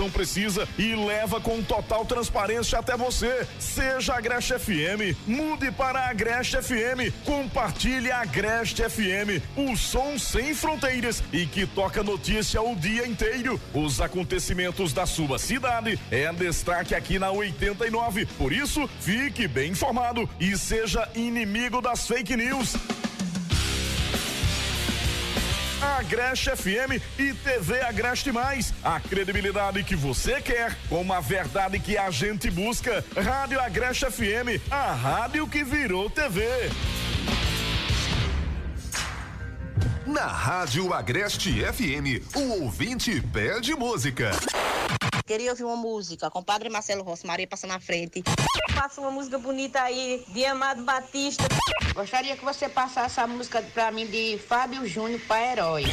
[0.00, 3.46] gestão precisa e leva com total transparência até você.
[3.58, 11.44] Seja Agreste FM, mude para Agreste FM, compartilhe Agreste FM, o som sem fronteiras e
[11.44, 13.60] que toca notícia o dia inteiro.
[13.74, 18.26] Os acontecimentos da sua cidade é destaque aqui na 89.
[18.38, 22.76] Por isso, fique bem informado e seja inimigo das fake news.
[25.98, 28.72] Agreste FM e TV Agreste Mais.
[28.82, 33.04] A credibilidade que você quer, com a verdade que a gente busca.
[33.16, 36.44] Rádio Agreste FM, a rádio que virou TV.
[40.06, 44.30] Na Rádio Agreste FM, o ouvinte pede música.
[45.30, 48.20] Queria ouvir uma música com o Padre Marcelo Rossi, Maria passa na frente.
[48.74, 51.44] Passa uma música bonita aí, de Amado Batista.
[51.94, 55.84] Gostaria que você passasse a música pra mim de Fábio Júnior para Herói.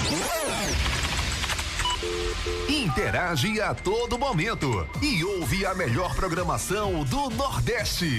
[2.68, 8.18] Interage a todo momento e ouve a melhor programação do Nordeste.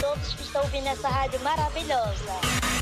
[0.00, 2.40] Todos que estão ouvindo essa rádio maravilhosa.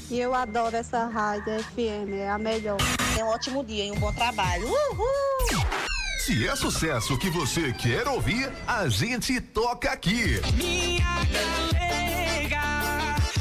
[0.09, 2.79] E eu adoro essa rádio FM, é a melhor.
[3.13, 4.69] Tenha um ótimo dia e um bom trabalho.
[4.69, 5.93] Uhul!
[6.25, 10.41] Se é sucesso que você quer ouvir, a gente toca aqui.
[10.55, 12.63] Minha galega,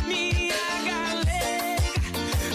[0.08, 2.02] minha galega,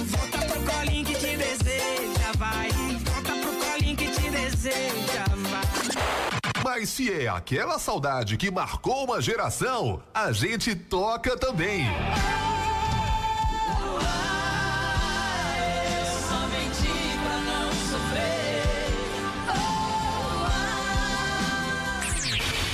[0.04, 2.70] volta pro colinho que te deseja, vai.
[2.70, 5.62] Volta pro colinho que te deseja, vai.
[6.64, 11.84] Mas se é aquela saudade que marcou uma geração, a gente toca também.
[11.84, 12.36] Somente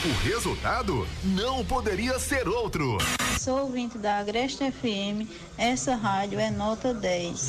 [0.05, 2.99] O resultado não poderia ser outro.
[3.39, 7.49] Sou ouvinte da Agreste FM, essa rádio é nota 10.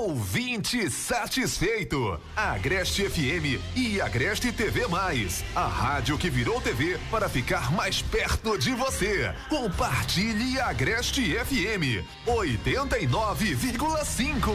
[0.00, 2.18] Ouvinte satisfeito.
[2.34, 5.44] Agreste FM e Agreste TV Mais.
[5.54, 9.34] A rádio que virou TV para ficar mais perto de você.
[9.50, 14.54] Compartilhe Agreste FM 89,5.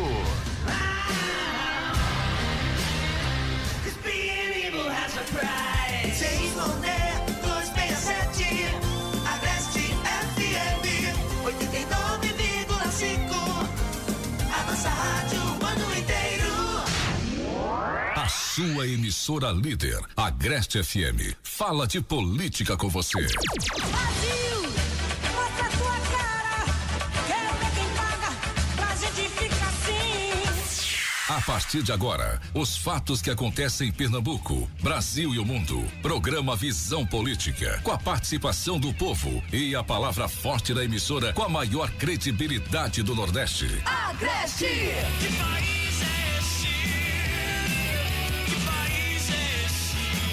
[4.04, 7.15] Being evil has a price.
[18.56, 23.20] Sua emissora líder, Agreste FM, fala de política com você.
[23.20, 24.62] Brasil,
[25.34, 26.66] mostra a tua cara.
[27.28, 28.34] Quero ver quem paga
[28.78, 30.88] pra gente ficar assim.
[31.28, 35.84] A partir de agora, os fatos que acontecem em Pernambuco, Brasil e o mundo.
[36.02, 41.44] Programa Visão Política, com a participação do povo e a palavra forte da emissora com
[41.44, 43.68] a maior credibilidade do Nordeste.
[43.86, 44.66] Agreste.
[45.20, 45.85] Que país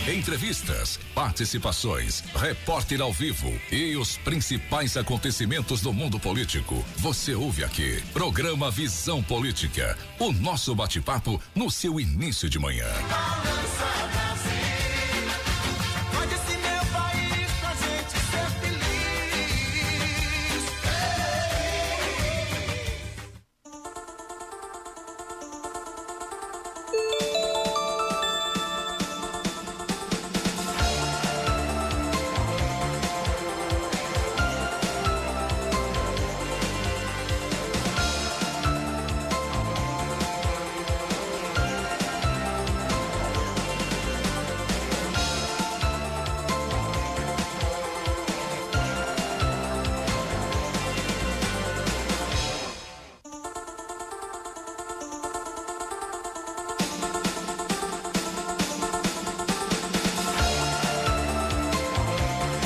[0.08, 6.84] Entrevistas, participações, repórter ao vivo e os principais acontecimentos do mundo político.
[6.96, 8.02] Você ouve aqui.
[8.12, 9.96] Programa Visão Política.
[10.18, 12.88] O nosso bate-papo no seu início de manhã.
[13.08, 14.31] Pode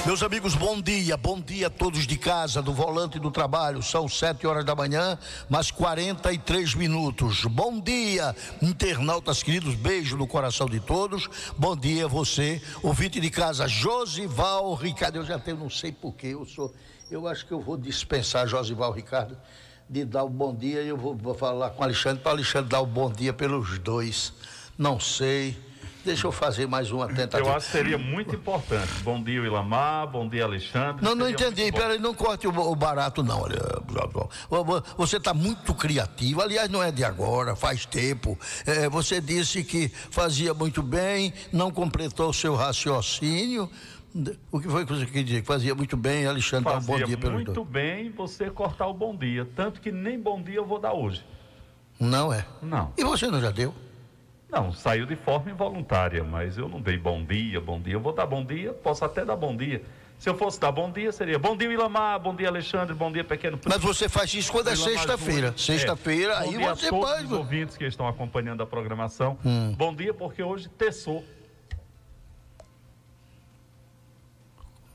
[0.06, 3.82] Meus amigos, bom dia, bom dia a todos de casa, do volante do trabalho.
[3.82, 5.18] São sete horas da manhã,
[5.48, 7.44] mais 43 minutos.
[7.44, 8.32] Bom dia,
[8.62, 11.28] internautas queridos, beijo no coração de todos.
[11.58, 15.16] Bom dia, você, ouvinte de casa, Josival Ricardo.
[15.16, 16.72] Eu já tenho, não sei porquê, eu sou.
[17.10, 19.36] Eu acho que eu vou dispensar Josival Ricardo
[19.90, 22.80] de dar o bom dia e eu vou, vou falar com Alexandre para Alexandre dar
[22.80, 24.32] o bom dia pelos dois.
[24.78, 25.65] Não sei.
[26.06, 27.48] Deixa eu fazer mais uma tentativa.
[27.48, 28.92] Eu acho que seria muito importante.
[29.02, 30.06] Bom dia, Ilamar.
[30.06, 31.04] Bom dia, Alexandre.
[31.04, 31.72] Não, não Seria entendi.
[31.72, 33.40] Peraí, não corte o, barato, não.
[33.40, 33.58] Olha,
[34.96, 36.40] Você está muito criativo.
[36.40, 38.38] Aliás, não é de agora, faz tempo.
[38.64, 43.68] É, você disse que fazia muito bem, não completou o seu raciocínio,
[44.52, 45.44] O que foi que você quer dizer?
[45.44, 48.94] Fazia muito bem, Alexandre, dar um bom Fazia dia pelo muito bem você cortar o
[48.94, 49.44] bom dia.
[49.56, 51.24] Tanto que nem bom dia eu vou dar hoje.
[51.98, 52.46] Não é?
[52.62, 52.92] Não.
[52.96, 53.74] E você não já deu?
[54.50, 57.94] Não, saiu de forma involuntária, mas eu não dei bom dia, bom dia.
[57.94, 59.82] Eu vou dar bom dia, posso até dar bom dia.
[60.18, 63.22] Se eu fosse dar bom dia, seria bom dia, Ilamar, bom dia, Alexandre, bom dia,
[63.22, 65.52] Pequeno Mas você faz isso quando é sexta-feira.
[65.58, 66.36] Sexta-feira, É.
[66.38, 67.24] aí bom dia você a todos pode.
[67.26, 69.36] os ouvintes que estão acompanhando a programação.
[69.44, 69.74] Hum.
[69.76, 71.22] Bom dia, porque hoje terçou.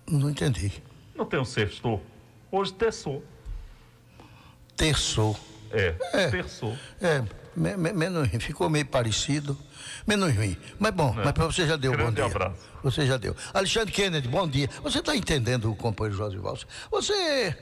[0.07, 0.81] Não entendi.
[1.15, 2.01] Não tem um sextou.
[2.51, 3.23] Hoje terçou.
[4.75, 5.37] Terçou.
[5.71, 6.29] É, É.
[6.29, 6.75] terçou.
[6.99, 7.23] É,
[7.55, 8.39] me- me- menos ruim.
[8.39, 9.57] Ficou meio parecido.
[10.07, 10.57] Menos ruim.
[10.79, 12.25] Mas bom, mas para você já deu Grande bom dia.
[12.25, 12.55] abraço.
[12.83, 13.35] Você já deu.
[13.53, 14.67] Alexandre Kennedy, bom dia.
[14.81, 16.57] Você está entendendo o companheiro Josival?
[16.89, 17.55] Você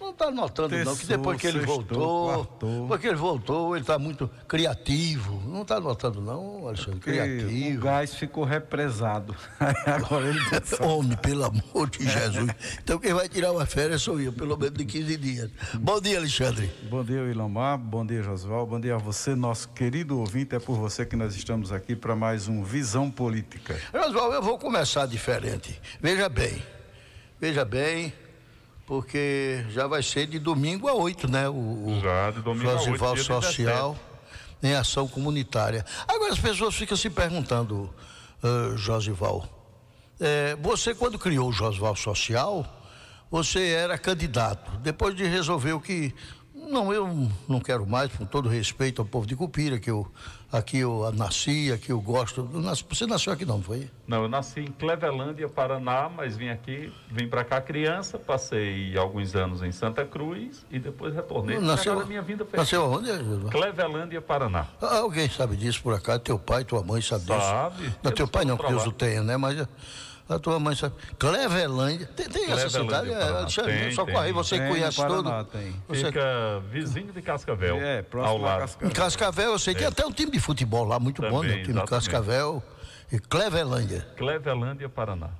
[0.00, 2.82] não está notando, não, que depois que ele Terçou, voltou, quartou.
[2.82, 5.42] depois que ele voltou, ele está muito criativo.
[5.46, 7.00] Não está notando, não, Alexandre?
[7.00, 7.78] Porque Criativo.
[7.78, 9.34] o gás ficou represado.
[9.86, 10.40] Agora ele
[10.80, 12.50] Homem, pelo amor de Jesus.
[12.82, 15.50] Então quem vai tirar uma férias sou eu, pelo menos de 15 dias.
[15.74, 16.70] Bom dia, Alexandre.
[16.88, 17.78] Bom dia, Ilamar.
[17.78, 18.66] Bom dia, Josval.
[18.66, 20.54] Bom dia a você, nosso querido ouvinte.
[20.54, 23.80] É por você que nós estamos aqui para mais um Visão Política.
[23.92, 25.80] Oswaldo, eu vou começar diferente.
[26.00, 26.62] Veja bem,
[27.40, 28.12] veja bem,
[28.86, 31.48] porque já vai ser de domingo a 8, né?
[31.48, 33.96] O, Já, de domingo a oito, Josival dia Social
[34.62, 35.84] em ação comunitária.
[36.08, 37.92] Agora as pessoas ficam se perguntando,
[38.42, 39.46] uh, Josival,
[40.18, 42.64] eh, você quando criou o Josival Social,
[43.30, 44.78] você era candidato.
[44.78, 46.14] Depois de resolver o que.
[46.54, 50.10] Não, eu não quero mais, com todo respeito ao povo de Cupira, que eu
[50.50, 52.42] aqui eu nasci, aqui eu gosto.
[52.88, 53.90] Você nasceu aqui não, foi?
[54.06, 59.34] Não, eu nasci em Clevelândia, Paraná, mas vim aqui, vim para cá criança, passei alguns
[59.34, 61.58] anos em Santa Cruz e depois retornei.
[61.58, 63.10] Nasceu- minha vida foi Nasceu aonde?
[63.50, 64.66] Clevelândia, Paraná.
[64.80, 66.20] Ah, Alguém sabe disso por acaso?
[66.20, 67.38] Teu pai, tua mãe sabe disso?
[67.40, 67.94] Sabe.
[68.02, 68.86] Não, teu pai não, porque eu lá.
[68.88, 69.36] o tenho, né?
[69.36, 69.66] Mas
[70.28, 70.94] a tua mãe sabe.
[71.18, 72.06] Clevelândia.
[72.08, 73.10] Tem, tem essa cidade?
[73.12, 73.46] É, Paraná.
[73.46, 74.14] Tem, só tem.
[74.14, 75.44] corre, você Tem, conhece Paraná tudo.
[75.52, 75.76] tem.
[75.88, 76.06] Você...
[76.06, 78.60] Fica vizinho de Cascavel, É, próximo ao lado.
[78.60, 78.88] Cascavel.
[78.88, 79.88] Em Cascavel, eu sei, tem É.
[79.88, 81.48] até um time de futebol lá, muito bom, né?
[81.48, 81.86] Também, O time de.
[81.86, 82.62] Cascavel
[83.12, 84.06] e Clevelândia.
[84.16, 85.30] Clevelândia, Paraná.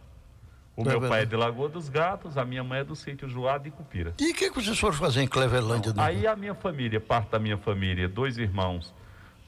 [0.77, 3.57] O meu pai é de Lagoa dos Gatos, a minha mãe é do sítio Juá
[3.57, 4.13] de Cupira.
[4.21, 5.93] E o que, que vocês foram fazer em Clevelândia?
[5.95, 6.03] né?
[6.03, 8.95] Aí a minha família, parte da minha família, dois irmãos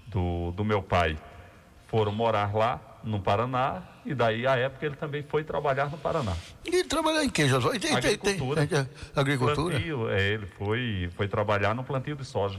[0.07, 1.19] do, do meu pai,
[1.87, 6.33] foram morar lá no Paraná, e daí a época ele também foi trabalhar no Paraná.
[6.65, 7.77] E trabalhar em que, Josué?
[7.77, 8.67] E tem- tem- tem- Agricultura.
[8.67, 9.75] tem- Agricultura?
[9.77, 12.59] Plantio, é, ele foi, foi trabalhar no plantio de soja.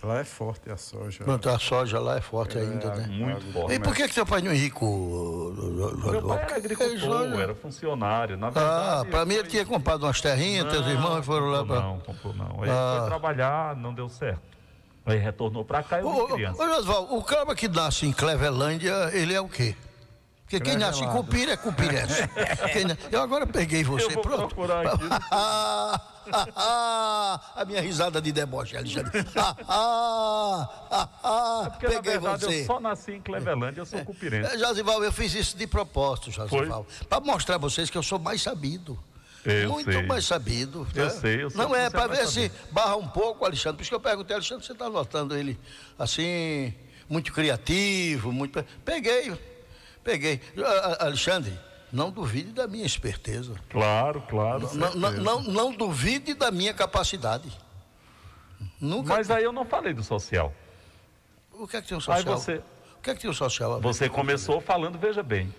[0.00, 1.24] Lá é forte a soja.
[1.24, 3.06] Plantar a soja lá é forte ainda, né?
[3.08, 3.74] Muito forte.
[3.74, 4.86] E por que, que teu pai não é rico?
[5.56, 8.36] Meu pai era agricultor, era funcionário.
[8.36, 11.80] Na verdade, Ah, para mim ele tinha comprado umas terrinhas, teus irmãos foram lá para.
[11.80, 12.62] Não, comprou não.
[12.62, 12.96] Ele Ah.
[13.00, 14.57] foi trabalhar, não deu certo.
[15.08, 16.62] Aí retornou para cá e eu Ô, vim criança.
[16.62, 19.74] ô, Oswaldo, o cara que nasce em Clevelândia, ele é o quê?
[20.42, 22.22] Porque quem nasce em Cupira é cupirense.
[23.12, 24.54] Eu agora peguei você, Eu vou pronto.
[24.54, 25.04] procurar aqui.
[27.54, 29.18] a minha risada de deboche, Alexandre.
[29.18, 29.22] É
[31.70, 32.62] Porque, na peguei verdade, você.
[32.62, 34.54] eu só nasci em Clevelândia, eu sou cupirense.
[34.54, 36.86] É, Josival, eu fiz isso de propósito, Josival.
[37.10, 38.98] Para mostrar a vocês que eu sou mais sabido.
[39.44, 40.02] Eu Muito sei.
[40.02, 40.86] mais sabido.
[40.94, 41.10] Eu né?
[41.10, 43.76] sei, eu sei Não é, você para ver se barra um pouco, Alexandre.
[43.76, 45.58] Por isso que eu perguntei, Alexandre, você está notando ele
[45.98, 46.74] assim,
[47.08, 48.64] muito criativo, muito.
[48.84, 49.36] Peguei,
[50.02, 50.40] peguei.
[50.58, 51.58] Ah, ah, Alexandre,
[51.92, 53.54] não duvide da minha esperteza.
[53.70, 54.68] Claro, claro.
[54.74, 57.50] Não, não, não, não duvide da minha capacidade.
[58.80, 59.14] Nunca.
[59.14, 60.52] Mas aí eu não falei do social.
[61.52, 62.36] O que é que tem o Aí social?
[62.38, 62.54] você,
[62.98, 63.80] O que é que tem o social?
[63.80, 65.52] você começou falando, veja bem.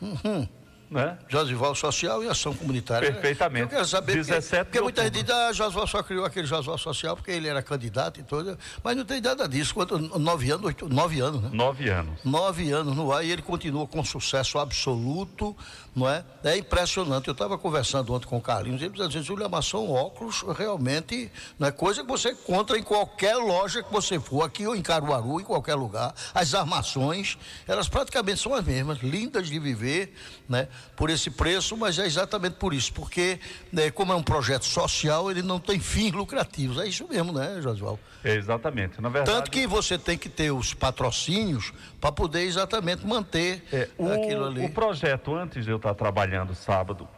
[0.00, 0.48] Uhum.
[0.94, 1.18] Né?
[1.28, 3.10] Josival Social e Ação Comunitária.
[3.10, 3.64] Perfeitamente.
[3.64, 6.46] Eu quero saber, porque, 17 porque de muita gente diz, ah, Josival só criou aquele
[6.46, 9.74] Josival Social porque ele era candidato e tudo, mas não tem nada disso.
[9.74, 11.50] Quanto, nove anos, oito, nove anos, né?
[11.52, 12.20] Nove anos.
[12.24, 15.56] Nove anos no ar e ele continua com sucesso absoluto,
[15.96, 16.24] não é?
[16.44, 17.26] É impressionante.
[17.26, 21.72] Eu estava conversando ontem com o Carlinhos, ele dizia, Júlio Amasson, óculos realmente não é
[21.72, 25.44] coisa que você encontra em qualquer loja que você for, aqui ou em Caruaru, em
[25.44, 26.14] qualquer lugar.
[26.32, 27.36] As armações,
[27.66, 30.14] elas praticamente são as mesmas, lindas de viver,
[30.48, 30.68] né?
[30.96, 33.40] Por esse preço, mas é exatamente por isso, porque
[33.72, 36.78] né, como é um projeto social, ele não tem fins lucrativos.
[36.78, 37.98] É isso mesmo, né, Josval?
[38.22, 39.00] É, exatamente.
[39.00, 43.64] Na verdade, Tanto que você tem que ter os patrocínios para poder exatamente manter
[43.98, 44.64] o, aquilo ali.
[44.64, 47.08] o projeto, antes de eu estar trabalhando sábado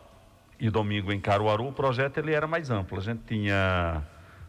[0.58, 2.98] e domingo em Caruaru, o projeto ele era mais amplo.
[2.98, 4.02] A gente tinha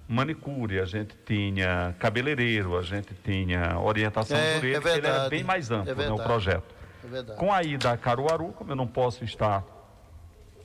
[0.08, 5.30] manicure, a gente tinha cabeleireiro, a gente tinha orientação É, jurídica, é ele era verdade,
[5.30, 6.24] bem mais amplo, é né, o verdade.
[6.24, 6.77] projeto.
[7.14, 7.36] É.
[7.36, 9.64] Com a ida a Caruaru, como eu não posso estar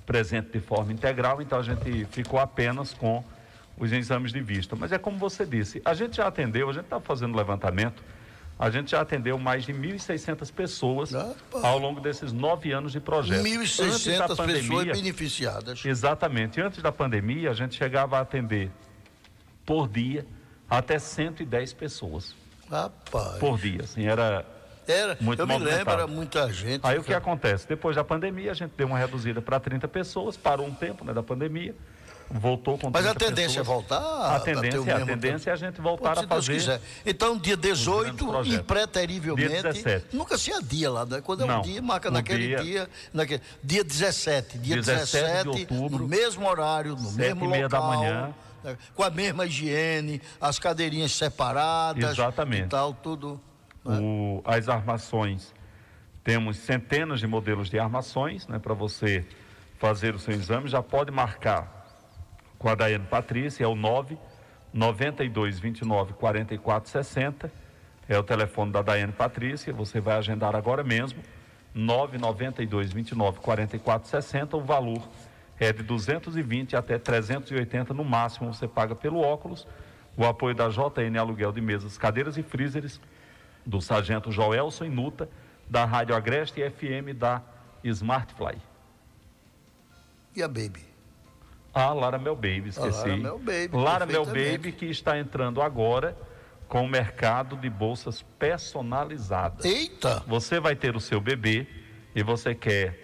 [0.06, 3.24] presente de forma integral, então a gente ficou apenas com
[3.78, 4.74] os exames de vista.
[4.76, 8.02] Mas é como você disse, a gente já atendeu, a gente está fazendo levantamento
[8.62, 11.12] a gente já atendeu mais de 1.600 pessoas
[11.52, 13.42] ao longo desses nove anos de projeto.
[13.42, 15.84] 1.600 pessoas beneficiadas.
[15.84, 16.60] Exatamente.
[16.60, 18.70] Antes da pandemia, a gente chegava a atender
[19.66, 20.24] por dia
[20.70, 22.36] até 110 pessoas.
[22.70, 23.38] Rapaz.
[23.38, 24.46] Por dia, assim, era
[24.86, 26.80] era, muito eu me lembro, era muita gente.
[26.84, 27.66] Aí o que acontece?
[27.68, 31.12] Depois da pandemia, a gente deu uma reduzida para 30 pessoas, parou um tempo né,
[31.12, 31.74] da pandemia,
[32.30, 33.66] voltou com Mas a 30 tendência é pessoas.
[33.66, 34.36] voltar?
[34.36, 36.58] A tendência, a mesmo tendência é a gente voltar Pô, a se Deus fazer.
[36.58, 36.80] quiser.
[37.04, 38.58] Então, dia 18, projetos.
[38.60, 39.48] impreterivelmente.
[39.48, 40.06] Dia 17.
[40.16, 41.20] Nunca se adia lá, né?
[41.20, 42.88] Quando é um Não, dia, marca naquele dia- dia.
[43.12, 44.58] naquele, dia 17.
[44.58, 47.98] Dia 17 17, de outubro, no mesmo horário, no mesmo meia da local.
[47.98, 48.34] manhã.
[48.64, 48.76] né?
[48.94, 52.12] Com a mesma higiene, as cadeirinhas separadas.
[52.12, 52.62] Exatamente.
[52.64, 53.40] E tal, tudo.
[53.84, 55.52] O- as armações,
[56.22, 59.24] temos centenas de modelos de armações né, para você
[59.78, 60.68] fazer o seu exame.
[60.68, 61.80] Já pode marcar
[62.58, 64.16] com a Daiane Patrícia, é o 9
[64.72, 67.52] 92 29 44 60.
[68.08, 69.72] É o telefone da Daiane Patrícia.
[69.72, 71.20] Você vai agendar agora mesmo.
[71.74, 74.56] 9 92 29 44 60.
[74.56, 75.02] O valor
[75.58, 78.52] é de 220 até 380 no máximo.
[78.52, 79.66] Você paga pelo óculos.
[80.16, 83.00] O apoio da JN Aluguel de Mesas, Cadeiras e Freezers
[83.64, 85.28] do Sargento Joelson Inuta,
[85.68, 87.42] da Rádio Agreste e FM da
[87.84, 88.58] Smartfly.
[90.34, 90.84] E a Baby?
[91.74, 93.08] A Lara Mel Baby, A esqueci.
[93.08, 94.24] Lara Mel Baby, Lara Mel.
[94.24, 96.16] Baby que está entrando agora
[96.68, 99.64] com o mercado de bolsas personalizadas.
[99.64, 100.22] Eita!
[100.26, 101.66] Você vai ter o seu bebê
[102.14, 103.01] e você quer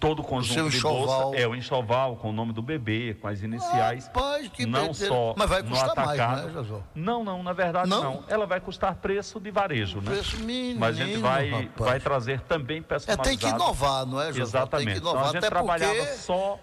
[0.00, 1.22] todo o conjunto seu de enxoval.
[1.26, 4.06] bolsa, é o enxoval com o nome do bebê, com as iniciais.
[4.06, 5.14] Rapaz, que não doideira.
[5.14, 6.46] só Mas vai no custar mais, atacado.
[6.46, 6.82] né, José?
[6.94, 8.02] Não, não, na verdade Não?
[8.02, 8.24] não.
[8.26, 10.10] Ela vai custar preço de varejo, né?
[10.12, 11.90] Preço menino, Mas a gente vai, rapaz.
[11.90, 13.28] vai trazer também É, personalizado.
[13.28, 14.42] tem que inovar, não é, José?
[14.42, 14.86] Exatamente.
[14.86, 15.20] Tem que inovar.
[15.28, 16.12] Então, a gente trabalhava porque...
[16.14, 16.58] só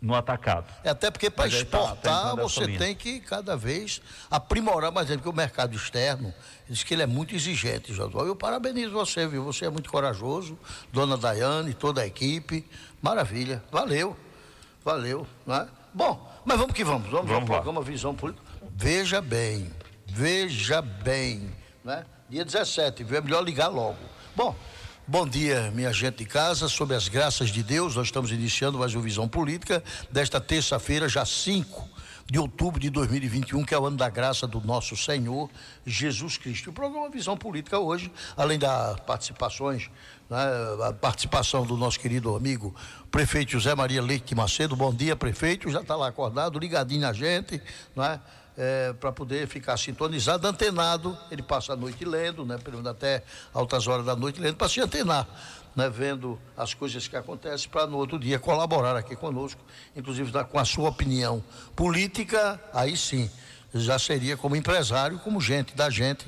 [0.00, 0.66] no atacado.
[0.84, 2.78] É Até porque para tá- tá exportar essa você linha.
[2.78, 4.00] tem que cada vez
[4.30, 6.32] aprimorar mais porque o mercado externo
[6.68, 8.28] diz que ele é muito exigente, Josué.
[8.28, 9.42] Eu parabenizo você, viu?
[9.44, 10.58] Você é muito corajoso,
[10.92, 12.64] dona Daiane, toda a equipe.
[13.00, 13.62] Maravilha.
[13.70, 14.16] Valeu.
[14.84, 15.26] Valeu.
[15.46, 15.66] Né?
[15.92, 17.10] Bom, mas vamos que vamos.
[17.10, 18.44] Vamos, Vamos ao programa Visão Política.
[18.76, 19.70] Veja bem,
[20.06, 21.50] veja bem.
[21.82, 22.04] Né?
[22.28, 23.16] Dia 17, viu?
[23.16, 23.98] É melhor ligar logo.
[24.34, 24.54] Bom.
[25.08, 26.68] Bom dia, minha gente de casa.
[26.68, 31.24] Sob as graças de Deus, nós estamos iniciando mais uma visão política desta terça-feira, já
[31.24, 31.88] 5
[32.28, 35.48] de outubro de 2021, que é o ano da graça do nosso Senhor
[35.86, 36.70] Jesus Cristo.
[36.70, 39.88] O programa Visão Política hoje, além das participações,
[40.28, 40.38] né,
[40.88, 42.74] a participação do nosso querido amigo
[43.08, 44.74] prefeito José Maria Leite Macedo.
[44.74, 45.70] Bom dia, prefeito.
[45.70, 47.62] Já está lá acordado, ligadinho na gente,
[48.56, 48.92] né?
[48.98, 51.16] para poder ficar sintonizado, antenado.
[51.30, 52.58] Ele passa a noite lendo, né?
[52.58, 53.22] pelo menos até
[53.52, 55.26] altas horas da noite lendo, para se antenar,
[55.74, 55.88] né?
[55.88, 59.60] vendo as coisas que acontecem, para no outro dia colaborar aqui conosco,
[59.94, 61.42] inclusive dar com a sua opinião
[61.74, 63.30] política, aí sim,
[63.74, 66.26] já seria como empresário, como gente da gente.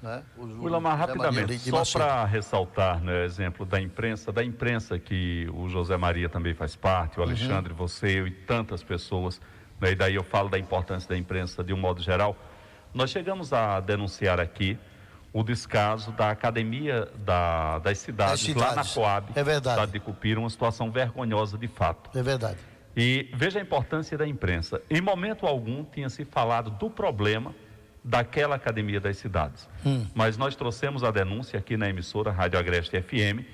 [0.00, 0.22] Né?
[0.36, 6.28] Maria rapidamente, só para ressaltar, né, exemplo da imprensa, da imprensa que o José Maria
[6.28, 7.28] também faz parte, o Uhum.
[7.28, 9.40] Alexandre, você eu e tantas pessoas,
[9.80, 12.36] né, e daí eu falo da importância da imprensa de um modo geral.
[12.92, 14.78] Nós chegamos a denunciar aqui
[15.32, 18.94] o descaso da academia da- das, cidades, Das lá na cidades.
[18.94, 19.74] Coab, É verdade.
[19.76, 22.16] cidade de Cupira, uma situação vergonhosa de fato.
[22.18, 22.58] É verdade.
[22.96, 24.80] E veja a importância da imprensa.
[24.90, 27.54] Em momento algum tinha se falado do problema
[28.02, 29.68] daquela academia das cidades.
[29.84, 30.06] Hum.
[30.14, 33.44] Mas nós trouxemos a denúncia aqui na emissora Rádio Agreste FM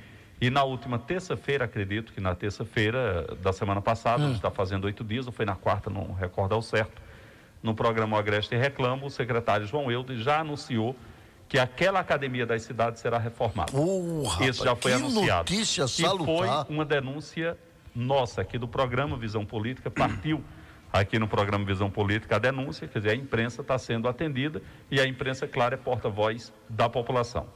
[0.41, 4.33] e na última terça-feira, acredito que na terça-feira da semana passada, Hum.
[4.33, 7.01] está fazendo oito dias, ou foi na quarta, não recordo ao certo,
[7.63, 10.95] no programa Agreste Reclamo, o secretário João Eudes já anunciou
[11.49, 13.73] que aquela academia das cidades será reformada.
[13.73, 15.51] Rapaz, Isso já foi que anunciado.
[15.53, 16.27] notícia E salutar.
[16.67, 17.57] foi uma denúncia
[17.95, 20.43] nossa aqui do programa Visão Política, partiu
[20.93, 24.61] aqui no programa Visão Política a denúncia, quer dizer, a imprensa está sendo atendida
[24.91, 27.47] e a imprensa, claro, é porta-voz da população.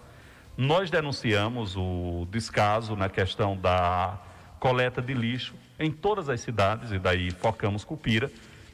[0.61, 4.19] Nós denunciamos o descaso na questão da
[4.59, 8.29] coleta de lixo em todas as cidades, e daí focamos Cupira,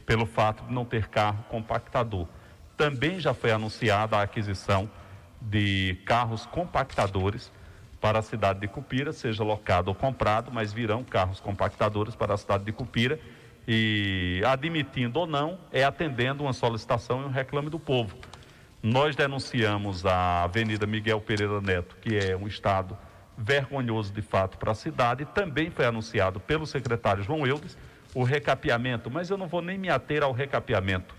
[0.06, 2.26] pelo fato de não ter carro compactador.
[2.74, 4.90] Também já foi anunciada a aquisição
[5.38, 7.52] de carros compactadores
[8.00, 12.38] para a cidade de Cupira, seja locado ou comprado, mas virão carros compactadores para a
[12.38, 13.20] cidade de Cupira
[13.68, 18.16] e, admitindo ou não, é atendendo uma solicitação e um reclame do povo.
[18.84, 22.94] Nós denunciamos a Avenida Miguel Pereira Neto, que é um estado
[23.34, 27.78] vergonhoso de fato para a cidade, também foi anunciado pelo secretário João Eudes
[28.14, 31.14] o recapeamento, mas eu não vou nem me ater ao recapeamento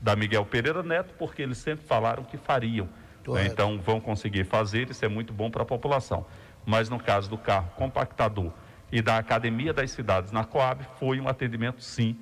[0.00, 2.88] da Miguel Pereira Neto, porque eles sempre falaram que fariam.
[3.34, 3.44] né?
[3.44, 6.24] Então vão conseguir fazer, isso é muito bom para a população.
[6.64, 8.50] Mas no caso do carro compactador
[8.90, 12.16] e da Academia das Cidades na Coab, foi um atendimento sim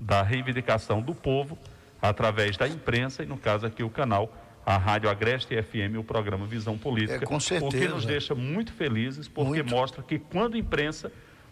[0.00, 1.56] da reivindicação do povo
[2.02, 4.32] através da imprensa e no caso aqui o canal
[4.64, 7.24] a Rádio Agreste FM o programa Visão Política.
[7.24, 7.66] É, com certeza.
[7.66, 9.70] O que nos deixa muito felizes, porque Muito.
[9.70, 11.10] mostra que quando imprensa,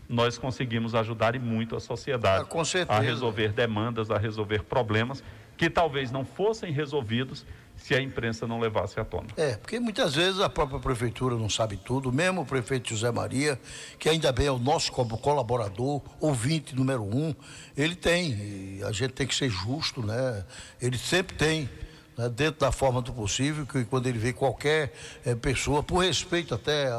[0.08, 2.98] nós conseguimos ajudar e muito a sociedade certeza.
[2.98, 5.22] a resolver demandas, a resolver problemas
[5.56, 7.44] que talvez não fossem resolvidos
[7.76, 9.26] se a imprensa não levasse à tona.
[9.36, 13.58] É, porque muitas vezes a própria prefeitura não sabe tudo, mesmo o prefeito José Maria,
[13.98, 17.34] que ainda bem é o nosso co- colaborador, ouvinte número um,
[17.76, 18.30] ele tem,
[18.78, 20.44] e a gente tem que ser justo, né?
[20.80, 21.68] Ele sempre tem,
[22.18, 24.92] né, dentro da forma do possível, que quando ele vê qualquer
[25.24, 26.90] eh, pessoa, por respeito até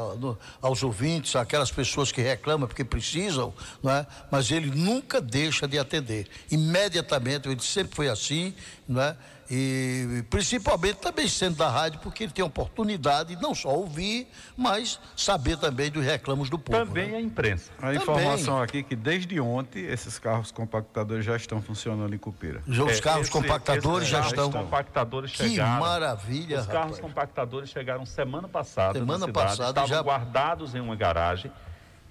[0.62, 4.06] aos ouvintes, aquelas pessoas que reclamam porque precisam, não é?
[4.30, 6.26] mas ele nunca deixa de atender.
[6.50, 8.54] Imediatamente, ele sempre foi assim,
[8.88, 9.14] não é?
[9.52, 14.28] E principalmente também sendo da rádio, porque ele tem a oportunidade de não só ouvir,
[14.56, 16.78] mas saber também dos reclamos do povo.
[16.86, 17.16] Também né?
[17.16, 17.72] a imprensa.
[17.82, 22.62] A informação aqui que desde ontem esses carros compactadores já estão funcionando em Cupira.
[22.68, 24.52] Já Os É, carros esse- compactadores esses já carros estão.
[24.52, 25.80] compactadores Que chegaram.
[25.80, 27.00] maravilha, Os carros rapaz.
[27.00, 28.98] compactadores chegaram semana passada.
[29.00, 31.50] Semana na cidade, passada estavam já- guardados em uma garagem.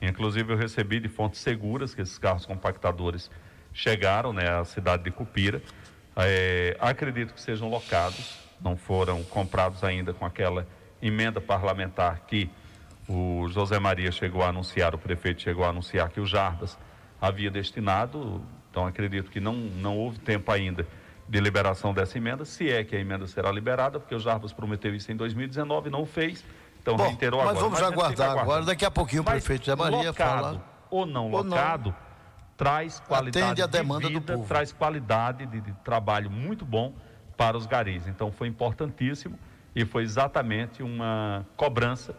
[0.01, 3.31] Inclusive eu recebi de fontes seguras que esses carros compactadores
[3.73, 5.61] chegaram, né, à cidade de Cupira.
[6.21, 10.67] É, acredito que sejam locados, não foram comprados ainda com aquela
[11.01, 12.49] emenda parlamentar que
[13.07, 16.77] o José Maria chegou a anunciar, o prefeito chegou a anunciar que o Jarbas
[17.21, 20.85] havia destinado, então acredito que não, não houve tempo ainda
[21.27, 24.93] de liberação dessa emenda, se é que a emenda será liberada, porque o Jarbas prometeu
[24.93, 26.43] isso em 2019 e não fez,
[26.81, 27.63] então Bom, reiterou mas agora.
[27.63, 28.65] vamos gente fica aguardar agora.
[28.65, 30.63] Daqui a pouquinho o Mas prefeito Zé Maria locado fala.
[30.89, 32.08] ou não Ou não.
[32.59, 36.93] Traz qualidade Atende a demanda de vida, traz qualidade de, de trabalho muito bom
[37.37, 38.05] para os garis.
[38.05, 39.39] Então foi importantíssimo
[39.73, 42.13] e foi exatamente uma cobrança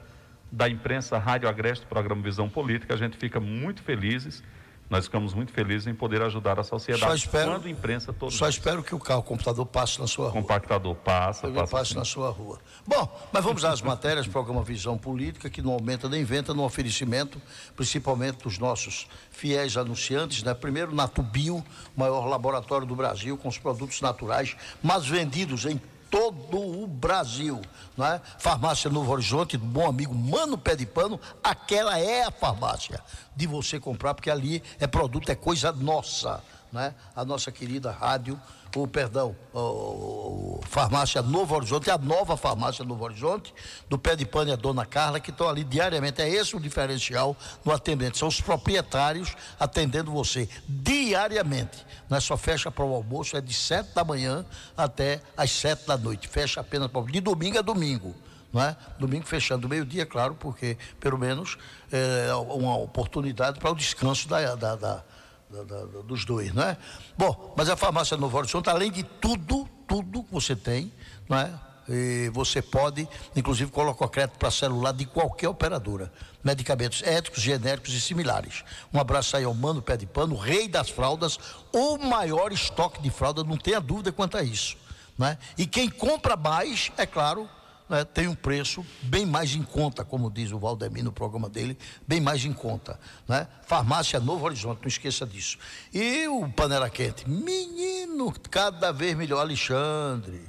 [0.50, 2.94] da imprensa Rádio Agreste, programa Visão Política.
[2.94, 4.42] A gente fica muito felizes,
[4.90, 8.49] nós ficamos muito felizes em poder ajudar a Só sociedade espero, quando imprensa todos só
[8.49, 10.42] espero que o carro computador passe na sua rua.
[10.42, 12.59] compactador passa, Ele passa passe na sua rua.
[12.85, 17.40] Bom, mas vamos às matérias, programa Visão Política, que não aumenta nem inventa, no oferecimento,
[17.76, 20.52] principalmente dos nossos fiéis anunciantes, né?
[20.54, 21.64] Primeiro, Natubio,
[21.97, 25.80] maior laboratório do Brasil, com os produtos naturais, mas vendidos em
[26.11, 27.61] todo o Brasil,
[27.97, 28.21] não é?
[28.38, 33.01] Farmácia Novo Horizonte, do bom amigo Mano Pé de Pano, aquela é a farmácia
[33.35, 36.42] de você comprar, porque ali é produto, é coisa nossa,
[36.73, 36.94] né?
[37.14, 38.38] A nossa querida rádio,
[38.76, 43.52] o perdão, o, farmácia Novo Horizonte, a nova farmácia Novo Horizonte,
[43.88, 46.61] do Pé de Pano e a Dona Carla, que estão ali diariamente, é esse o
[46.61, 52.94] diferencial no atendimento, são os proprietários atendendo você diariamente, não é só fecha para o
[52.94, 54.44] almoço, é de sete da manhã
[54.76, 58.14] até às sete da noite, fecha apenas para de domingo a domingo
[58.52, 58.76] não é?
[58.98, 61.56] Domingo fechando meio-dia, claro, porque pelo menos
[61.92, 65.04] é uma oportunidade para o descanso da, da- da-
[65.51, 66.77] da- da- dos dois, não é?
[67.19, 70.93] Bom, mas a farmácia Novo Horizonte, além de tudo, tudo que você tem,
[71.29, 71.53] não é?
[71.89, 76.13] E você pode, inclusive, colocar crédito para celular de qualquer operadora.
[76.45, 78.63] Medicamentos éticos, genéricos e similares.
[78.95, 81.39] Um abraço aí ao Mano Pé de Pano, rei das fraldas,
[81.73, 84.77] o maior estoque de fralda, não tenha dúvida quanto a isso.
[85.19, 85.37] Né?
[85.59, 87.49] E quem compra mais, é claro,
[87.90, 91.76] né, tem um preço bem mais em conta, como diz o Valdemir no programa dele,
[92.07, 92.98] bem mais em conta.
[93.29, 93.46] Né?
[93.66, 95.59] Farmácia Novo Horizonte, não esqueça disso.
[95.92, 100.48] E o Panela Quente, menino, cada vez melhor, Alexandre.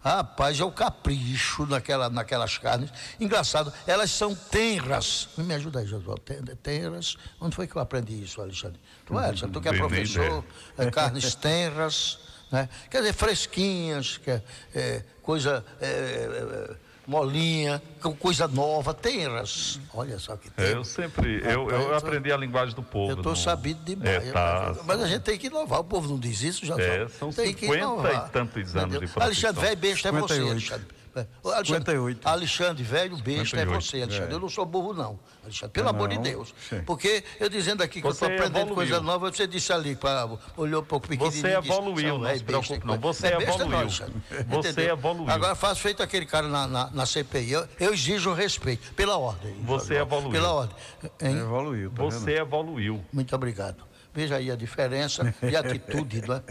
[0.00, 2.90] Rapaz, é o capricho naquela, naquelas carnes.
[3.18, 5.30] Engraçado, elas são tenras.
[5.38, 6.16] Me ajuda aí, Josué.
[6.22, 7.16] Ten- Tenras.
[7.40, 8.78] Onde foi que eu aprendi isso, Alexandre?
[9.06, 9.54] Tu é, Alexandre?
[9.54, 10.44] Tu que é professor,
[10.76, 12.18] é, carnes tenras,
[12.54, 12.68] né?
[12.90, 14.42] Quer dizer, fresquinhas, que é,
[14.74, 16.74] é, coisa é, é,
[17.06, 19.80] molinha, co- coisa nova, tenras.
[19.92, 20.72] Olha só que É, tem.
[20.76, 23.12] eu sempre, eu, Rapaz, eu aprendi a linguagem do povo.
[23.12, 24.28] Eu estou sabido demais.
[24.28, 24.74] É, tá.
[24.84, 25.80] Mas a gente tem que inovar.
[25.80, 28.26] O povo não diz isso, já É, são tem que 50 inovar.
[28.28, 28.98] e tantos anos de Entendeu?
[29.00, 29.22] profissão.
[29.22, 30.50] Alexandre, velho besta é você, 58.
[30.52, 31.03] Alexandre.
[31.16, 31.26] É.
[31.44, 32.26] Alexandre, 58.
[32.28, 34.32] Alexandre, velho besta é 58, você, Alexandre.
[34.32, 34.34] é.
[34.34, 35.18] Eu não sou burro, não.
[35.44, 36.54] Alexandre, pelo Não, amor de Deus.
[36.68, 36.80] sim.
[36.84, 38.74] Porque eu dizendo aqui que Você eu estou aprendendo evoluiu.
[38.74, 41.40] coisa nova, você disse ali, pra, olhou um pouco pequenininho.
[41.42, 42.98] Você e disse, evoluiu, "São não se preocupe, não.
[42.98, 43.78] coisa." Você é besta, não, evoluiu.
[43.78, 44.14] Alexandre.
[44.48, 44.92] Você Entendeu?
[44.94, 45.30] evoluiu.
[45.30, 47.52] Agora faz feito aquele cara na, na, na CPI.
[47.52, 49.54] Eu, eu exijo respeito, pela ordem.
[49.62, 50.30] Você evoluiu.
[50.32, 50.76] Pela ordem.
[51.20, 51.38] Hein?
[51.38, 52.38] Evoluiu, tá Você vendo?
[52.38, 53.04] evoluiu.
[53.12, 53.84] Muito obrigado.
[54.12, 56.42] Veja aí a diferença de atitude, não é?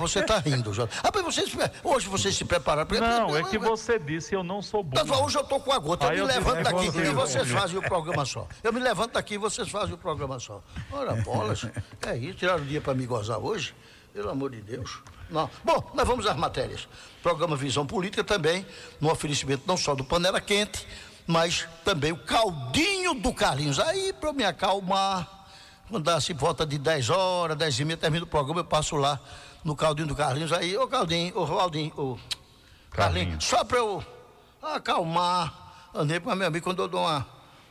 [0.00, 0.92] Você está rindo, Jorge.
[1.02, 2.86] Ah, mas você, se- hoje vocês se prepararam.
[2.86, 5.24] porque- Não, é que você disse eu não sou Mas burro.
[5.24, 7.78] hoje eu estou com a gota, eu Aí me eu levanto daqui e vocês fazem
[7.78, 8.48] o programa só.
[8.62, 10.62] Eu me levanto daqui e vocês fazem o programa só.
[10.90, 11.66] Ora, bolas.
[12.06, 13.74] É isso, tiraram o dia para me gozar hoje?
[14.14, 15.00] Pelo amor de Deus.
[15.28, 15.50] Não.
[15.62, 16.88] Bom, nós vamos às matérias.
[17.22, 18.64] Programa Visão Política também,
[19.00, 20.86] no oferecimento não só do Panela Quente,
[21.26, 23.78] mas também o caldinho do Carlinhos.
[23.78, 25.45] Aí, para me acalmar,
[25.88, 28.96] quando dá assim, volta de 10 horas, 10 e meia, termina o programa, eu passo
[28.96, 29.20] lá
[29.64, 30.52] no caldinho do Carlinhos.
[30.52, 32.18] Aí, ô Caldinho, ô Valdinho, ô
[32.90, 34.04] Carlinhos, só para eu
[34.62, 35.90] acalmar.
[35.94, 37.26] Andei para meu amigo quando eu dou uma,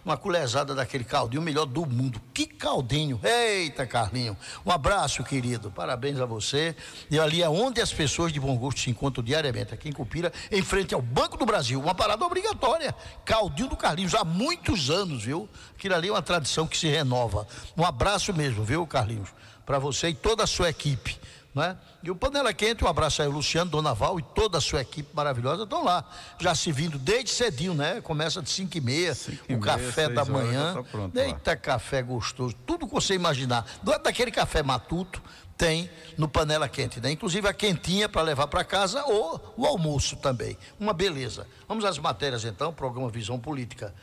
[0.05, 2.21] uma colherzada daquele caldinho, o melhor do mundo.
[2.31, 3.19] Que caldinho!
[3.23, 4.37] Eita, Carlinho.
[4.63, 5.71] Um abraço, querido.
[5.71, 6.75] Parabéns a você.
[7.09, 10.31] E ali é onde as pessoas de bom gosto se encontram diariamente, aqui em Cupira,
[10.51, 11.81] em frente ao Banco do Brasil.
[11.81, 12.93] Uma parada obrigatória.
[13.25, 15.49] Caldinho do Carlinhos, há muitos anos, viu?
[15.75, 17.47] Aquilo ali é uma tradição que se renova.
[17.75, 19.29] Um abraço mesmo, viu, Carlinhos?
[19.65, 21.19] Para você e toda a sua equipe.
[21.55, 21.77] Né?
[22.03, 25.09] E o Panela Quente, um abraço aí, Luciano, Dona Val e toda a sua equipe
[25.15, 26.03] maravilhosa estão lá,
[26.37, 28.01] já se vindo desde cedinho, né?
[28.01, 29.15] Começa de 5 e meia,
[29.49, 30.73] o café da manhã.
[30.73, 31.55] Tá pronto, Eita, lá.
[31.57, 33.65] café gostoso, tudo que você imaginar.
[33.81, 35.21] Do lado daquele café matuto,
[35.57, 37.09] tem no Panela Quente, né?
[37.11, 40.57] Inclusive a quentinha para levar para casa ou o almoço também.
[40.77, 41.47] Uma beleza.
[41.69, 43.95] Vamos às matérias então, programa Visão Política.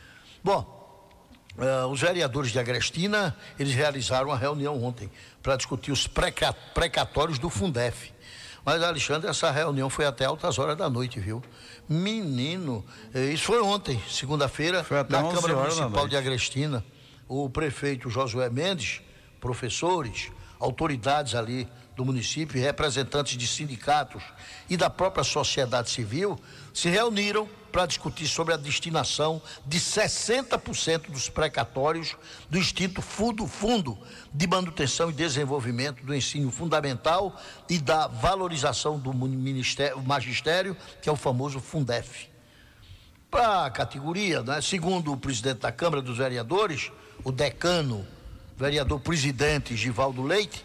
[0.43, 0.81] Bom,
[1.55, 5.11] Uh, os vereadores de Agrestina, eles realizaram uma reunião ontem
[5.43, 8.13] para discutir os precatórios do Fundef.
[8.65, 11.43] Mas, Alexandre, essa reunião foi até altas horas da noite, viu?
[11.89, 16.85] Menino, eh, isso foi ontem, segunda-feira, na Câmara Municipal de Agrestina.
[17.27, 19.01] O prefeito Josué Mendes,
[19.41, 24.23] professores, autoridades ali do município, representantes de sindicatos
[24.71, 26.39] e da própria sociedade civil,
[26.73, 32.15] se reuniram para discutir sobre a destinação de 60% dos precatórios
[32.51, 33.99] do extinto Fundo, Fundo
[34.33, 37.35] de Manutenção e Desenvolvimento do Ensino Fundamental
[37.69, 42.29] e da valorização do ministério, magistério, que é o famoso Fundef.
[43.31, 46.93] Para a categoria, né, segundo o presidente da Câmara dos Vereadores,
[47.25, 48.07] o decano,
[48.57, 50.63] vereador presidente Givaldo Leite,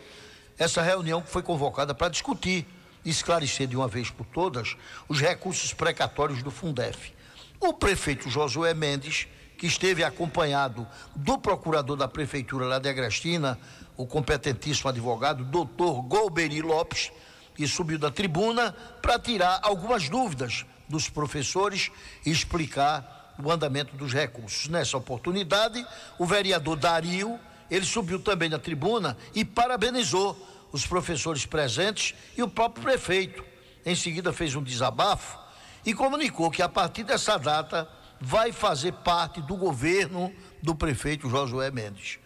[0.60, 2.67] essa reunião foi convocada para discutir
[3.10, 4.76] esclarecer de uma vez por todas
[5.08, 7.13] os recursos precatórios do Fundef.
[7.60, 13.60] O prefeito Josué Mendes, que esteve acompanhado do procurador da prefeitura lá de Agrestina,
[13.96, 17.12] o competentíssimo advogado, doutor Golberi Lopes,
[17.56, 21.89] que subiu da tribuna para tirar algumas dúvidas dos professores
[22.24, 24.67] e explicar o andamento dos recursos.
[24.67, 25.86] Nessa oportunidade,
[26.20, 27.39] o vereador Dario,
[27.70, 30.38] ele subiu também da tribuna e parabenizou
[30.78, 33.44] os professores presentes e o próprio prefeito.
[33.86, 35.38] Em seguida, fez um desabafo
[35.86, 37.90] e comunicou que a partir dessa data
[38.22, 42.20] vai fazer parte do governo do prefeito Josué Mendes.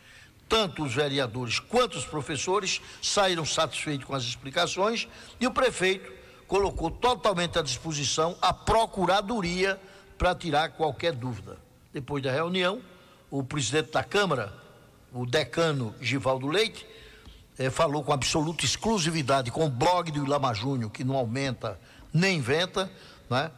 [0.49, 5.07] Tanto os vereadores quanto os professores saíram satisfeitos com as explicações
[5.39, 6.11] e o prefeito
[6.47, 9.79] colocou totalmente à disposição a procuradoria
[10.17, 11.57] para tirar qualquer dúvida.
[11.93, 12.81] Depois da reunião,
[13.29, 14.53] o presidente da Câmara,
[15.13, 16.85] o decano Givaldo Leite,
[17.57, 21.79] é, falou com absoluta exclusividade com o blog do Ilama Júnior, que não aumenta
[22.13, 22.91] nem inventa,
[23.29, 23.51] né?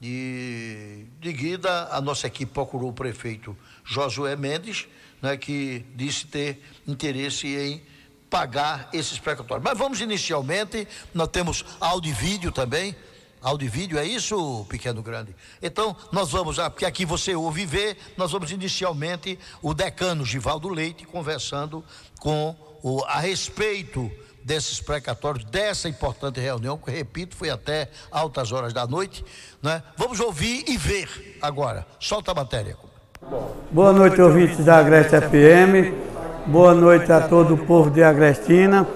[0.00, 4.86] E de guida, a nossa equipe procurou o prefeito Josué Mendes,
[5.20, 7.82] né, que disse ter interesse em
[8.30, 9.64] pagar esses precatórios.
[9.64, 12.94] Mas vamos inicialmente, nós temos áudio e vídeo também.
[13.40, 15.34] Áudio e vídeo, é isso, pequeno grande?
[15.62, 20.68] Então, nós vamos, porque aqui você ouve e vê, nós vamos inicialmente o decano Givaldo
[20.68, 21.84] Leite conversando
[22.18, 24.10] com o, a respeito
[24.44, 29.24] desses precatórios, dessa importante reunião, que, repito, foi até altas horas da noite.
[29.62, 29.82] Né?
[29.96, 31.86] Vamos ouvir e ver agora.
[32.00, 32.76] Solta a matéria.
[33.70, 35.92] Boa noite, ouvintes da Agreste FM.
[36.46, 38.86] Boa noite a todo o povo de Agrestina.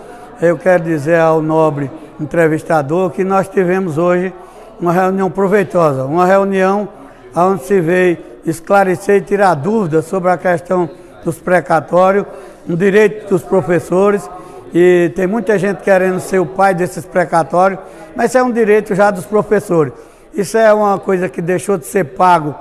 [0.40, 4.32] Eu quero dizer ao nobre entrevistador que nós tivemos hoje
[4.80, 6.88] uma reunião proveitosa, uma reunião
[7.34, 10.88] onde se veio esclarecer e tirar dúvidas sobre a questão
[11.24, 12.26] dos precatórios
[12.68, 14.28] um direito dos professores
[14.72, 17.78] e tem muita gente querendo ser o pai desses precatórios,
[18.16, 19.92] mas é um direito já dos professores.
[20.34, 22.54] Isso é uma coisa que deixou de ser pago,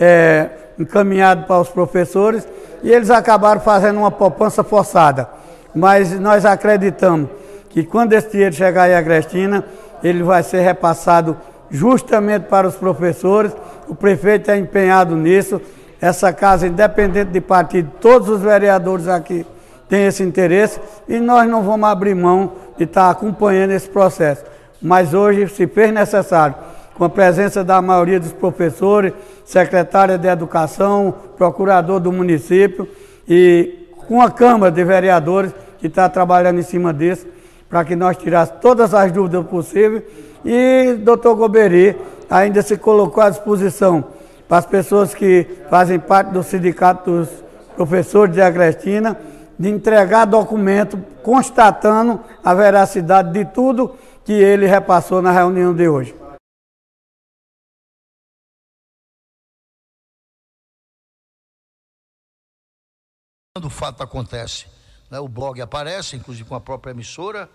[0.00, 2.46] é, encaminhado para os professores
[2.82, 5.28] e eles acabaram fazendo uma poupança forçada.
[5.74, 7.28] Mas nós acreditamos
[7.68, 9.64] que quando esse dinheiro chegar em Agrestina,
[10.02, 11.36] ele vai ser repassado
[11.70, 13.52] justamente para os professores.
[13.86, 15.60] O prefeito é empenhado nisso
[16.00, 19.44] essa casa, independente de partido, todos os vereadores aqui
[19.88, 24.44] têm esse interesse e nós não vamos abrir mão de estar acompanhando esse processo.
[24.80, 26.54] Mas hoje se fez necessário,
[26.94, 29.12] com a presença da maioria dos professores,
[29.44, 32.88] secretária de Educação, procurador do município
[33.28, 37.26] e com a Câmara de Vereadores que está trabalhando em cima disso,
[37.68, 40.02] para que nós tirássemos todas as dúvidas possíveis.
[40.44, 41.96] E doutor Goberi
[42.30, 44.04] ainda se colocou à disposição
[44.48, 47.28] para as pessoas que fazem parte do Sindicato dos
[47.76, 49.20] Professores de Agrestina,
[49.58, 56.16] de entregar documento constatando a veracidade de tudo que ele repassou na reunião de hoje.
[63.54, 64.66] Quando o fato acontece,
[65.10, 67.50] né, o blog aparece, inclusive com a própria emissora,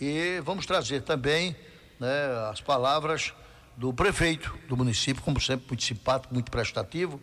[0.00, 1.56] e vamos trazer também
[1.98, 3.32] né, as palavras
[3.76, 7.20] do prefeito do município, como sempre, muito simpático, muito prestativo,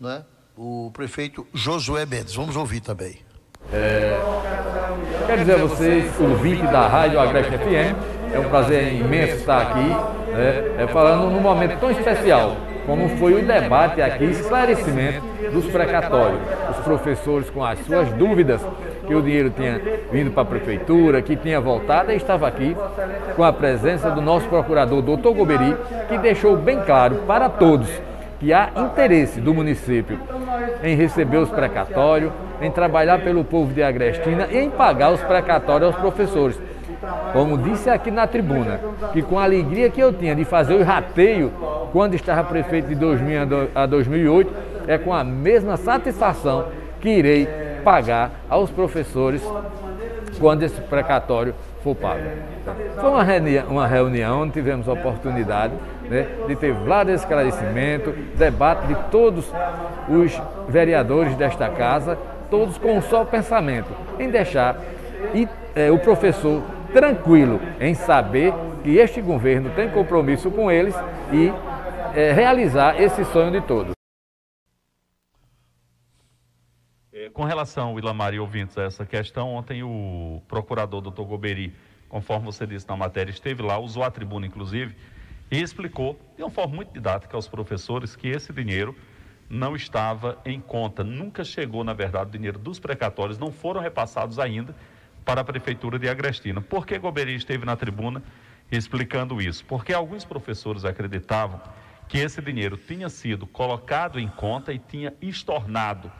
[0.00, 0.24] né?
[0.56, 2.34] o prefeito Josué Mendes.
[2.34, 3.18] Vamos ouvir também.
[3.72, 4.20] É,
[5.26, 9.88] quero dizer a vocês, ouvinte da Rádio Agreste FM, é um prazer imenso estar aqui,
[10.32, 16.40] né, é, falando num momento tão especial, como foi o debate aqui, esclarecimento dos precatórios.
[16.84, 18.60] Professores com as suas dúvidas,
[19.06, 19.80] que o dinheiro tinha
[20.12, 22.76] vindo para a prefeitura, que tinha voltado, e estava aqui
[23.34, 25.76] com a presença do nosso procurador, doutor Goberi,
[26.08, 27.88] que deixou bem claro para todos
[28.38, 30.18] que há interesse do município
[30.82, 35.92] em receber os precatórios, em trabalhar pelo povo de Agrestina e em pagar os precatórios
[35.92, 36.60] aos professores.
[37.32, 38.80] Como disse aqui na tribuna,
[39.12, 41.52] que com a alegria que eu tinha de fazer o rateio
[41.92, 46.66] quando estava prefeito de 2000 a 2008, é com a mesma satisfação
[47.00, 47.48] que irei
[47.84, 49.42] pagar aos professores
[50.38, 52.22] quando esse precatório for pago.
[52.98, 55.74] Foi uma reunião, uma reunião tivemos a oportunidade
[56.08, 59.50] né, de ter vários esclarecimento, debate de todos
[60.08, 62.18] os vereadores desta casa,
[62.50, 64.76] todos com um só pensamento, em deixar
[65.34, 70.94] e, é, o professor tranquilo em saber que este governo tem compromisso com eles
[71.32, 71.52] e
[72.14, 73.92] é, realizar esse sonho de todos.
[77.12, 81.74] É, com relação, Ilamar e ouvintes, a essa questão, ontem o procurador doutor Goberi,
[82.08, 84.94] conforme você disse na matéria, esteve lá, usou a tribuna, inclusive,
[85.50, 88.96] e explicou, de uma forma muito didática aos professores, que esse dinheiro
[89.50, 94.38] não estava em conta, nunca chegou, na verdade, o dinheiro dos precatórios, não foram repassados
[94.38, 94.74] ainda
[95.24, 96.60] para a Prefeitura de Agrestina.
[96.60, 98.22] Por que Goberi esteve na tribuna
[98.70, 99.64] explicando isso?
[99.64, 101.60] Porque alguns professores acreditavam
[102.08, 106.12] que esse dinheiro tinha sido colocado em conta e tinha estornado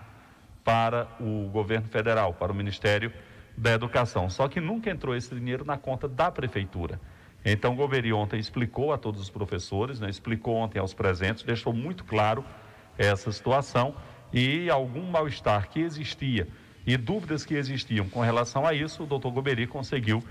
[0.64, 3.12] para o governo federal, para o Ministério
[3.56, 4.28] da Educação.
[4.30, 6.98] Só que nunca entrou esse dinheiro na conta da prefeitura.
[7.44, 12.02] Então, o ontem explicou a todos os professores, né, explicou ontem aos presentes, deixou muito
[12.04, 12.42] claro
[12.96, 13.94] essa situação
[14.32, 16.48] e algum mal-estar que existia
[16.86, 20.22] e dúvidas que existiam com relação a isso, o doutor Goberi conseguiu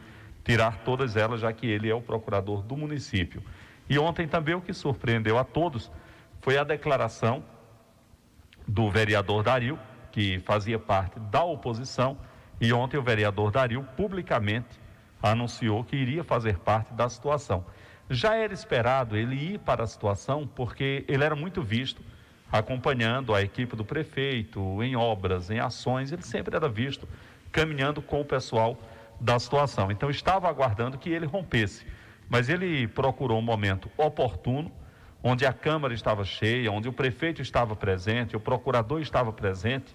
[0.43, 3.41] tirar todas elas, já que ele é o procurador do município.
[3.89, 5.91] E ontem também o que surpreendeu a todos
[6.41, 7.43] foi a declaração
[8.67, 9.80] do vereador Dario,
[10.13, 12.17] que fazia parte da oposição,
[12.62, 14.80] e ontem o vereador Dario publicamente
[15.21, 17.65] anunciou que iria fazer parte da situação.
[18.10, 22.02] Já era esperado ele ir para a situação porque ele era muito visto
[22.52, 27.08] acompanhando a equipe do prefeito em obras, em ações, ele sempre era visto
[27.52, 28.78] caminhando com o pessoal
[29.19, 29.89] da situação.
[29.89, 31.88] Então estava aguardando que ele rompesse,
[32.30, 34.71] mas ele procurou um momento oportuno,
[35.23, 39.91] onde a Câmara estava cheia, onde o prefeito estava presente, o procurador estava presente,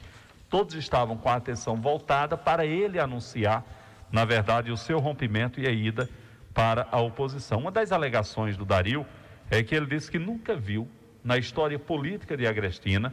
[0.49, 3.65] todos estavam com a atenção voltada para ele anunciar,
[4.11, 6.09] na verdade, o seu rompimento e a ida
[6.55, 7.59] para a oposição.
[7.59, 9.07] Uma das alegações do Dario
[9.51, 10.89] é que ele disse que nunca viu
[11.23, 13.13] na história política de Agrestina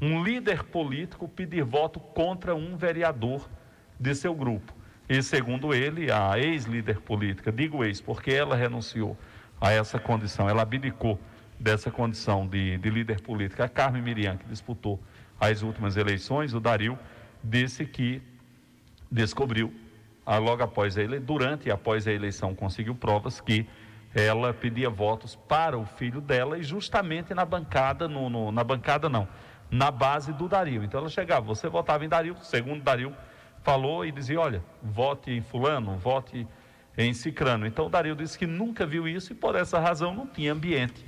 [0.00, 3.48] um líder político pedir voto contra um vereador
[3.98, 4.74] de seu grupo.
[5.08, 9.16] E segundo ele, a ex-líder política, digo ex, porque ela renunciou
[9.60, 11.18] a essa condição, ela abdicou
[11.58, 15.00] dessa condição de, de líder política, a Carmen Miriam, que disputou
[15.40, 16.98] as últimas eleições, o Dario
[17.42, 18.22] disse que
[19.10, 19.72] descobriu,
[20.24, 23.66] ah, logo após a eleição, durante e após a eleição, conseguiu provas que
[24.14, 29.08] ela pedia votos para o filho dela e justamente na bancada, no, no, na bancada
[29.08, 29.28] não,
[29.70, 30.84] na base do Dario.
[30.84, 33.14] Então ela chegava, você votava em Dario, segundo Dario
[33.62, 36.46] falou e dizia, olha, vote em fulano, vote
[36.96, 37.66] em Cicrano.
[37.66, 41.04] Então o Dario disse que nunca viu isso e por essa razão não tinha ambiente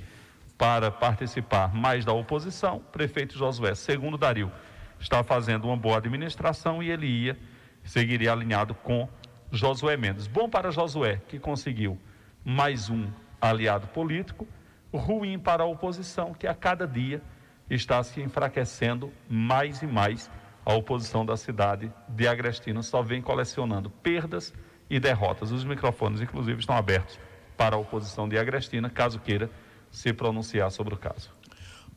[0.57, 2.77] para participar mais da oposição.
[2.77, 4.51] O prefeito Josué, segundo Dario,
[4.99, 7.37] está fazendo uma boa administração e ele ia,
[7.83, 9.07] seguiria alinhado com
[9.51, 10.27] Josué Mendes.
[10.27, 11.97] Bom para Josué, que conseguiu
[12.43, 13.07] mais um
[13.39, 14.47] aliado político,
[14.91, 17.21] ruim para a oposição, que a cada dia
[17.69, 20.31] está se enfraquecendo mais e mais.
[20.65, 24.53] A oposição da cidade de Agrestino só vem colecionando perdas
[24.89, 25.51] e derrotas.
[25.51, 27.19] Os microfones, inclusive, estão abertos
[27.55, 29.49] para a oposição de Agrestina, caso queira
[29.97, 31.29] se pronunciar sobre o caso.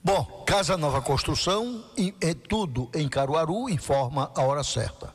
[0.02, 1.84] Bom, Casa Nova Construção,
[2.20, 5.12] é tudo em Caruaru, informa a hora certa.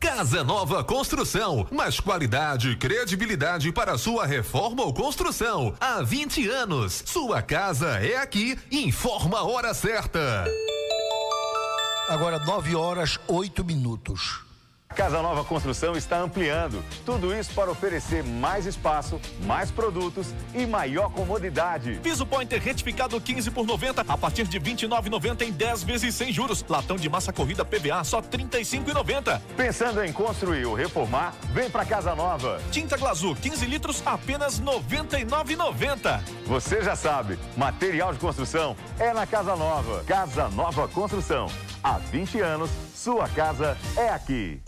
[0.00, 5.74] Casa Nova Construção, mais qualidade e credibilidade para sua reforma ou construção.
[5.78, 10.46] Há 20 anos, sua casa é aqui, informa a hora certa.
[12.08, 14.51] Agora 9 horas 8 minutos.
[14.92, 16.84] Casa Nova Construção está ampliando.
[17.04, 21.98] Tudo isso para oferecer mais espaço, mais produtos e maior comodidade.
[22.02, 26.64] Piso Pointer retificado 15 por 90 a partir de 29,90 em 10 vezes sem juros.
[26.68, 29.40] Latão de massa corrida PVA só 35,90.
[29.56, 31.34] Pensando em construir ou reformar?
[31.52, 32.60] Vem para Casa Nova.
[32.70, 36.20] Tinta Glazur 15 litros apenas 99,90.
[36.46, 40.04] Você já sabe, material de construção é na Casa Nova.
[40.04, 41.46] Casa Nova Construção.
[41.82, 42.70] Há 20 anos,
[43.02, 44.62] sua casa é aqui.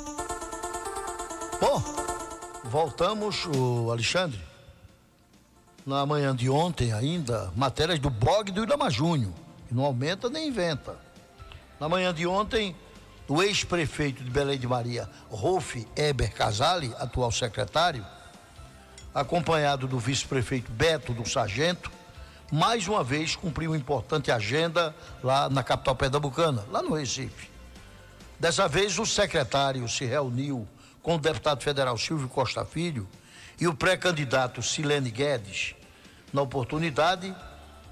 [1.60, 1.80] Bom,
[2.64, 4.40] voltamos, o Alexandre.
[5.86, 9.32] Na manhã de ontem ainda, matérias do blog do Ilama Júnior,
[9.70, 10.96] não aumenta nem inventa.
[11.78, 12.74] Na manhã de ontem,
[13.28, 18.04] o ex-prefeito de Belém de Maria, Rolf Eber Casale, atual secretário,
[19.14, 21.88] acompanhado do vice-prefeito Beto do Sargento,
[22.50, 24.92] mais uma vez cumpriu importante agenda
[25.22, 27.53] lá na capital pernambucana, lá no Recife.
[28.44, 30.68] Dessa vez, o secretário se reuniu
[31.02, 33.08] com o deputado federal Silvio Costa Filho
[33.58, 35.74] e o pré-candidato Silene Guedes.
[36.30, 37.34] Na oportunidade,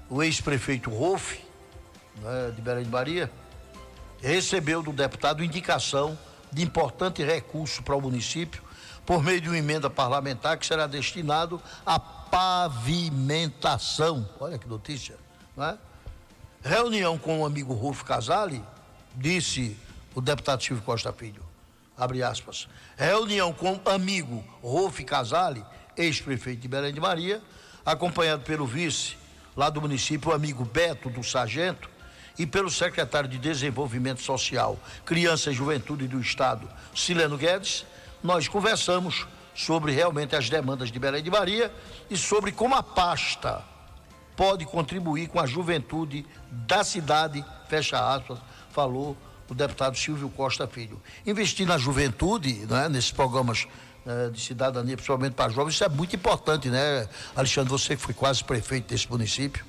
[0.07, 1.39] o ex-prefeito Rolf,
[2.17, 3.31] né, de Belém de Maria,
[4.21, 6.15] recebeu do deputado indicação
[6.51, 8.61] de importante recurso para o município
[9.07, 14.29] por meio de uma emenda parlamentar que será destinado à pavimentação.
[14.39, 15.15] Olha que notícia,
[15.57, 15.75] é?
[16.63, 18.63] Reunião com o amigo Rolf Casale,
[19.15, 19.75] disse
[20.15, 21.43] o deputado Silvio Costa Filho,
[21.97, 25.63] abre aspas, reunião com amigo Rolf Casale,
[25.95, 27.41] ex-prefeito de Belém de Maria,
[27.85, 29.17] acompanhado pelo vice
[29.55, 31.89] lá do município, o amigo Beto do Sargento,
[32.37, 37.85] e pelo secretário de Desenvolvimento Social, Criança e Juventude do Estado, Sileno Guedes,
[38.23, 41.71] nós conversamos sobre realmente as demandas de Belém de Maria
[42.09, 43.63] e sobre como a pasta
[44.35, 48.39] pode contribuir com a juventude da cidade, fecha aspas,
[48.71, 49.15] falou
[49.53, 51.01] o deputado Silvio Costa Filho.
[51.25, 53.67] Investir na juventude, né, nesses programas
[54.05, 57.71] né, de cidadania, principalmente para jovens, isso é muito importante, né, Alexandre?
[57.71, 59.63] Você que foi quase prefeito desse município.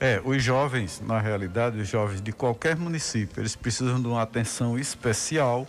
[0.00, 4.78] É, os jovens, na realidade, os jovens de qualquer município, eles precisam de uma atenção
[4.78, 5.66] especial,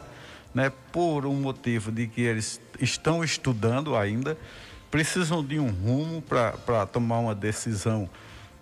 [0.54, 4.38] né, por um motivo de que eles estão estudando ainda,
[4.90, 8.10] precisam de um rumo para tomar uma decisão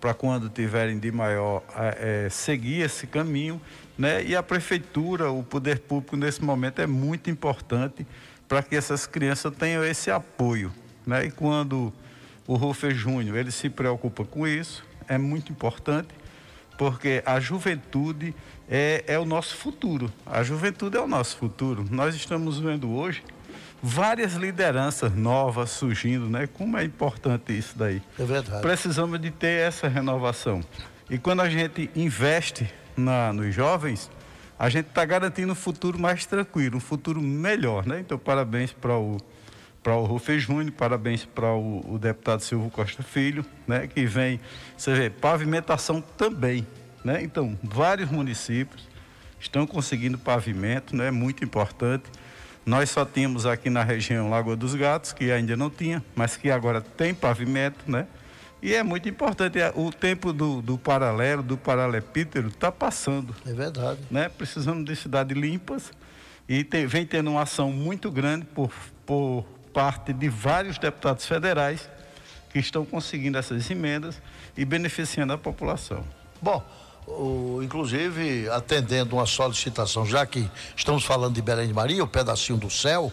[0.00, 3.60] para quando tiverem de maior é, seguir esse caminho,
[3.98, 4.24] né?
[4.24, 8.06] E a prefeitura, o poder público nesse momento é muito importante
[8.48, 10.72] para que essas crianças tenham esse apoio,
[11.06, 11.26] né?
[11.26, 11.92] E quando
[12.46, 16.08] o Rufer Júnior ele se preocupa com isso, é muito importante,
[16.78, 18.34] porque a juventude
[18.68, 20.12] é, é o nosso futuro.
[20.24, 21.84] A juventude é o nosso futuro.
[21.90, 23.22] Nós estamos vendo hoje
[23.82, 26.46] várias lideranças novas surgindo, né?
[26.46, 28.02] Como é importante isso daí.
[28.18, 28.62] É verdade.
[28.62, 30.62] Precisamos de ter essa renovação.
[31.08, 34.10] E quando a gente investe na, nos jovens,
[34.58, 38.00] a gente está garantindo um futuro mais tranquilo, um futuro melhor, né?
[38.00, 39.18] Então, parabéns para o
[39.86, 43.86] para o Rufê Júnior, parabéns para o, o, deputado Silvio Costa Filho, né?
[43.86, 44.40] Que vem,
[44.76, 46.66] você vê, pavimentação também,
[47.04, 47.22] né?
[47.22, 48.88] Então, vários municípios
[49.38, 51.12] estão conseguindo pavimento, né?
[51.12, 52.10] Muito importante.
[52.64, 56.50] Nós só tínhamos aqui na região Lagoa dos Gatos, que ainda não tinha, mas que
[56.50, 58.08] agora tem pavimento, né?
[58.66, 63.32] E é muito importante, é, o tempo do, do paralelo, do paralepítedo, está passando.
[63.46, 64.00] É verdade.
[64.10, 64.28] Né?
[64.28, 65.92] Precisamos de cidades limpas
[66.48, 68.72] e tem, vem tendo uma ação muito grande por,
[69.06, 71.88] por parte de vários deputados federais
[72.50, 74.20] que estão conseguindo essas emendas
[74.56, 76.04] e beneficiando a população.
[76.42, 76.60] Bom,
[77.06, 82.58] o, inclusive atendendo uma solicitação, já que estamos falando de Belém de Maria, o pedacinho
[82.58, 83.12] do céu,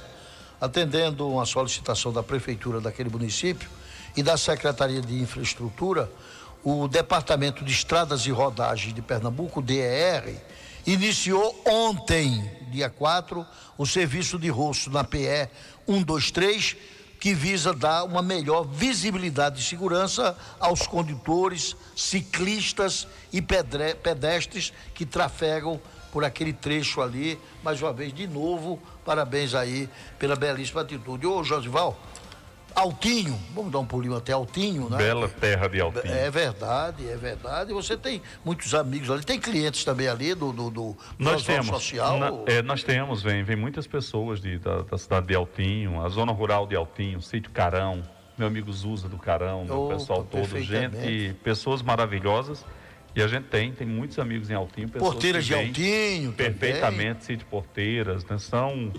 [0.59, 3.69] atendendo uma solicitação da prefeitura daquele município
[4.15, 6.11] e da Secretaria de Infraestrutura,
[6.63, 10.35] o Departamento de Estradas e Rodagens de Pernambuco, DER,
[10.85, 13.45] iniciou ontem, dia 4,
[13.77, 15.49] o serviço de rosto na PE
[15.87, 16.75] 123
[17.23, 25.79] que visa dar uma melhor visibilidade e segurança aos condutores, ciclistas e pedestres que trafegam
[26.11, 27.39] por aquele trecho ali.
[27.63, 31.25] Mais uma vez, de novo, parabéns aí pela belíssima atitude.
[31.25, 31.97] Ô, Josival,
[32.75, 34.97] Altinho, vamos dar um pulinho até Altinho, né?
[34.97, 36.13] Bela terra de Altinho.
[36.13, 37.71] É verdade, é verdade.
[37.71, 42.17] Você tem muitos amigos ali, tem clientes também ali do, do, do nós temos, social.
[42.17, 46.09] Na, é, nós temos, vem, vem muitas pessoas de, da, da, cidade de Altinho, a
[46.09, 48.01] zona rural de Altinho, sítio Carão,
[48.37, 52.65] meu amigo Zusa do Carão, o pessoal todo, gente, pessoas maravilhosas.
[53.15, 54.89] E a gente tem, tem muitos amigos em Altinho.
[54.89, 56.33] Porteiras de Altinho.
[56.33, 57.21] Perfeitamente, também.
[57.21, 58.39] sítio Porteiras, né?
[58.39, 58.91] São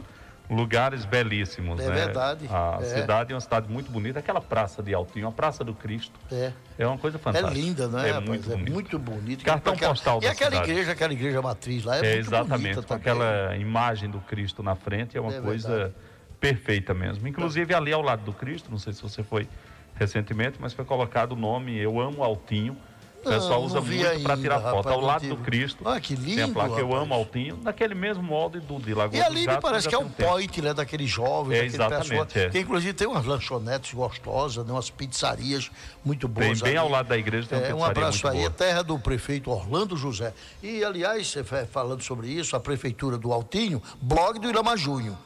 [0.48, 1.94] lugares belíssimos, É né?
[1.94, 2.84] verdade, A é.
[2.84, 4.18] cidade é uma cidade muito bonita.
[4.18, 6.52] Aquela praça de Altinho, a Praça do Cristo, É.
[6.78, 7.50] é uma coisa fantástica.
[7.50, 8.08] É linda, né?
[8.08, 8.28] É rapaz?
[8.28, 8.72] muito é bonito.
[8.72, 9.44] muito bonito.
[9.44, 10.70] Cartão Aquela- postal E da aquela cidade.
[10.70, 13.00] igreja, aquela igreja matriz lá é, É, muito exatamente, bonita com também.
[13.12, 15.94] aquela imagem do Cristo na frente, é uma É coisa verdade.
[16.38, 17.26] perfeita mesmo.
[17.26, 19.48] Inclusive ali ao lado do Cristo, não sei se você foi
[19.94, 22.76] recentemente, mas foi colocado o nome Eu Amo Altinho.
[23.24, 24.76] O pessoal não usa muito para tirar foto.
[24.76, 25.34] rapaz, Ao lado tive.
[25.34, 26.94] do Cristo, Ah, que tem a lindo, placa Eu.
[26.94, 30.08] Amo Altinho, daquele mesmo molde do de Lagoa E ali me parece que é um
[30.10, 32.50] point, né, daqueles jovens, É, daquele exatamente, pessoal, é.
[32.50, 35.70] que inclusive tem umas lanchonetes gostosas, né, umas pizzarias
[36.04, 36.78] muito Bem, boas bem ali.
[36.78, 38.50] ao lado da igreja tem uma É, um pizzaria abraço aí, boa.
[38.50, 40.34] terra do prefeito Orlando José.
[40.62, 45.16] E, aliás, você fa- falando sobre isso, a prefeitura do Altinho, blog do Irama Júnior.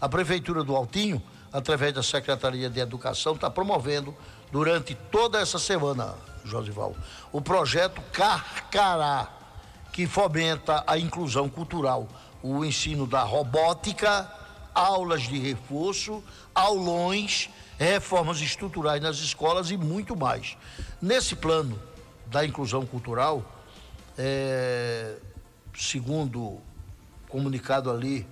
[0.00, 1.22] A prefeitura do Altinho,
[1.52, 4.14] através da Secretaria de Educação, está promovendo
[4.52, 6.14] durante toda essa semana,
[6.44, 6.94] Josival,
[7.32, 9.28] o projeto Carcará,
[9.92, 12.06] que fomenta a inclusão cultural,
[12.42, 14.30] o ensino da robótica,
[14.74, 16.22] aulas de reforço,
[16.54, 20.56] aulões, reformas estruturais nas escolas e muito mais.
[21.00, 21.80] Nesse plano
[22.26, 23.42] da inclusão cultural,
[24.18, 25.16] é,
[25.74, 26.58] segundo
[27.28, 28.26] comunicado ali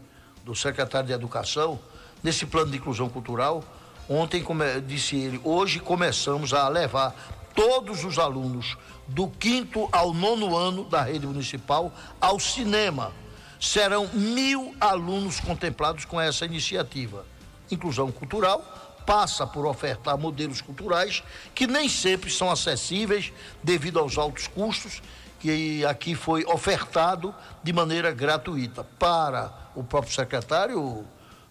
[0.44, 1.78] do secretário de Educação,
[2.22, 3.64] nesse plano de inclusão cultural,
[4.08, 7.14] ontem, come- disse ele, hoje começamos a levar
[7.54, 8.76] todos os alunos
[9.06, 13.12] do quinto ao nono ano da rede municipal ao cinema.
[13.60, 17.24] Serão mil alunos contemplados com essa iniciativa.
[17.70, 18.60] Inclusão cultural
[19.06, 21.22] passa por ofertar modelos culturais
[21.54, 23.32] que nem sempre são acessíveis
[23.62, 25.02] devido aos altos custos
[25.42, 27.34] que aqui foi ofertado
[27.64, 31.04] de maneira gratuita para o próprio secretário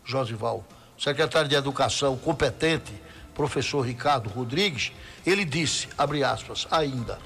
[0.06, 0.64] Josival,
[0.98, 2.94] secretário de Educação competente,
[3.42, 4.92] professor Ricardo Rodrigues,
[5.26, 7.18] ele disse, abre aspas, ainda,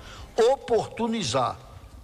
[0.53, 1.57] oportunizar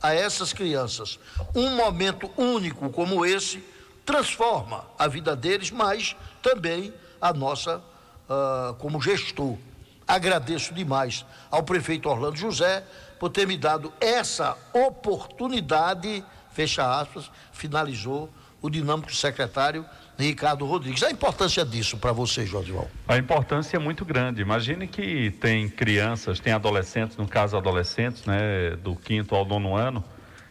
[0.03, 1.18] a essas crianças
[1.55, 3.64] um momento único como esse
[4.05, 7.82] transforma a vida deles, mas também a nossa
[8.30, 9.57] ah, como gestor.
[10.05, 12.84] Agradeço demais ao prefeito Orlando José
[13.18, 18.30] por ter me dado essa oportunidade, fecha aspas, finalizou
[18.62, 19.86] o dinâmico secretário
[20.28, 21.03] Ricardo Rodrigues.
[21.03, 22.89] A importância disso para você, Josival.
[23.07, 24.41] A importância é muito grande.
[24.41, 30.03] Imagine que tem crianças, tem adolescentes, no caso adolescentes, né, do quinto ao nono ano,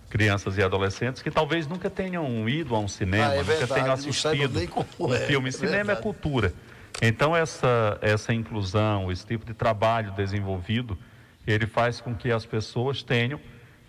[0.08, 3.92] crianças e adolescentes que talvez nunca tenham ido a um cinema, Ah, é nunca tenham
[3.92, 4.58] assistido
[4.98, 5.48] um é, filme.
[5.48, 6.52] é cinema é cultura.
[7.00, 10.98] Então essa essa inclusão, esse tipo de trabalho desenvolvido,
[11.46, 13.40] ele faz com que as pessoas tenham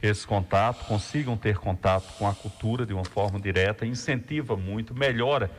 [0.01, 5.49] esse contato, consigam ter contato com a cultura de uma forma direta, incentiva muito, melhora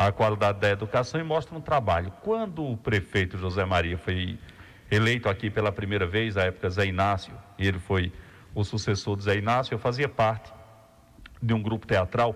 [0.00, 2.10] a qualidade da educação e mostra um trabalho.
[2.22, 4.38] Quando o prefeito José Maria foi
[4.90, 8.10] eleito aqui pela primeira vez, à época Zé Inácio, e ele foi
[8.54, 10.50] o sucessor de Zé Inácio, eu fazia parte
[11.42, 12.34] de um grupo teatral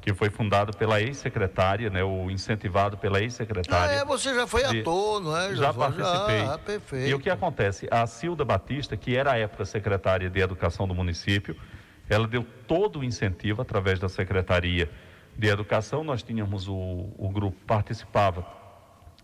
[0.00, 3.98] que foi fundado pela ex-secretária, né, ou incentivado pela ex-secretária.
[3.98, 5.48] Ah, é, você já foi de- ator, não é?
[5.56, 5.74] Já Josival?
[5.74, 6.40] participei.
[6.42, 7.08] Ah, perfeito.
[7.08, 7.88] E o que acontece?
[7.90, 11.56] A Cilda Batista, que era à época secretária de Educação do município,
[12.08, 14.88] ela deu todo o incentivo através da Secretaria
[15.40, 16.04] de Educação.
[16.04, 16.74] Nós tínhamos o,
[17.16, 18.46] o grupo, participava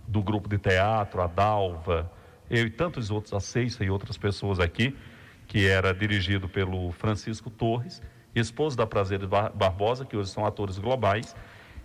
[0.08, 2.10] do grupo de teatro, a Dalva,
[2.48, 4.96] eu e tantos outros, a Seixa e outras pessoas aqui,
[5.46, 8.00] que era dirigido pelo Francisco Torres,
[8.34, 11.36] esposo da Prazeres Bar- Barbosa, que hoje são atores globais.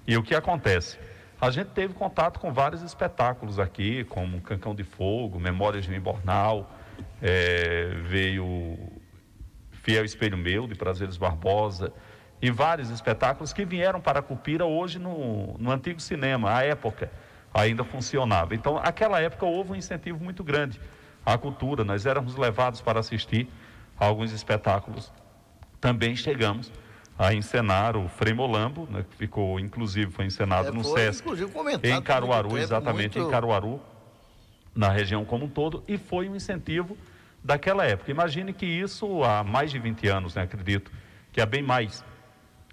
[0.07, 0.97] E o que acontece?
[1.39, 6.71] A gente teve contato com vários espetáculos aqui, como Cancão de Fogo, Memórias de Imbornal,
[7.21, 8.77] eh, veio
[9.71, 11.91] Fiel Espelho Meu, de Prazeres Barbosa,
[12.41, 17.11] e vários espetáculos que vieram para a Cupira hoje no, no antigo cinema, à época
[17.53, 18.55] ainda funcionava.
[18.55, 20.79] Então, naquela época houve um incentivo muito grande
[21.25, 23.47] à cultura, nós éramos levados para assistir
[23.99, 25.11] a alguns espetáculos.
[25.79, 26.71] Também chegamos
[27.19, 31.23] a encenar o Frei Molambo, né, que ficou, inclusive, foi encenado É, no foi, SESC,
[31.83, 33.79] em Caruaru, exatamente muito- em Caruaru,
[34.73, 36.97] na região como um todo, e foi um incentivo
[37.43, 38.09] daquela época.
[38.09, 40.91] Imagine que isso há mais de 20 anos, né, acredito,
[41.31, 42.03] que há bem mais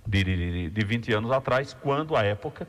[0.09, 2.67] de, de, de 20 anos atrás, quando, à época,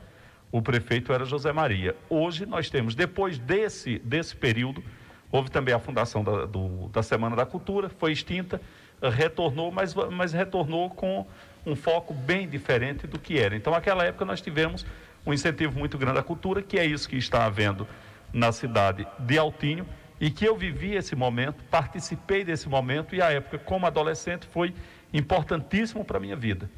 [0.52, 1.96] o prefeito era José Maria.
[2.08, 4.84] Hoje nós temos, depois desse, desse período,
[5.32, 8.60] houve também a fundação da, do- da Semana da Cultura, foi extinta,
[9.00, 11.26] retornou, mas, mas retornou com
[11.64, 13.56] um foco bem diferente do que era.
[13.56, 14.84] Então, naquela época, nós tivemos
[15.24, 17.86] um incentivo muito grande à cultura, que é isso que está havendo
[18.32, 19.86] na cidade de Altinho,
[20.20, 24.74] e que eu vivi esse momento, participei desse momento, e a época, como adolescente, foi
[25.14, 26.70] importantíssimo para a minha vida.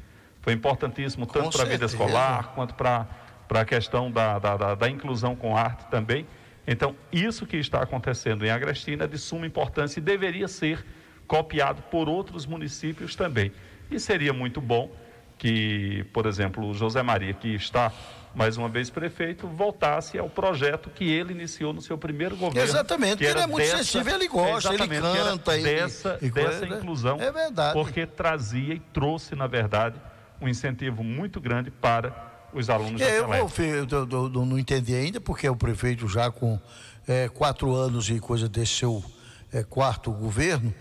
[0.43, 3.07] Foi importantíssimo tanto para a vida escolar, quanto para
[3.49, 6.27] a questão da, da, da, da inclusão com arte também.
[6.67, 10.85] Então, isso que está acontecendo em Agrestina é de suma importância e deveria ser
[11.25, 13.53] copiado por outros municípios também.
[13.89, 14.91] E seria muito bom
[15.37, 17.89] que, por exemplo, o José Maria, que está
[18.35, 22.69] mais uma vez prefeito, voltasse ao projeto que ele iniciou no seu primeiro governo.
[22.69, 25.55] Exatamente, que ele é muito dessa, sensível, ele gosta, ele canta.
[25.55, 27.21] Ele, dessa, ele, dessa inclusão.
[27.21, 27.73] É verdade.
[27.73, 29.95] Porque trazia e trouxe, na verdade,
[30.43, 33.49] um incentivo muito grande para os alunos é, eu, eu,
[33.89, 36.59] eu, eu, não entendi ainda, porque o prefeito já com
[37.07, 39.03] é, quatro anos e coisa desse seu
[39.51, 40.73] é, quarto governo,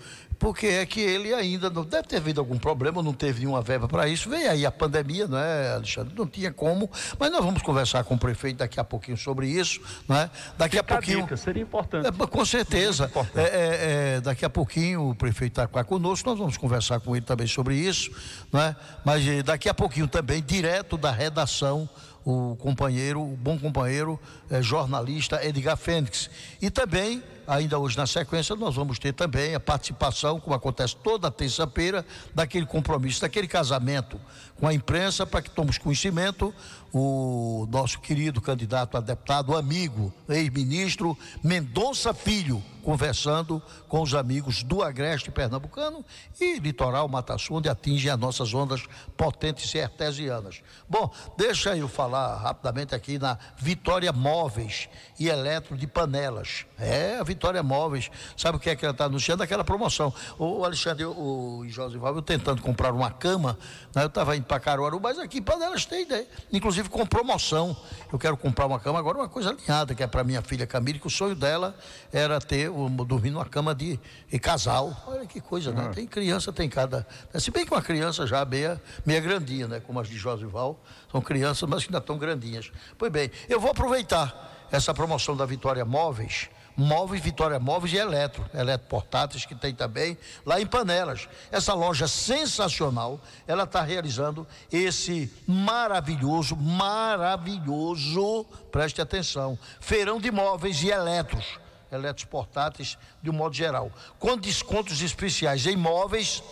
[0.42, 3.86] porque é que ele ainda não deve ter havido algum problema, não teve nenhuma verba
[3.86, 4.28] para isso.
[4.28, 6.12] Veio aí a pandemia, não é, Alexandre?
[6.18, 9.80] Não tinha como, mas nós vamos conversar com o prefeito daqui a pouquinho sobre isso,
[10.08, 10.28] não é?
[10.58, 11.18] Daqui Fica a pouquinho.
[11.18, 12.08] A dica, seria importante.
[12.08, 13.08] É, com certeza.
[13.36, 17.24] É, é, é, daqui a pouquinho o prefeito está conosco, nós vamos conversar com ele
[17.24, 18.10] também sobre isso,
[18.52, 18.74] não é?
[19.04, 21.88] Mas eh, daqui a pouquinho também, direto da redação
[22.24, 24.18] o companheiro, o bom companheiro
[24.50, 26.30] eh, jornalista Edgar Fênix.
[26.60, 31.30] E também, ainda hoje na sequência, nós vamos ter também a participação, como acontece toda
[31.30, 32.04] terça-feira,
[32.34, 34.20] daquele compromisso, daquele casamento
[34.58, 36.54] com a imprensa, para que tomemos conhecimento
[36.92, 44.82] o nosso querido candidato a deputado, amigo, ex-ministro Mendonça Filho, conversando com os amigos do
[44.82, 46.04] Agreste Pernambucano
[46.40, 48.84] e Litoral Mata Sul, onde atingem as nossas ondas
[49.16, 50.62] potentes e artesianas.
[50.88, 56.66] Bom, deixa eu falar rapidamente aqui na Vitória Móveis e Eletro de Panelas.
[56.78, 58.10] É, a Vitória Móveis.
[58.36, 59.42] Sabe o que é que ela está anunciando?
[59.42, 60.12] Aquela promoção.
[60.38, 63.58] O Alexandre o Josival, eu tentando comprar uma cama,
[63.94, 64.02] né?
[64.02, 66.26] eu estava indo para Caruaru, mas aqui Panelas tem, né?
[66.52, 67.76] Inclusive com promoção.
[68.12, 70.98] Eu quero comprar uma cama agora, uma coisa alinhada, que é para minha filha Camille,
[70.98, 71.74] que o sonho dela
[72.12, 73.98] era ter, um, dormir numa cama de,
[74.28, 74.96] de casal.
[75.06, 75.90] Olha que coisa, né?
[75.94, 77.06] Tem criança, tem cada.
[77.32, 77.40] Né?
[77.40, 79.80] Se bem que uma criança já meia, meia grandinha, né?
[79.80, 80.80] Como as de Josival.
[81.10, 82.72] São crianças, mas ainda estão grandinhas.
[82.98, 88.44] Pois bem, eu vou aproveitar essa promoção da Vitória Móveis Móveis, Vitória Móveis e Eletro,
[88.54, 91.28] Eletro Portáteis, que tem também lá em Panelas.
[91.50, 100.88] Essa loja sensacional, ela está realizando esse maravilhoso, maravilhoso, preste atenção, feirão de móveis e
[100.88, 101.60] eletros,
[101.92, 106.42] eletros portáteis de um modo geral, com descontos especiais em móveis,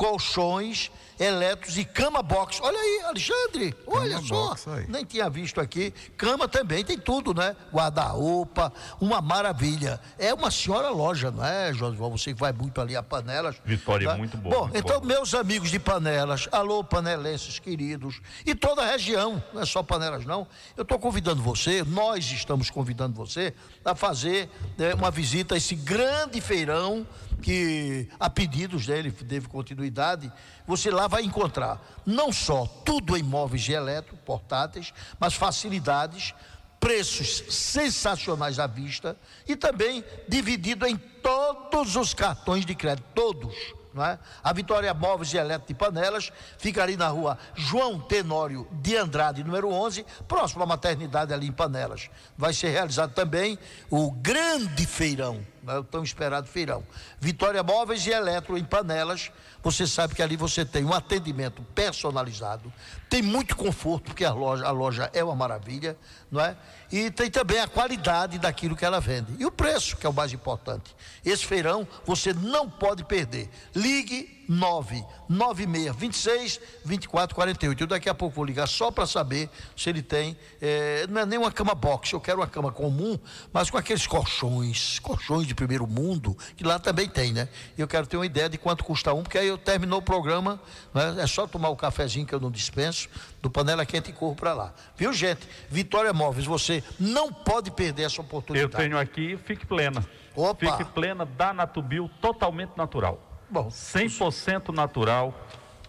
[0.00, 2.58] colchões, eletros e cama box.
[2.62, 4.76] Olha aí, Alexandre, olha Cama só.
[4.88, 5.92] Nem tinha visto aqui.
[6.16, 7.54] Cama também, tem tudo, né?
[7.70, 10.00] Guarda-roupa, uma maravilha.
[10.18, 11.96] É uma senhora loja, não é, José?
[11.98, 13.56] Você que vai muito ali a Panelas.
[13.62, 14.14] Vitória tá?
[14.14, 14.54] é muito boa.
[14.54, 15.06] Bom, muito então, boa.
[15.06, 20.24] meus amigos de Panelas, alô, panelenses queridos, e toda a região, não é só Panelas,
[20.24, 20.46] não.
[20.78, 23.52] Eu estou convidando você, nós estamos convidando você
[23.84, 24.48] a fazer
[24.78, 27.06] né, uma visita a esse grande feirão
[27.40, 30.30] que, a pedidos dele, teve continuidade.
[30.66, 36.34] Você lá vai encontrar não só tudo em móveis de eletro, portáteis, mas facilidades,
[36.78, 39.16] preços sensacionais à vista
[39.46, 43.54] e também dividido em todos os cartões de crédito, todos.
[43.92, 44.18] Não é?
[44.42, 49.42] A Vitória Móveis e Eletro de Panelas fica ali na rua João Tenório de Andrade,
[49.42, 52.08] número 11, próximo à maternidade ali em Panelas.
[52.38, 53.58] Vai ser realizado também
[53.90, 55.78] o grande feirão, é?
[55.78, 56.84] o tão esperado feirão.
[57.18, 59.32] Vitória Móveis e Eletro em Panelas.
[59.62, 62.72] Você sabe que ali você tem um atendimento personalizado,
[63.10, 65.98] tem muito conforto, porque a loja, a loja é uma maravilha,
[66.30, 66.56] não é?
[66.92, 69.34] E tem também a qualidade daquilo que ela vende.
[69.36, 70.94] E o preço, que é o mais importante.
[71.24, 73.50] Esse feirão você não pode perder.
[73.74, 77.82] Ligue 996 26 24 48.
[77.84, 80.36] Eu daqui a pouco vou ligar só para saber se ele tem.
[80.60, 83.16] eh, não é nem uma cama box, eu quero uma cama comum,
[83.52, 87.48] mas com aqueles colchões, colchões de primeiro mundo, que lá também tem, né?
[87.78, 90.60] Eu quero ter uma ideia de quanto custa um, porque aí eu terminou o programa,
[90.92, 91.16] né?
[91.18, 92.99] é só tomar o cafezinho que eu não dispenso,
[93.40, 94.74] do panela quente e corro para lá.
[94.96, 95.46] Viu, gente?
[95.68, 98.76] Vitória Móveis, você não pode perder essa Eu oportunidade.
[98.76, 100.04] tenho aqui Fique Plena.
[100.34, 100.76] Opa.
[100.76, 103.20] Fique Plena da Natubio, totalmente natural.
[103.48, 105.34] Bom, 100% natural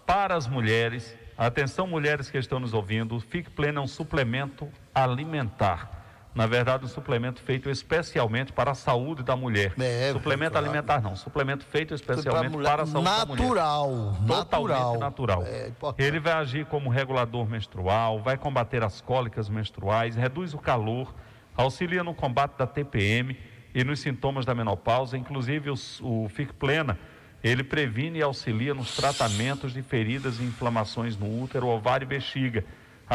[0.06, 1.14] para as mulheres.
[1.36, 3.18] Atenção, mulheres que estão nos ouvindo.
[3.20, 5.91] Fique Plena é um suplemento alimentar.
[6.34, 9.74] Na verdade, um suplemento feito especialmente para a saúde da mulher.
[9.78, 10.66] É, suplemento claro.
[10.66, 13.42] alimentar não, suplemento feito especialmente mulher- para a saúde da mulher.
[13.42, 14.98] natural, Totalmente natural.
[14.98, 15.42] natural.
[15.44, 15.70] É.
[15.98, 21.14] Ele vai agir como regulador menstrual, vai combater as cólicas menstruais, reduz o calor,
[21.54, 23.36] auxilia no combate da TPM
[23.74, 26.98] e nos sintomas da menopausa, inclusive os- o Fic Plena,
[27.44, 32.64] ele previne e auxilia nos tratamentos de feridas e inflamações no útero, ovário e bexiga.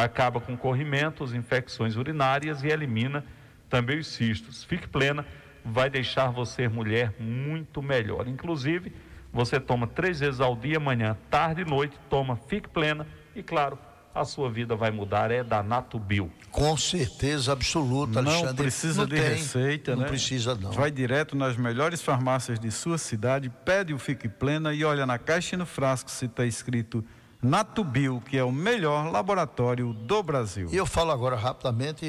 [0.03, 3.25] Acaba com corrimentos, infecções urinárias e elimina
[3.69, 4.63] também os cistos.
[4.63, 5.25] Fique plena
[5.63, 8.27] vai deixar você mulher muito melhor.
[8.27, 8.93] Inclusive,
[9.33, 13.77] você toma três vezes ao dia, manhã, tarde e noite, toma Fique Plena e, claro,
[14.15, 16.31] a sua vida vai mudar, é da Natubio.
[16.49, 18.63] Com certeza absoluta, Não Alexandre.
[18.63, 20.07] precisa Não de tem, receita, não né?
[20.07, 20.71] precisa, não.
[20.71, 25.19] Vai direto nas melhores farmácias de sua cidade, pede o Fique Plena e olha na
[25.19, 27.03] caixa e no frasco se está escrito
[27.41, 30.69] Natubio, que é o melhor laboratório do Brasil.
[30.71, 32.05] E eu falo agora rapidamente,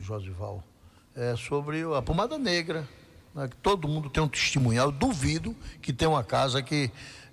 [0.00, 0.62] Josival,
[1.14, 2.88] é sobre a pomada negra.
[3.34, 4.86] Né, que todo mundo tem um testemunhal.
[4.86, 6.90] Eu duvido que tenha uma casa que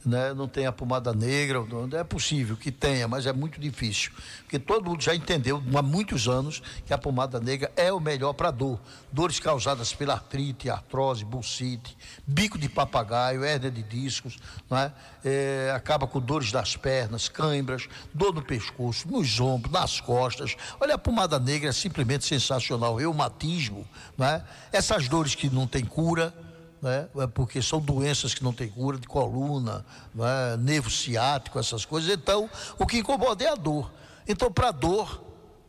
[0.08, 1.60] né, não tenha pomada negra.
[2.00, 4.12] É possível que tenha, mas é muito difícil.
[4.40, 8.32] Porque todo mundo já entendeu há muitos anos que a pomada negra é o melhor
[8.32, 8.80] para dor.
[9.12, 14.38] Dores causadas pela artrite, artrose, bursite, bico de papagaio, hérnia de discos,
[14.70, 14.94] né,
[15.26, 20.56] é, acaba com dores das pernas, cãibras, dor no pescoço, nos ombros, nas costas.
[20.80, 22.96] Olha, a pomada negra é simplesmente sensacional.
[22.96, 23.86] Reumatismo,
[24.18, 24.42] né,
[24.72, 26.34] essas dores que não tem cura
[26.82, 27.08] né?
[27.18, 30.58] É porque são doenças que não têm cura, de coluna, né?
[30.60, 32.10] nervo ciático, essas coisas.
[32.10, 33.92] Então, o que incomoda é a dor.
[34.28, 35.24] Então, para dor,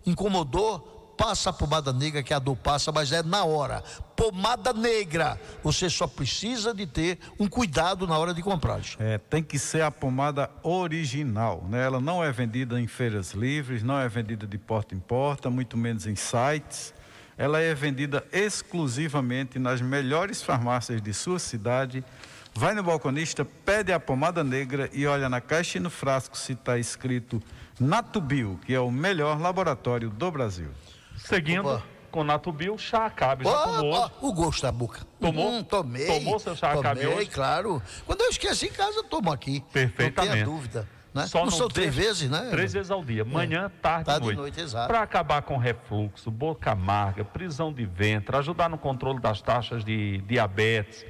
[0.05, 3.83] incomodou, passa a pomada negra, que a dor passa, mas é na hora.
[4.15, 8.81] Pomada negra, você só precisa de ter um cuidado na hora de comprar.
[8.99, 11.85] É, tem que ser a pomada original, né?
[11.85, 15.77] Ela não é vendida em feiras livres, não é vendida de porta em porta, muito
[15.77, 16.95] menos em sites
[17.39, 22.05] ela é vendida exclusivamente nas melhores farmácias de sua cidade.
[22.53, 26.55] Vai no balconista, pede a pomada negra e olha na caixa e no frasco se
[26.55, 27.41] está escrito
[27.79, 30.71] Natubio, que é o melhor laboratório do Brasil.
[31.17, 31.85] Seguindo Opa.
[32.11, 33.45] com Natubio, chá acabe.
[33.45, 34.11] Já tomou?
[34.21, 35.07] o gosto da boca.
[35.21, 35.53] Tomou?
[35.53, 36.07] Hum, tomei.
[36.07, 37.31] Tomou seu chá acabe hoje?
[37.31, 37.81] claro.
[38.05, 39.63] Quando eu esqueço em casa, eu tomo aqui.
[39.73, 40.17] Perfeitamente.
[40.17, 40.98] Não tenha dúvida.
[41.19, 41.27] Né?
[41.27, 42.49] Só não, são três vezes, né?
[42.51, 43.83] Três vezes ao dia, manhã, é.
[43.83, 44.63] tarde, tarde e noite.
[44.71, 50.19] Para acabar com refluxo, boca amarga, prisão de ventre, ajudar no controle das taxas de
[50.19, 51.05] diabetes,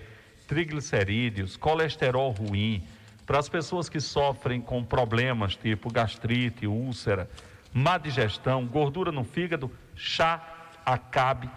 [0.46, 2.82] triglicerídeos, colesterol ruim,
[3.26, 7.28] para as pessoas que sofrem com problemas tipo gastrite, úlcera,
[7.70, 10.42] má digestão, gordura no fígado, chá
[10.86, 11.50] acabe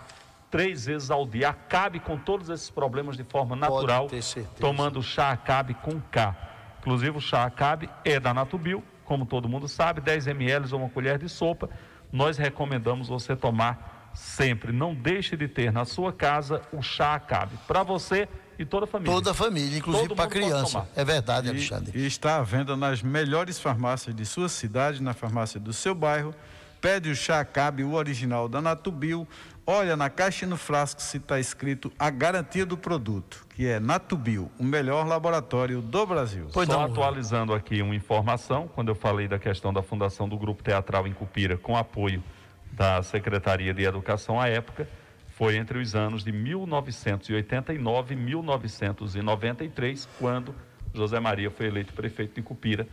[0.49, 1.47] três vezes ao dia.
[1.47, 4.09] Acabe com todos esses problemas de forma natural,
[4.59, 6.50] tomando chá acabe com K.
[6.81, 10.89] Inclusive o chá Acabe é da Natubio, como todo mundo sabe, 10 ml ou uma
[10.89, 11.69] colher de sopa.
[12.11, 14.71] Nós recomendamos você tomar sempre.
[14.71, 17.55] Não deixe de ter na sua casa o chá Acabe.
[17.67, 18.27] Para você
[18.57, 19.13] e toda a família.
[19.13, 20.87] Toda a família, inclusive para criança.
[20.95, 21.97] É verdade, Alexandre.
[21.97, 25.93] E, e está à venda nas melhores farmácias de sua cidade, na farmácia do seu
[25.93, 26.33] bairro.
[26.81, 29.27] Pede o chá Acabe, o original da Natubio,
[29.65, 33.79] Olha na caixa e no frasco se está escrito a garantia do produto, que é
[33.79, 36.47] Natubio, o melhor laboratório do Brasil.
[36.51, 36.85] Pois Só não.
[36.85, 41.13] atualizando aqui uma informação, quando eu falei da questão da fundação do Grupo Teatral em
[41.13, 42.23] Cupira, com apoio
[42.71, 44.89] da Secretaria de Educação à época,
[45.37, 50.55] foi entre os anos de 1989 e 1993, quando
[50.91, 52.87] José Maria foi eleito prefeito de Cupira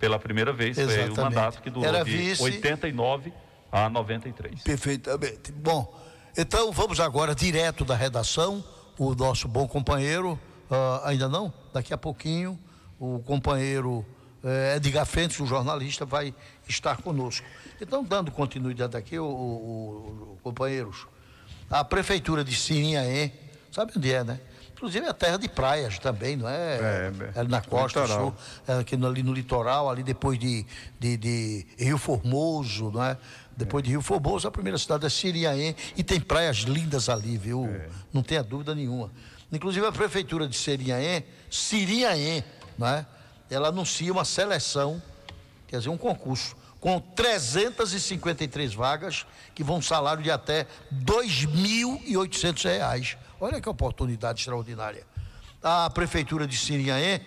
[0.00, 0.76] pela primeira vez.
[0.78, 1.14] Exatamente.
[1.14, 2.42] Foi o mandato que durou Era de vice...
[2.42, 3.32] 89
[3.70, 4.64] a 93.
[4.64, 5.52] Perfeitamente.
[5.52, 5.96] Bom,
[6.36, 8.64] então vamos agora direto da redação,
[8.98, 10.38] o nosso bom companheiro,
[10.70, 11.52] uh, ainda não?
[11.72, 12.58] Daqui a pouquinho,
[12.98, 14.04] o companheiro
[14.42, 16.34] uh, Edgar Fentes, o jornalista, vai
[16.68, 17.46] estar conosco.
[17.80, 21.06] Então, dando continuidade aqui, o, o, o companheiros,
[21.70, 23.32] a prefeitura de Sirinhaém,
[23.70, 24.40] sabe onde é, né?
[24.72, 26.52] Inclusive é terra de praias também, não é?
[26.54, 28.32] É, é na costa sul,
[28.66, 30.64] é aqui no, ali no litoral, ali depois de,
[31.00, 33.18] de, de Rio Formoso, não é?
[33.58, 37.66] Depois de Rio Formoso, a primeira cidade é Siriaém e tem praias lindas ali, viu?
[37.66, 37.88] É.
[38.12, 39.10] Não tenha dúvida nenhuma.
[39.50, 42.44] Inclusive a prefeitura de Siriaém, Siriaém,
[42.78, 43.04] né?
[43.50, 45.02] Ela anuncia uma seleção,
[45.66, 53.16] quer dizer, um concurso com 353 vagas que vão um salário de até R$ 2.800.
[53.40, 55.04] Olha que oportunidade extraordinária.
[55.60, 57.20] A prefeitura de Siriaém,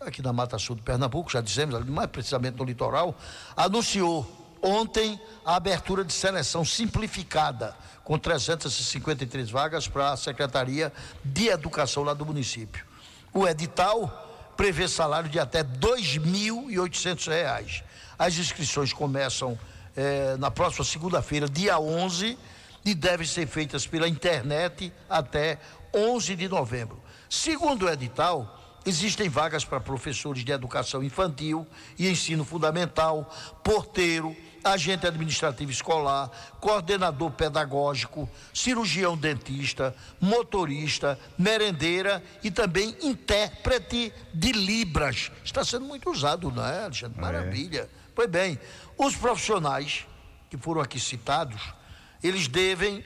[0.00, 3.14] aqui na Mata Sul de Pernambuco, já dissemos, mais precisamente no litoral,
[3.54, 10.92] anunciou ontem a abertura de seleção simplificada, com 353 vagas para a Secretaria
[11.24, 12.84] de Educação lá do município.
[13.32, 17.82] O edital prevê salário de até R$ 2.800.
[18.18, 19.58] As inscrições começam
[19.96, 22.36] eh, na próxima segunda-feira, dia 11,
[22.84, 25.58] e devem ser feitas pela internet até
[25.94, 27.00] 11 de novembro.
[27.28, 31.66] Segundo o edital, Existem vagas para professores de educação infantil
[31.98, 33.30] e ensino fundamental,
[33.62, 34.34] porteiro,
[34.64, 36.30] agente administrativo escolar,
[36.60, 45.30] coordenador pedagógico, cirurgião dentista, motorista, merendeira e também intérprete de Libras.
[45.44, 47.18] Está sendo muito usado, não é, Alexandre?
[47.18, 47.20] É.
[47.20, 47.80] Maravilha.
[47.82, 47.88] É.
[48.14, 48.58] Pois bem,
[48.96, 50.06] os profissionais
[50.50, 51.74] que foram aqui citados,
[52.22, 53.04] eles devem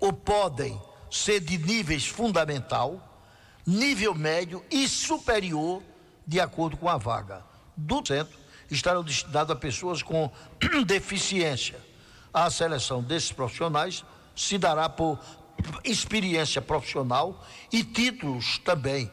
[0.00, 0.80] ou podem
[1.10, 3.24] ser de níveis fundamental,
[3.66, 5.82] nível médio e superior,
[6.26, 7.44] de acordo com a vaga.
[7.76, 8.38] Do centro
[8.70, 10.30] estarão destinados a pessoas com
[10.86, 11.78] deficiência.
[12.32, 14.04] A seleção desses profissionais
[14.36, 15.18] se dará por
[15.84, 19.10] experiência profissional e títulos também.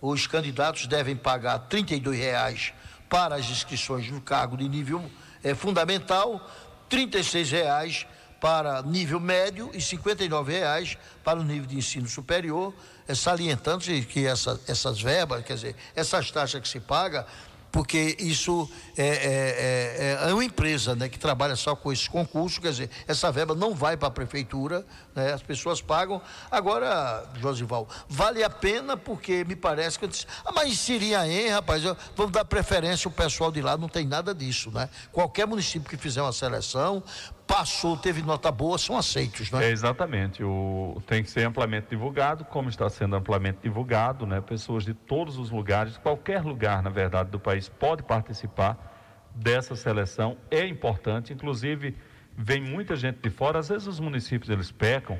[0.00, 2.72] Os candidatos devem pagar R$ reais
[3.08, 5.04] para as inscrições no cargo de nível
[5.42, 6.48] eh, fundamental,
[6.90, 8.06] R$ 36,00
[8.40, 12.72] para nível médio e R$ 59,00 para o nível de ensino superior,
[13.06, 17.26] é, salientando-se que essa, essas verbas, quer dizer, essas taxas que se paga,
[17.70, 22.58] porque isso é, é, é, é uma empresa né, que trabalha só com esses concursos,
[22.58, 26.20] quer dizer, essa verba não vai para a prefeitura, né, as pessoas pagam.
[26.50, 31.84] Agora, Josival, vale a pena porque me parece que eu disse, ah, mas hein, rapaz,
[31.84, 34.88] eu, vamos dar preferência ao pessoal de lá, não tem nada disso, né?
[35.12, 37.02] Qualquer município que fizer uma seleção,
[37.50, 39.66] passou, teve nota boa, são aceitos, né?
[39.66, 40.42] É, exatamente.
[40.44, 44.40] O, tem que ser amplamente divulgado, como está sendo amplamente divulgado, né?
[44.40, 50.36] Pessoas de todos os lugares, qualquer lugar, na verdade, do país pode participar dessa seleção.
[50.48, 51.96] É importante, inclusive,
[52.36, 53.58] vem muita gente de fora.
[53.58, 55.18] Às vezes os municípios eles pecam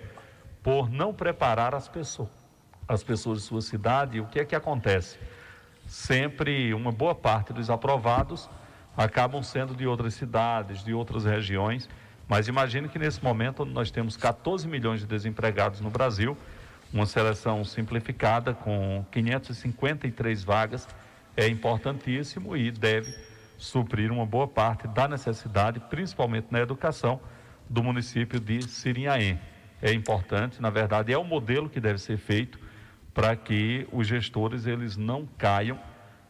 [0.63, 2.31] por não preparar as pessoas,
[2.87, 4.19] as pessoas de sua cidade.
[4.19, 5.19] E o que é que acontece?
[5.85, 8.49] Sempre uma boa parte dos aprovados
[8.97, 11.89] acabam sendo de outras cidades, de outras regiões
[12.31, 16.39] mas imagine que nesse momento nós temos 14 milhões de desempregados no Brasil,
[16.93, 20.87] uma seleção simplificada com 553 vagas
[21.37, 23.13] é importantíssimo e deve
[23.59, 27.21] suprir uma boa parte da necessidade, principalmente na educação,
[27.69, 29.37] do município de Sirinhaém.
[29.83, 32.61] É importante, na verdade, é o modelo que deve ser feito
[33.13, 35.77] para que os gestores eles não caiam,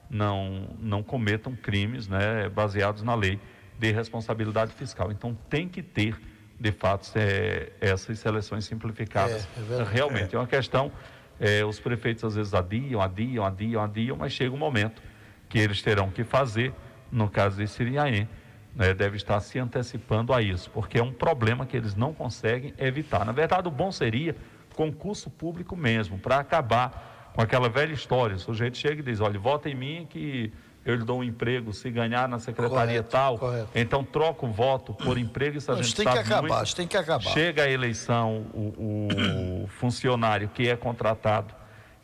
[0.08, 3.38] não, não cometam crimes né, baseados na lei
[3.80, 5.10] de responsabilidade fiscal.
[5.10, 6.14] Então tem que ter,
[6.58, 9.48] de fato, é, essas seleções simplificadas.
[9.70, 10.36] É, é Realmente é.
[10.36, 10.92] é uma questão.
[11.40, 15.00] É, os prefeitos às vezes adiam, adiam, adiam, adiam, mas chega um momento
[15.48, 16.74] que eles terão que fazer,
[17.10, 18.28] no caso de Siriaém,
[18.76, 22.74] né, deve estar se antecipando a isso, porque é um problema que eles não conseguem
[22.78, 23.24] evitar.
[23.24, 24.36] Na verdade, o bom seria
[24.76, 28.36] concurso público mesmo, para acabar com aquela velha história.
[28.36, 30.52] O sujeito chega e diz: olha, vota em mim que
[30.90, 33.38] eu lhe dou um emprego se ganhar na secretaria correto, tal.
[33.38, 33.68] Correto.
[33.74, 36.76] Então troca o voto por emprego, isso a gente tem sabe que acabar, muito.
[36.76, 37.30] tem que acabar.
[37.30, 41.54] Chega a eleição, o, o funcionário que é contratado,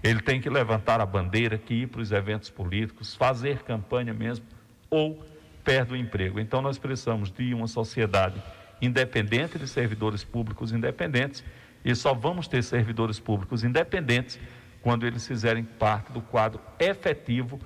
[0.03, 4.45] ele tem que levantar a bandeira, que ir para os eventos políticos, fazer campanha mesmo,
[4.89, 5.25] ou
[5.65, 6.39] perde o emprego.
[6.39, 8.41] Então nós precisamos de uma sociedade
[8.81, 11.43] independente de servidores públicos independentes
[11.85, 14.39] e só vamos ter servidores públicos independentes
[14.83, 17.59] quando eles fizerem parte do quadro efetivo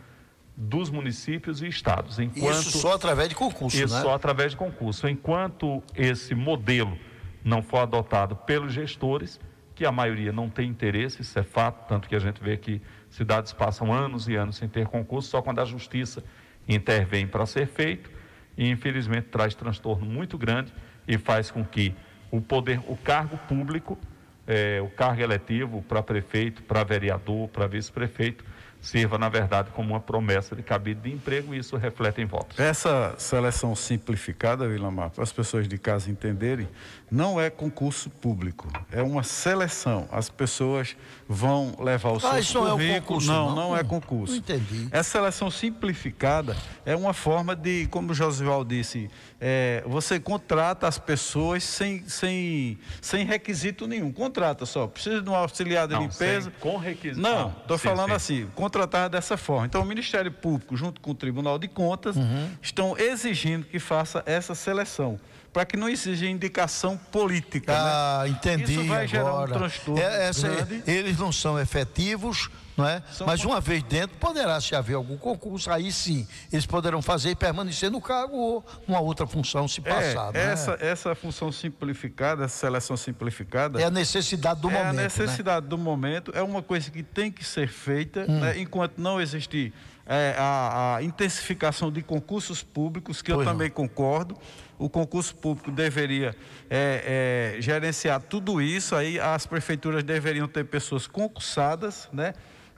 [0.63, 2.19] dos municípios e estados.
[2.19, 4.03] Enquanto, isso só através de concurso, isso né?
[4.03, 5.09] só através de concurso.
[5.09, 6.99] Enquanto esse modelo
[7.43, 9.41] não for adotado pelos gestores,
[9.75, 12.83] que a maioria não tem interesse, isso é fato, tanto que a gente vê que
[13.09, 16.23] cidades passam anos e anos sem ter concurso, só quando a justiça
[16.69, 18.11] intervém para ser feito,
[18.55, 20.75] e infelizmente traz transtorno muito grande
[21.09, 21.95] e faz com que
[22.31, 23.99] o poder, o cargo público,
[24.47, 28.45] é, o cargo eletivo para prefeito, para vereador, para vice-prefeito,
[28.81, 32.59] sirva, na verdade, como uma promessa de cabide de emprego e isso reflete em votos.
[32.59, 36.69] Essa seleção simplificada, Vilamar, para as pessoas de casa entenderem,
[37.11, 40.09] não é concurso público, é uma seleção.
[40.11, 40.97] As pessoas
[41.29, 42.77] vão levar o ah, seu isso currículo.
[42.77, 44.33] Não, é um concurso, não, não, não é concurso.
[44.33, 44.89] Não entendi.
[44.91, 49.11] Essa seleção simplificada é uma forma de, como o Josival disse,
[49.41, 54.13] é, você contrata as pessoas sem, sem, sem requisito nenhum.
[54.13, 54.87] Contrata só.
[54.87, 56.53] Precisa de um auxiliar de não, limpeza.
[56.61, 57.21] com requisito.
[57.21, 58.15] Não, estou falando sim.
[58.15, 59.67] assim, contratar dessa forma.
[59.67, 62.49] Então, o Ministério Público, junto com o Tribunal de Contas, uhum.
[62.63, 65.19] estão exigindo que faça essa seleção
[65.53, 67.73] para que não exija indicação política.
[67.77, 68.31] Ah, né?
[68.31, 68.73] entendi.
[68.73, 69.09] Isso vai agora.
[69.09, 70.01] gerar um transtorno.
[70.01, 72.49] É, essa, eles não são efetivos,
[72.81, 73.03] não é?
[73.13, 77.31] São Mas uma vez dentro, poderá se haver algum concurso, aí sim, eles poderão fazer
[77.31, 80.35] e permanecer no cargo ou uma outra função se passar.
[80.35, 80.89] É, essa, é?
[80.89, 83.81] essa função simplificada, essa seleção simplificada.
[83.81, 84.91] É a necessidade do é momento.
[84.91, 85.01] É né?
[85.01, 85.71] a necessidade né?
[85.71, 88.41] do momento, é uma coisa que tem que ser feita, hum.
[88.41, 88.59] né?
[88.59, 89.73] enquanto não existir
[90.07, 93.75] é, a, a, intensificação de concursos públicos, que pois eu também não.
[93.75, 94.37] concordo
[94.81, 96.35] o concurso público deveria
[96.71, 102.33] é, é, gerenciar tudo isso, aí as prefeituras deveriam ter pessoas concursadas, né?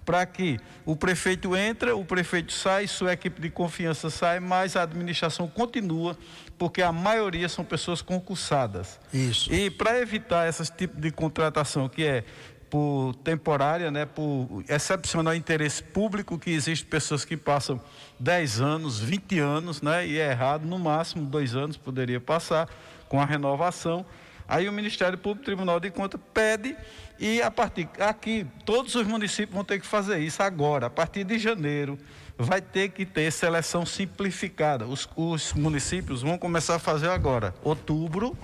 [0.04, 4.82] Para que o prefeito entra, o prefeito sai, sua equipe de confiança sai, mas a
[4.82, 6.16] administração continua,
[6.58, 8.98] porque a maioria são pessoas concursadas.
[9.12, 9.52] Isso.
[9.52, 12.24] E para evitar esse tipo de contratação que é
[12.72, 17.78] por temporária, né, por excepcional interesse público, que existe pessoas que passam
[18.18, 22.66] 10 anos, 20 anos, né, e é errado, no máximo dois anos poderia passar
[23.10, 24.06] com a renovação.
[24.48, 26.74] Aí o Ministério Público Tribunal de Contas pede
[27.22, 31.22] e a partir aqui todos os municípios vão ter que fazer isso agora, a partir
[31.22, 31.96] de janeiro
[32.36, 34.86] vai ter que ter seleção simplificada.
[34.86, 38.36] Os, os municípios vão começar a fazer agora, outubro,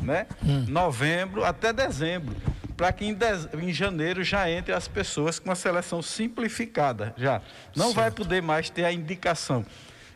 [0.00, 0.26] né?
[0.42, 0.64] Hum.
[0.68, 2.34] Novembro até dezembro
[2.76, 7.40] para que em, dez, em, janeiro já entre as pessoas com a seleção simplificada já.
[7.76, 7.96] Não certo.
[7.96, 9.64] vai poder mais ter a indicação.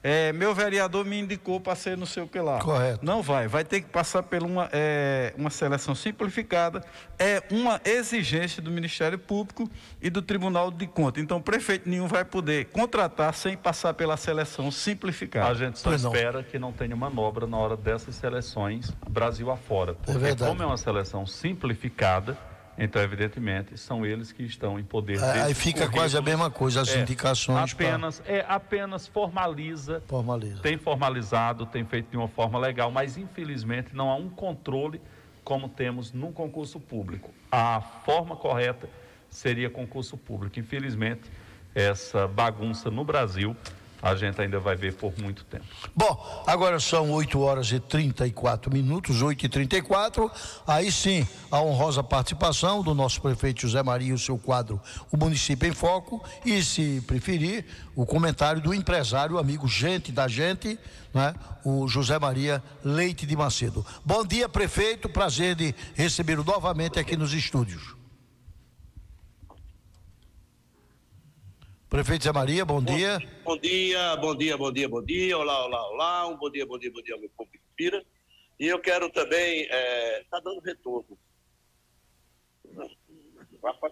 [0.09, 2.61] É, meu vereador me indicou para ser não sei o que lá.
[2.61, 3.05] Correto.
[3.05, 6.83] Não vai, vai ter que passar por uma, é, uma seleção simplificada,
[7.19, 9.69] é uma exigência do Ministério Público
[10.01, 11.23] e do Tribunal de Contas.
[11.23, 15.51] Então, prefeito nenhum vai poder contratar sem passar pela seleção simplificada.
[15.51, 16.15] A gente só Pois não.
[16.15, 19.93] espera que não tenha manobra na hora dessas seleções Brasil afora.
[19.93, 20.51] Porque verdade.
[20.51, 22.35] como é uma seleção simplificada,
[22.79, 25.19] então, evidentemente, são eles que estão em poder.
[25.19, 30.03] É, aí fica quase a mesma coisa, as É, indicações pra- Apenas, é, apenas formaliza,
[30.07, 30.63] Formaliza.
[30.63, 35.01] tem formalizado, tem feito de uma forma legal, mas infelizmente não há um controle
[35.45, 37.31] como temos num concurso público.
[37.51, 38.89] A forma correta
[39.31, 40.59] seria concurso público.
[40.59, 41.23] Infelizmente,
[41.75, 43.57] essa bagunça no Brasil
[44.01, 45.65] a gente ainda vai ver por muito tempo.
[45.95, 50.31] Bom, agora são 8 horas e 34 minutos, 8 e 34
[50.67, 54.81] Aí sim, a honrosa participação do nosso prefeito José Maria, o seu quadro
[55.11, 57.65] O Município em Foco, e se preferir,
[57.97, 60.79] o comentário do empresário, amigo gente da gente,
[61.13, 61.35] né?
[61.65, 63.85] o José Maria Leite de Macedo.
[64.05, 67.98] Bom dia, prefeito, prazer de recebê-lo novamente aqui nos estúdios.
[71.89, 73.19] Prefeito Zé Maria, bom dia.
[73.45, 75.39] Bom dia, bom dia, bom dia, bom dia.
[75.39, 76.27] Olá, olá, olá.
[76.29, 78.05] Um bom dia, bom dia, bom dia meu povo Pira.
[78.61, 79.63] E eu quero também.
[80.21, 81.19] Está dando retorno.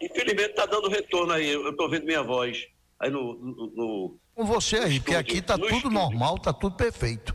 [0.02, 1.48] Infelizmente está dando retorno aí.
[1.48, 2.66] Eu estou vendo minha voz
[3.00, 3.34] aí no.
[3.34, 5.98] no, no- Com você aí, porque aqui tá no tudo estúdio.
[5.98, 7.34] normal, tá tudo perfeito.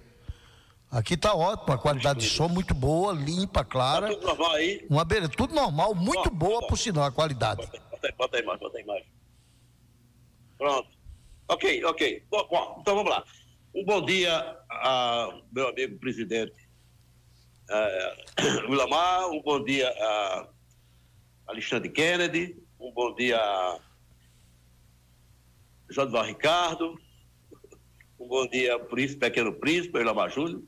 [0.91, 4.07] Aqui tá ótimo, a qualidade de som muito boa, limpa, clara.
[4.09, 4.86] Tá tudo normal aí?
[4.89, 6.68] Uma tudo normal, muito Bom, boa bom.
[6.68, 7.66] por sinal a qualidade.
[7.66, 9.03] Bota aí, bota aí mais, bota aí mais.
[10.62, 10.89] Pronto.
[11.47, 12.24] Ok, ok.
[12.30, 13.26] Bom, bom, então vamos lá.
[13.74, 14.32] Um bom dia
[14.70, 16.53] a meu amigo presidente
[17.68, 18.16] eh,
[18.70, 20.47] Willamar, um bom dia a
[21.47, 23.80] Alexandre Kennedy, um bom dia a
[25.89, 26.95] Jodival Ricardo,
[28.20, 30.62] um bom dia ao príncipe, pequeno príncipe, Willamar Júnior,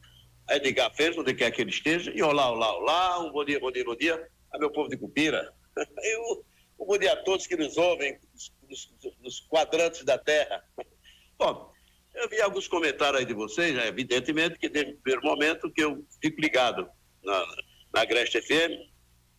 [0.49, 3.59] a Edgar Fez, onde quer que ele esteja, e olá, olá, olá, um bom dia,
[3.59, 5.53] bom dia, bom dia a meu povo de Cupira.
[5.77, 6.43] Eu,
[6.79, 8.17] um bom dia a todos que nos ouvem
[8.73, 10.63] nos- nos quadrantes da Terra.
[11.37, 11.71] Bom,
[12.13, 13.87] eu vi alguns comentários aí de vocês, né?
[13.87, 16.87] evidentemente que desde o primeiro momento que eu fico ligado
[17.23, 17.45] na,
[17.93, 18.91] na Agreste FM,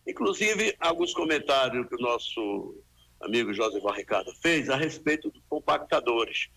[0.07, 2.83] inclusive alguns comentários que o nosso
[3.21, 6.49] amigo José Ricardo fez a respeito dos compactadores.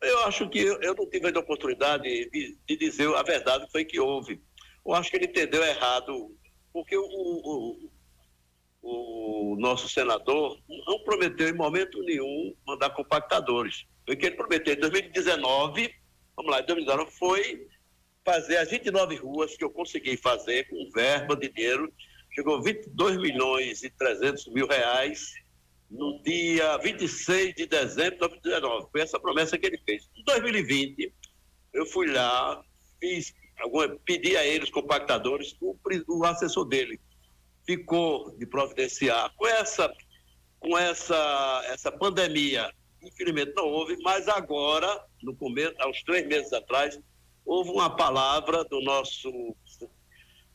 [0.00, 3.84] Eu acho que eu, não tive a oportunidade de, de dizer a verdade que foi
[3.84, 4.42] que houve.
[4.84, 6.36] Eu acho que ele entendeu errado,
[6.72, 7.91] porque o, o,
[8.82, 13.86] o nosso senador não prometeu em momento nenhum mandar compactadores.
[14.08, 15.94] O que ele prometeu em 2019,
[16.36, 17.68] vamos lá, em 2019 foi
[18.24, 21.92] fazer as 29 ruas que eu consegui fazer com verba de dinheiro,
[22.34, 25.32] chegou 22 milhões e 300 mil reais
[25.88, 28.88] no dia 26 de dezembro de 2019.
[28.90, 30.08] Foi essa promessa que ele fez.
[30.16, 31.12] Em 2020,
[31.74, 32.64] eu fui lá,
[33.00, 35.76] fiz alguma, pedi a ele os compactadores, o,
[36.08, 36.98] o assessor dele
[37.66, 39.32] ficou de providenciar.
[39.36, 39.92] Com essa
[40.60, 46.52] com essa essa pandemia infelizmente não houve mas agora no começo há uns três meses
[46.52, 47.00] atrás
[47.44, 49.28] houve uma palavra do nosso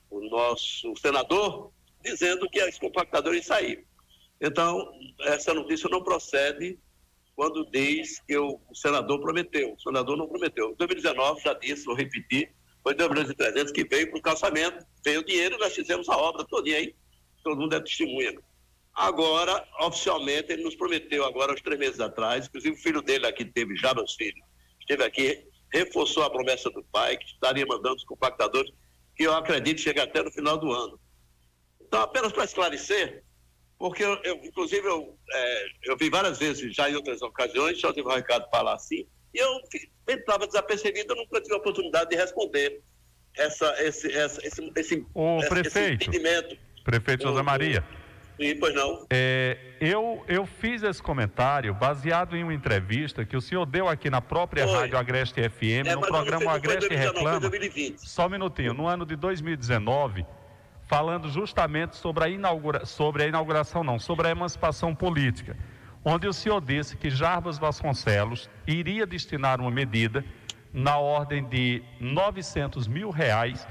[0.10, 3.84] o nosso senador dizendo que os compactadores saíram
[4.40, 6.80] então essa notícia não procede
[7.38, 9.74] quando diz que o senador prometeu.
[9.74, 10.72] O senador não prometeu.
[10.72, 12.52] Em 2019 já disse vou repetir
[12.84, 16.08] foi 2 milhões e 300 que veio para o calçamento, veio o dinheiro, nós fizemos
[16.10, 16.96] a obra todinha aí,
[17.44, 18.34] todo mundo é testemunha.
[18.94, 23.46] Agora, oficialmente, ele nos prometeu agora, uns três meses atrás, inclusive o filho dele aqui
[23.46, 24.42] teve, já meus filhos,
[24.80, 28.72] esteve aqui, reforçou a promessa do pai, que estaria mandando os compactadores,
[29.16, 31.00] que eu acredito chega até no final do ano.
[31.82, 33.24] Então, apenas para esclarecer,
[33.78, 37.94] porque eu, eu, inclusive eu, é, eu vi várias vezes, já em outras ocasiões, só
[37.94, 39.62] tive o Ricardo falar assim, e eu
[40.08, 42.82] estava desapercebido, eu nunca tive a oportunidade de responder
[43.36, 46.04] essa, esse, essa, esse, esse, Ô, esse prefeito.
[46.10, 46.58] entendimento.
[46.84, 47.84] Prefeito José Maria.
[48.40, 49.06] E, pois não.
[49.10, 54.10] É, eu, eu fiz esse comentário baseado em uma entrevista que o senhor deu aqui
[54.10, 57.40] na própria Rádio Agreste FM, É, no programa Agreste 2019, foi Reclama.
[57.40, 57.98] 2020.
[58.00, 60.26] Só um minutinho, no ano de 2019,
[60.88, 65.58] falando justamente sobre a, inaugura, sobre a inauguração, não, sobre a emancipação política,
[66.10, 70.24] onde o senhor disse que Jarbas Vasconcelos iria destinar uma medida
[70.72, 73.68] na ordem de 900 mil reais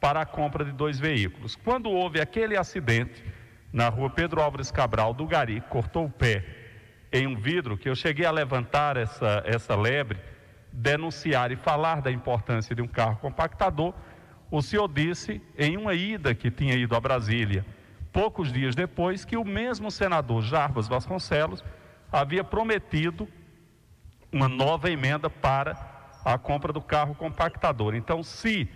[0.00, 1.54] para a compra de dois veículos.
[1.54, 3.22] Quando houve aquele acidente
[3.72, 6.44] na rua Pedro Álvares Cabral do Gari, cortou o pé
[7.12, 10.18] em um vidro, que eu cheguei a levantar essa, essa lebre,
[10.72, 13.94] denunciar e falar da importância de um carro compactador,
[14.50, 17.64] o senhor disse em uma ida que tinha ido a Brasília,
[18.12, 21.62] poucos dias depois, que o mesmo senador Jarbas Vasconcelos
[22.10, 23.28] havia prometido
[24.32, 25.76] uma nova emenda para
[26.24, 27.94] a compra do carro compactador.
[27.94, 28.68] Então, se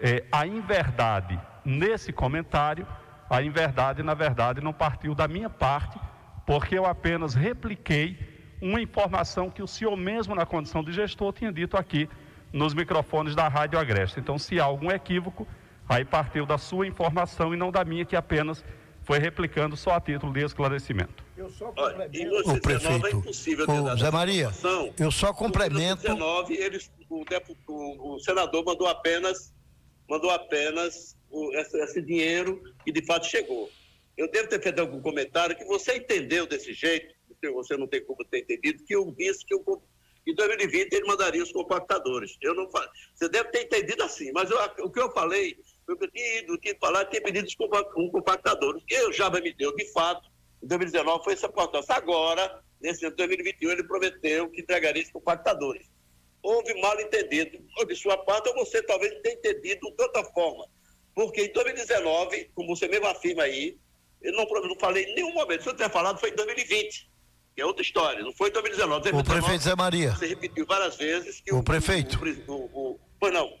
[0.00, 2.86] é, a inverdade nesse comentário,
[3.28, 5.98] a inverdade, na verdade, não partiu da minha parte,
[6.44, 8.18] porque eu apenas repliquei
[8.60, 12.08] uma informação que o senhor mesmo, na condição de gestor, tinha dito aqui
[12.52, 14.20] nos microfones da Rádio Agreste.
[14.20, 15.46] Então, se há algum equívoco,
[15.88, 18.64] aí partiu da sua informação e não da minha, que apenas
[19.06, 21.24] foi replicando só a título de esclarecimento.
[21.36, 22.50] Eu só complemento.
[22.50, 24.50] O prefeito, é impossível o Zé Maria,
[24.98, 26.02] eu só complemento.
[26.02, 27.24] 19, eles, o,
[27.68, 29.54] o, o, senador mandou apenas,
[30.08, 33.70] mandou apenas o, esse, esse dinheiro e de fato chegou.
[34.16, 37.14] Eu devo ter feito algum comentário que você entendeu desse jeito,
[37.54, 39.82] você não tem como ter entendido, que eu disse que eu,
[40.26, 42.36] em 2020 ele mandaria os compactadores.
[42.42, 42.68] Eu não
[43.14, 45.56] Você deve ter entendido assim, mas eu, o que eu falei
[45.94, 47.46] que eu tinha ido, tinha falado, tinha pedido
[47.96, 48.82] um compactadores.
[48.90, 50.28] E o Java me deu, de fato,
[50.62, 51.94] em 2019 foi essa importância.
[51.94, 55.86] Agora, nesse ano de 2021, ele prometeu que entregaria os compactadores.
[56.42, 57.58] Houve mal entendido.
[57.86, 60.66] De sua parte, você talvez tenha entendido de outra forma.
[61.14, 63.76] Porque em 2019, como você mesmo afirma aí,
[64.22, 65.62] eu não, não falei em nenhum momento.
[65.62, 67.10] Se eu tiver falado, foi em 2020
[67.56, 69.02] que é outra história, não foi em 2019.
[69.02, 70.14] 2019 o prefeito Zé Maria.
[70.14, 72.20] Você repetiu várias vezes que o, o prefeito.
[72.46, 73.00] O, o,
[73.30, 73.52] não.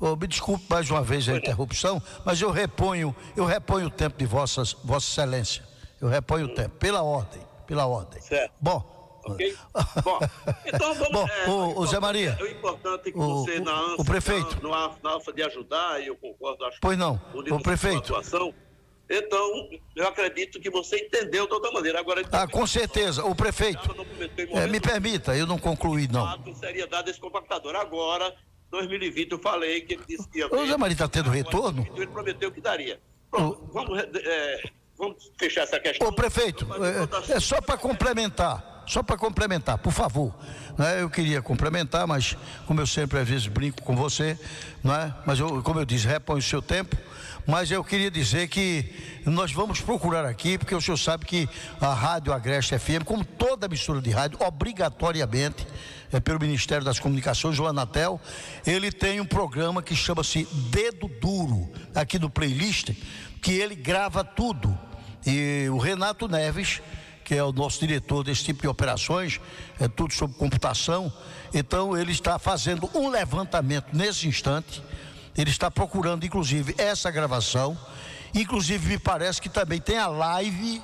[0.00, 4.18] Oh, me desculpe mais uma vez a interrupção, mas eu reponho, eu reponho o tempo
[4.18, 5.62] de vossas, Vossa Excelência.
[6.00, 6.50] Eu reponho hum.
[6.50, 8.20] o tempo, pela ordem, pela ordem.
[8.20, 8.52] Certo.
[8.60, 9.00] Bom.
[9.24, 9.56] Ok?
[10.02, 10.18] Bom,
[10.66, 11.12] então vamos.
[11.12, 12.36] Bom, é, o, o Zé Maria.
[12.40, 14.68] É importante que o, você, na ânsia, o prefeito.
[14.68, 18.12] Na, na, na de ajudar, e eu concordo, acho Pois não, o prefeito.
[18.12, 18.52] Atuação,
[19.08, 22.00] então, eu acredito que você entendeu de outra maneira.
[22.00, 23.22] Agora, ah, com certeza.
[23.24, 23.94] O prefeito,
[24.52, 26.26] é, me permita, eu não concluí, não.
[26.54, 27.76] Seria dado esse compactador.
[27.76, 28.34] Agora,
[28.72, 31.86] 2020, eu falei que ele disse que ia O Zé Maria está tendo retorno?
[31.94, 32.98] Ele prometeu que daria.
[33.30, 33.72] Pronto, o...
[33.72, 34.62] vamos, é,
[34.98, 36.08] vamos fechar essa questão.
[36.08, 36.66] Ô, prefeito,
[37.30, 40.34] é, é só para complementar só para complementar, por favor.
[40.76, 41.02] Né?
[41.02, 44.38] Eu queria complementar, mas como eu sempre às vezes brinco com você,
[44.82, 45.14] não é?
[45.24, 46.96] mas eu, como eu disse, repõe o seu tempo.
[47.46, 48.92] Mas eu queria dizer que
[49.26, 51.48] nós vamos procurar aqui, porque o senhor sabe que
[51.80, 55.66] a Rádio Agreste FM, como toda emissora de rádio, obrigatoriamente,
[56.12, 58.20] é pelo Ministério das Comunicações, o Anatel,
[58.66, 62.90] ele tem um programa que chama-se Dedo Duro, aqui do playlist,
[63.40, 64.78] que ele grava tudo.
[65.26, 66.82] E o Renato Neves,
[67.24, 69.40] que é o nosso diretor desse tipo de operações,
[69.80, 71.12] é tudo sobre computação,
[71.54, 74.82] então ele está fazendo um levantamento nesse instante
[75.36, 77.76] ele está procurando, inclusive, essa gravação.
[78.34, 80.82] Inclusive, me parece que também tem a live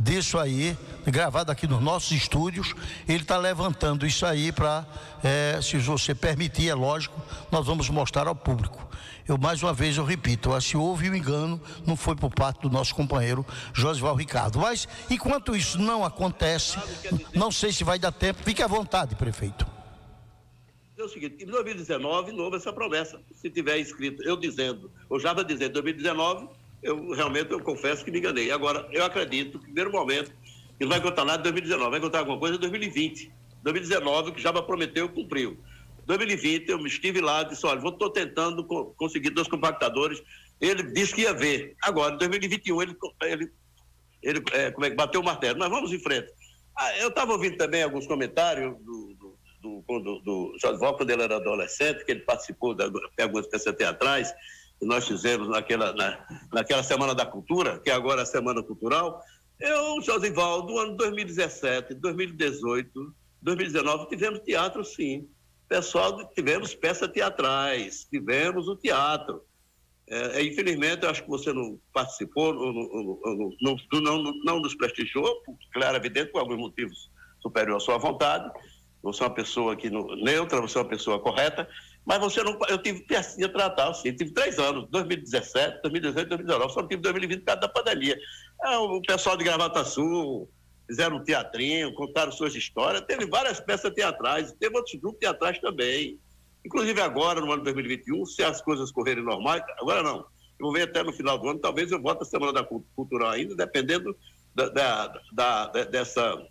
[0.00, 0.76] disso aí,
[1.06, 2.74] gravado aqui nos nossos estúdios.
[3.06, 4.86] Ele está levantando isso aí para,
[5.22, 7.20] é, se você permitir, é lógico,
[7.52, 8.88] nós vamos mostrar ao público.
[9.28, 12.70] Eu mais uma vez eu repito, se houve um engano, não foi por parte do
[12.70, 14.58] nosso companheiro Josival Ricardo.
[14.58, 16.78] Mas enquanto isso não acontece,
[17.34, 19.66] não sei se vai dar tempo, fique à vontade, prefeito
[21.00, 23.20] é o seguinte, em 2019 não houve essa promessa.
[23.34, 26.48] Se tiver escrito, eu dizendo, ou já vai dizer 2019,
[26.82, 28.50] eu realmente eu confesso que me enganei.
[28.50, 30.32] Agora, eu acredito que, no primeiro momento,
[30.78, 33.32] ele vai contar nada em 2019, vai contar alguma coisa em 2020.
[33.62, 35.58] 2019, o que já prometeu, cumpriu.
[36.06, 38.64] 2020, eu estive lá, disse, olha, estou tentando
[38.96, 40.22] conseguir dois compactadores.
[40.60, 41.76] Ele disse que ia ver.
[41.82, 43.52] Agora, em 2021, ele, ele,
[44.22, 45.58] ele é, como é que bateu o martelo.
[45.58, 46.32] Mas vamos em frente.
[46.76, 49.14] Ah, eu estava ouvindo também alguns comentários do,
[49.60, 52.84] do, do, do Josval, quando ele era adolescente, que ele participou de
[53.20, 54.32] algumas peças teatrais,
[54.80, 59.22] que nós fizemos naquela, na, naquela Semana da Cultura, que é agora a Semana Cultural.
[59.60, 65.28] Eu, Josival, do ano 2017, 2018, 2019, tivemos teatro, sim.
[65.68, 69.42] Pessoal, tivemos peças teatrais, tivemos o teatro.
[70.08, 72.72] É, infelizmente, eu acho que você não participou, não,
[73.60, 77.10] não, não, não, não nos prestigiou, claro, evidente, por alguns motivos
[77.40, 78.50] superior à sua vontade,
[79.02, 81.68] você é uma pessoa aqui no, neutra, você é uma pessoa correta,
[82.04, 82.58] mas você não.
[82.68, 87.02] Eu tive pecinha tratar, assim, eu tive três anos, 2017, 2018, 2019, só não tive
[87.02, 88.18] 2020 por causa da pandemia.
[88.64, 90.50] É, o pessoal de Gravata Sul
[90.88, 96.18] fizeram um teatrinho, contaram suas histórias, teve várias peças teatrais, teve outros grupos teatrais também.
[96.64, 100.18] Inclusive agora, no ano de 2021, se as coisas correrem normais, agora não.
[100.18, 103.30] Eu vou ver até no final do ano, talvez eu volte a Semana da Cultural
[103.30, 104.14] ainda, dependendo
[104.54, 106.46] da, da, da, da dessa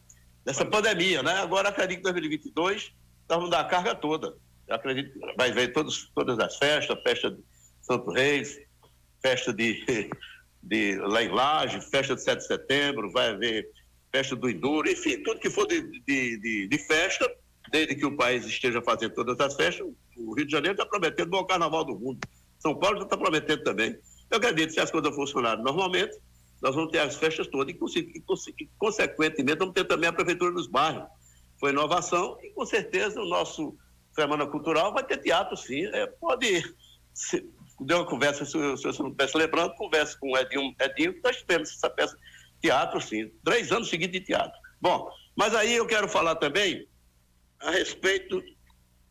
[0.49, 1.33] dessa pandemia, né?
[1.33, 2.91] Agora acredito que 2022
[3.29, 4.35] nós vamos dar a carga toda.
[4.69, 7.43] Eu acredito que vai ver todos, todas as festas, festa de
[7.81, 8.59] Santo Reis,
[9.19, 9.83] festa de,
[10.61, 13.67] de lá em Laje, festa de 7 de setembro, vai haver
[14.11, 17.29] festa do Enduro, enfim, tudo que for de, de, de, de festa,
[17.71, 21.29] desde que o país esteja fazendo todas as festas, o Rio de Janeiro está prometendo
[21.29, 22.19] o maior carnaval do mundo.
[22.59, 23.97] São Paulo está prometendo também.
[24.29, 26.15] Eu acredito que se as coisas funcionarem normalmente,
[26.61, 31.07] nós vamos ter as festas todas e, consequentemente, vamos ter também a prefeitura dos bairros.
[31.59, 33.77] Foi inovação e, com certeza, o nosso
[34.19, 35.85] Semana Cultural, vai ter teatro, sim.
[35.87, 36.63] É, pode.
[37.13, 37.45] Se,
[37.81, 41.21] deu uma conversa, se, se você não estivesse lembrando, conversa com o Edinho, Edinho que
[41.23, 42.17] nós tivemos essa peça.
[42.61, 43.31] Teatro, sim.
[43.43, 44.59] Três anos seguidos de teatro.
[44.81, 46.87] Bom, mas aí eu quero falar também
[47.61, 48.43] a respeito.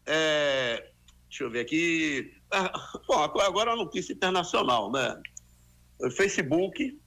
[0.07, 0.91] É,
[1.29, 2.33] deixa eu ver aqui.
[2.51, 2.73] Ah,
[3.07, 5.21] bom, agora a notícia internacional, né?
[6.01, 6.99] O Facebook,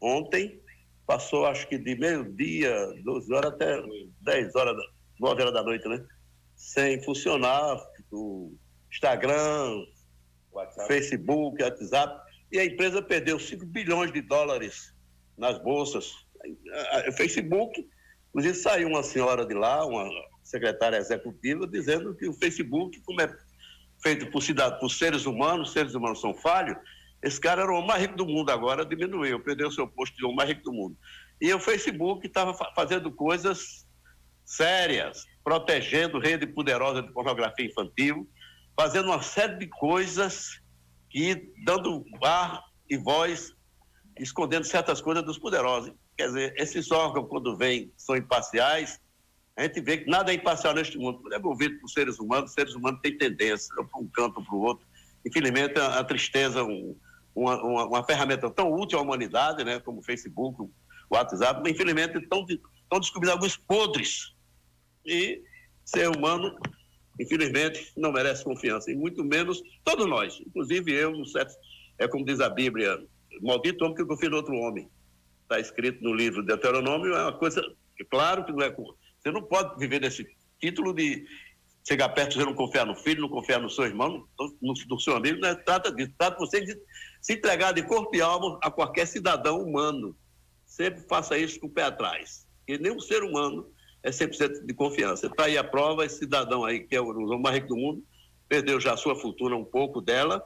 [0.00, 0.60] ontem,
[1.06, 2.74] passou acho que de meio-dia,
[3.04, 3.80] 12 horas até
[4.22, 4.76] 10 horas,
[5.20, 6.04] 9 horas da noite, né?
[6.56, 7.78] Sem funcionar
[8.10, 8.52] o
[8.90, 9.84] Instagram,
[10.50, 10.88] WhatsApp.
[10.88, 14.94] Facebook, WhatsApp, e a empresa perdeu 5 bilhões de dólares
[15.36, 16.12] nas bolsas.
[17.08, 17.88] O Facebook,
[18.28, 20.08] inclusive saiu uma senhora de lá, uma
[20.42, 23.36] secretária executiva, dizendo que o Facebook, como é
[24.02, 24.42] feito por,
[24.78, 26.76] por seres humanos, seres humanos são falhos,
[27.22, 30.32] esse cara era o mais rico do mundo agora, diminuiu, perdeu seu posto de o
[30.32, 30.96] mais rico do mundo.
[31.40, 33.86] E o Facebook estava fazendo coisas
[34.44, 38.28] sérias, protegendo rede poderosa de pornografia infantil,
[38.76, 40.60] fazendo uma série de coisas
[41.14, 43.52] e dando ar e voz,
[44.18, 45.92] escondendo certas coisas dos poderosos.
[46.18, 49.00] Quer dizer, esses órgãos, quando vêm, são imparciais,
[49.56, 51.20] a gente vê que nada é imparcial neste mundo.
[51.20, 54.54] Quando é movido por seres humanos, seres humanos têm tendência para um canto ou para
[54.56, 54.84] o outro.
[55.24, 56.96] Infelizmente, a, a tristeza, um,
[57.32, 60.70] uma, uma, uma, ferramenta tão útil à humanidade, né, como o Facebook, o
[61.08, 62.44] WhatsApp, mas infelizmente estão
[62.98, 64.34] descobrindo alguns podres.
[65.06, 65.42] E
[65.84, 66.56] ser humano,
[67.20, 71.54] infelizmente, não merece confiança, e muito menos todos nós, inclusive eu, certo,
[71.98, 73.02] é como diz a Bíblia,
[73.40, 74.90] maldito homem que confia no outro homem.
[75.42, 77.62] Está escrito no livro de Deuteronômio, é uma coisa,
[78.10, 80.26] claro que não é você não pode viver nesse
[80.60, 81.26] título de
[81.86, 84.26] chegar perto, você não confiar no filho, não confiar no seu irmão,
[84.60, 86.12] no, no seu amigo, é, trata disso.
[86.18, 86.76] Trata você de
[87.20, 90.16] se entregar de corpo e alma a qualquer cidadão humano.
[90.64, 92.46] Sempre faça isso com o pé atrás.
[92.66, 93.70] E nenhum ser humano
[94.06, 95.26] é 100% de confiança.
[95.26, 98.04] Está aí a prova, esse cidadão aí, que é o homem mais rico do mundo,
[98.48, 100.40] perdeu já a sua fortuna, um pouco dela,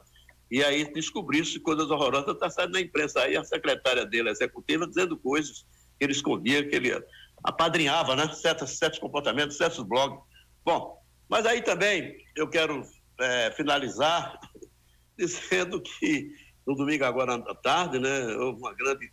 [0.49, 2.33] e aí descobriu-se coisas horrorosas.
[2.33, 5.63] Está saindo na imprensa aí a secretária dele, a executiva, dizendo coisas
[5.99, 6.91] que ele escondia, que ele
[7.43, 8.27] apadrinhava, né?
[8.33, 10.19] Certos, certos comportamentos, certos blogs.
[10.65, 10.99] Bom,
[11.29, 12.81] mas aí também eu quero
[13.19, 14.39] é, finalizar
[15.15, 16.31] dizendo que
[16.65, 19.11] no domingo agora à tarde, né, houve uma grande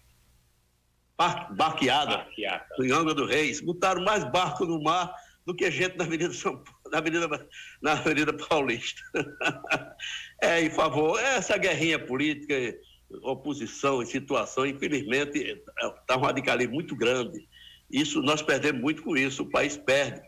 [1.19, 2.67] barqueada, barqueada.
[2.79, 3.61] no Angra do Reis.
[3.61, 5.13] Botaram mais barco no mar
[5.45, 7.49] do que gente na Avenida São na Avenida,
[7.83, 9.01] na Avenida Paulista.
[10.43, 12.55] é, em favor, essa guerrinha política,
[13.23, 15.61] oposição e situação, infelizmente,
[16.01, 17.47] está um radicalismo muito grande.
[17.91, 20.21] Isso nós perdemos muito com isso, o país perde.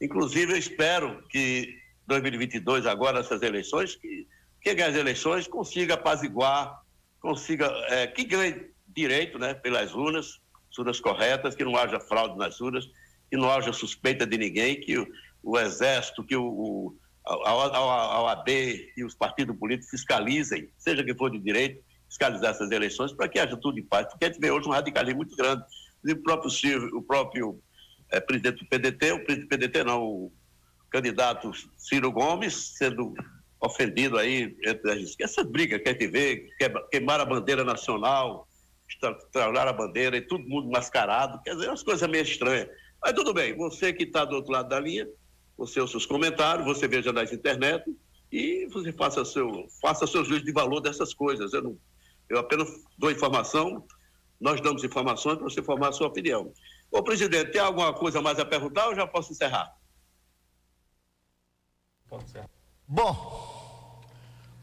[0.00, 1.74] Inclusive, eu espero que
[2.06, 4.26] 2022, agora, essas eleições, que
[4.60, 6.82] quem ganha as eleições consiga apaziguar,
[7.20, 10.40] consiga, é, que ganhe direito né, pelas urnas,
[10.78, 12.86] urnas corretas, que não haja fraude nas urnas,
[13.30, 15.06] que não haja suspeita de ninguém, que o,
[15.42, 18.48] o Exército, que o, o a, a, a OAB
[18.96, 23.38] e os partidos políticos fiscalizem, seja que for de direito, fiscalizar essas eleições para que
[23.38, 25.64] haja tudo em paz, porque a gente vê hoje um radicalismo muito grande.
[26.08, 27.60] O próprio Ciro, o próprio
[28.10, 30.32] é, presidente do PDT, o presidente do PDT não, o
[30.88, 33.12] candidato Ciro Gomes sendo
[33.60, 36.46] ofendido aí entre as, essa briga que a gente vê,
[36.90, 38.46] queimar a bandeira nacional,
[38.88, 42.68] estragar a bandeira e todo mundo mascarado, quer dizer, umas coisas meio estranhas.
[43.02, 45.06] Mas tudo bem, você que está do outro lado da linha,
[45.56, 47.84] você os seus comentários, você veja nas internet
[48.30, 51.52] e você faça seu, faça seu juízo de valor dessas coisas.
[51.52, 51.78] Eu, não,
[52.28, 52.68] eu apenas
[52.98, 53.86] dou informação,
[54.40, 56.52] nós damos informações para você formar a sua opinião.
[56.90, 59.74] Ô, presidente, tem alguma coisa mais a perguntar ou já posso encerrar?
[62.08, 62.44] Pode ser.
[62.86, 64.02] Bom,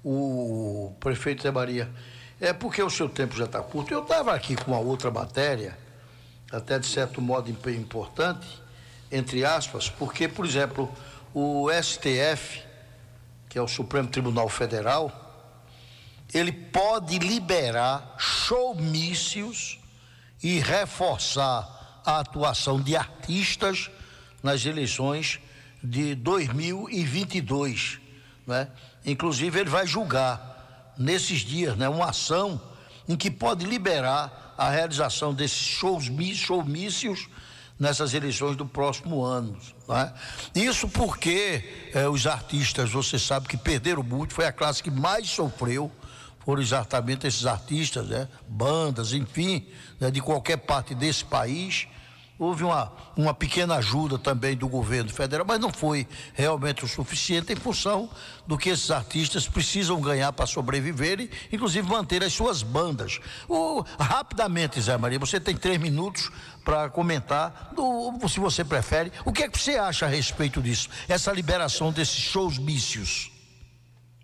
[0.03, 1.93] o prefeito Zé Maria,
[2.39, 3.93] é porque o seu tempo já está curto.
[3.93, 5.77] Eu estava aqui com uma outra matéria,
[6.51, 8.47] até de certo modo importante,
[9.11, 10.91] entre aspas, porque, por exemplo,
[11.33, 12.61] o STF,
[13.49, 15.19] que é o Supremo Tribunal Federal,
[16.33, 19.79] ele pode liberar showmícios
[20.41, 23.89] e reforçar a atuação de artistas
[24.41, 25.39] nas eleições
[25.81, 27.99] de 2022,
[28.45, 28.67] né?
[29.05, 30.52] Inclusive ele vai julgar
[30.97, 32.61] nesses dias, né, uma ação
[33.07, 37.27] em que pode liberar a realização desses shows, showmícios
[37.79, 39.57] nessas eleições do próximo ano.
[39.87, 40.13] Né?
[40.55, 45.29] Isso porque eh, os artistas, você sabe que perderam muito, foi a classe que mais
[45.29, 45.91] sofreu
[46.45, 48.27] foram exatamente esses artistas, né?
[48.47, 49.65] bandas, enfim,
[49.99, 50.11] né?
[50.11, 51.87] de qualquer parte desse país,
[52.37, 57.53] houve uma, uma pequena ajuda também do governo federal, mas não foi realmente o suficiente
[57.53, 58.09] em função
[58.47, 63.19] do que esses artistas precisam ganhar para sobreviverem, inclusive manter as suas bandas.
[63.99, 66.31] Rapidamente, Zé Maria, você tem três minutos
[66.63, 70.89] para comentar, do, se você prefere, o que é que você acha a respeito disso,
[71.07, 73.31] essa liberação desses shows mícios?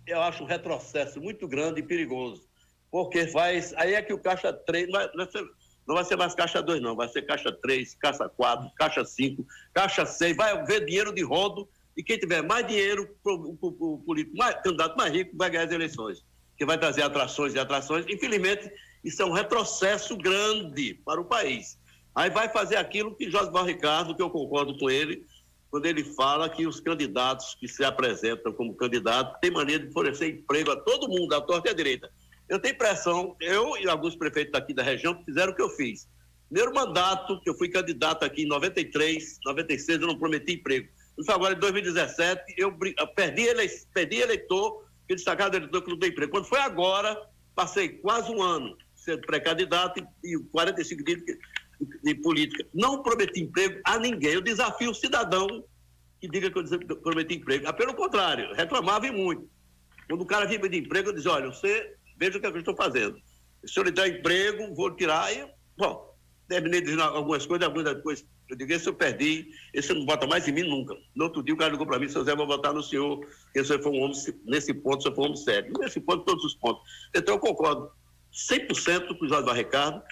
[0.06, 2.42] Eu acho um retrocesso muito grande e perigoso,
[2.90, 5.44] porque faz, aí é que o Caixa 3, vai, vai ser,
[5.86, 6.94] não vai ser mais caixa 2, não.
[6.94, 10.36] Vai ser caixa 3, caixa 4, caixa 5, caixa 6.
[10.36, 15.12] Vai haver dinheiro de rodo e quem tiver mais dinheiro, o político, mais, candidato mais
[15.12, 16.24] rico, vai ganhar as eleições.
[16.56, 18.06] Que vai trazer atrações e atrações.
[18.08, 18.70] Infelizmente,
[19.02, 21.78] isso é um retrocesso grande para o país.
[22.14, 25.26] Aí vai fazer aquilo que Val Ricardo, que eu concordo com ele,
[25.70, 30.28] quando ele fala que os candidatos que se apresentam como candidato têm maneira de oferecer
[30.28, 32.10] emprego a todo mundo, à torta e à direita.
[32.50, 36.08] Eu tenho impressão, eu e alguns prefeitos aqui da região fizeram o que eu fiz.
[36.48, 40.88] Primeiro mandato, que eu fui candidato aqui em 93, 96, eu não prometi emprego.
[41.16, 45.98] Isso agora em 2017, eu, eu perdi, ele, perdi eleitor, que destacado eleitor que não
[45.98, 46.32] tem emprego.
[46.32, 47.16] Quando foi agora,
[47.54, 51.38] passei quase um ano sendo pré-candidato e, e 45 dias de,
[52.02, 52.66] de, política.
[52.74, 54.32] Não prometi emprego a ninguém.
[54.32, 55.46] Eu desafio o cidadão
[56.20, 57.68] que diga que eu prometi emprego.
[57.68, 59.48] Ah, pelo contrário, reclamava e muito.
[60.08, 62.56] Quando o cara vinha de emprego, eu dizia, olha, você veja o que, é que
[62.56, 63.18] eu estou fazendo.
[63.64, 65.32] Se eu lhe der emprego, vou tirar.
[65.32, 65.44] E,
[65.76, 66.14] bom,
[66.48, 68.24] terminei dizendo algumas coisas, algumas coisas.
[68.48, 70.94] Eu digo, esse eu perdi, esse não vota mais em mim nunca.
[71.14, 73.20] No outro dia o cara ligou para mim, seu Zé, vou votar no senhor,
[73.52, 75.72] que você foi um homem, nesse ponto, você foi um homem sério.
[75.78, 76.82] Nesse ponto, todos os pontos.
[77.14, 77.90] Então eu concordo
[78.32, 80.02] 100% com o Jorge Barricado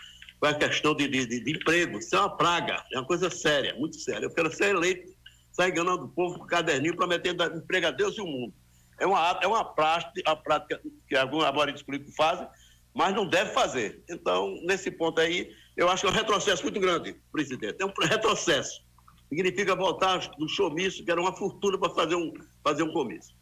[0.41, 1.99] com a questão de, de, de, de, emprego.
[1.99, 4.27] Isso é uma praga, é uma coisa séria, muito séria.
[4.27, 5.13] Eu quero ser eleito,
[5.51, 8.55] sair enganando o povo com caderninho, prometendo emprego a Deus e o mundo.
[8.99, 12.47] É uma, é uma prática, a prática que alguns aborígenes políticos fazem,
[12.95, 14.03] mas não deve fazer.
[14.09, 17.77] Então, nesse ponto aí, eu acho que é um retrocesso muito grande, presidente.
[17.81, 18.83] É um retrocesso.
[19.29, 22.33] Significa voltar do showmício, que era uma fortuna para fazer um,
[22.65, 23.37] fazer um comício.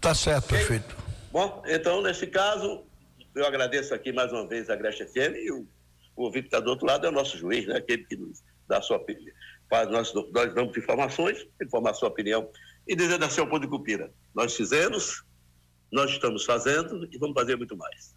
[0.00, 0.96] Tá certo, prefeito.
[1.30, 2.84] Bom, então, nesse caso,
[3.34, 5.66] eu agradeço aqui mais uma vez a Grecha FM e o,
[6.16, 7.76] o ouvinte que está do outro lado é o nosso juiz, né?
[7.76, 9.34] aquele que nos dá a sua opinião.
[9.68, 12.48] Faz, nós, nós damos informações, informar a sua opinião
[12.86, 14.12] e dizer da seu ponto de Cupira.
[14.34, 15.22] Nós fizemos,
[15.90, 18.14] nós estamos fazendo e vamos fazer muito mais.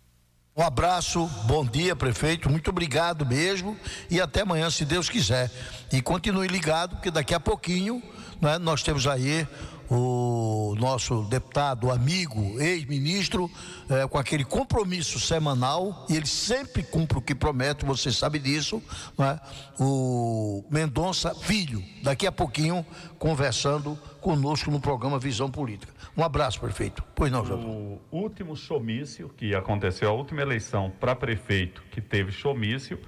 [0.57, 2.49] Um abraço, bom dia, prefeito.
[2.49, 3.77] Muito obrigado mesmo.
[4.09, 5.51] E até amanhã, se Deus quiser.
[5.91, 8.01] E continue ligado, porque daqui a pouquinho
[8.41, 9.45] né, nós temos aí
[9.89, 13.49] o nosso deputado, amigo, ex-ministro,
[13.89, 18.81] é, com aquele compromisso semanal, e ele sempre cumpre o que promete, você sabe disso,
[19.19, 19.39] é?
[19.79, 22.85] o Mendonça Filho, daqui a pouquinho,
[23.19, 25.93] conversando conosco no programa Visão Política.
[26.17, 27.03] Um abraço, prefeito.
[27.13, 27.63] Pois não, José.
[27.63, 32.99] O último showmício que aconteceu, a última eleição para prefeito que teve showmício,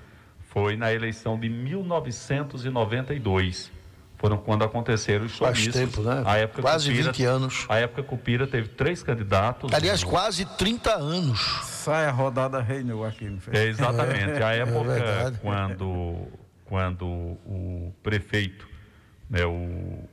[0.49, 3.76] foi na eleição de 1992
[4.17, 5.37] foram quando aconteceram os.
[5.37, 6.23] Faz tempo, né?
[6.25, 7.65] A época quase Cupira, 20 anos.
[7.69, 9.71] A época Cupira teve três candidatos.
[9.71, 10.09] Aliás, no...
[10.09, 11.39] quase 30 anos.
[11.63, 13.37] Sai a rodada reinou aqui?
[13.51, 14.41] É, exatamente.
[14.41, 16.27] a é época é quando,
[16.65, 18.67] quando o prefeito,
[19.29, 20.03] né, o...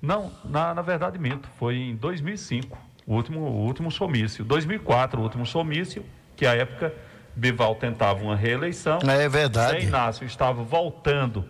[0.00, 2.76] Não, na, na verdade minto, foi em 2005,
[3.06, 4.44] o último, o último showmício.
[4.44, 6.04] 2004, o último showmício,
[6.36, 6.92] que a época
[7.36, 8.98] Bival tentava uma reeleição.
[9.06, 9.80] É verdade.
[9.80, 11.44] Zé Inácio estava voltando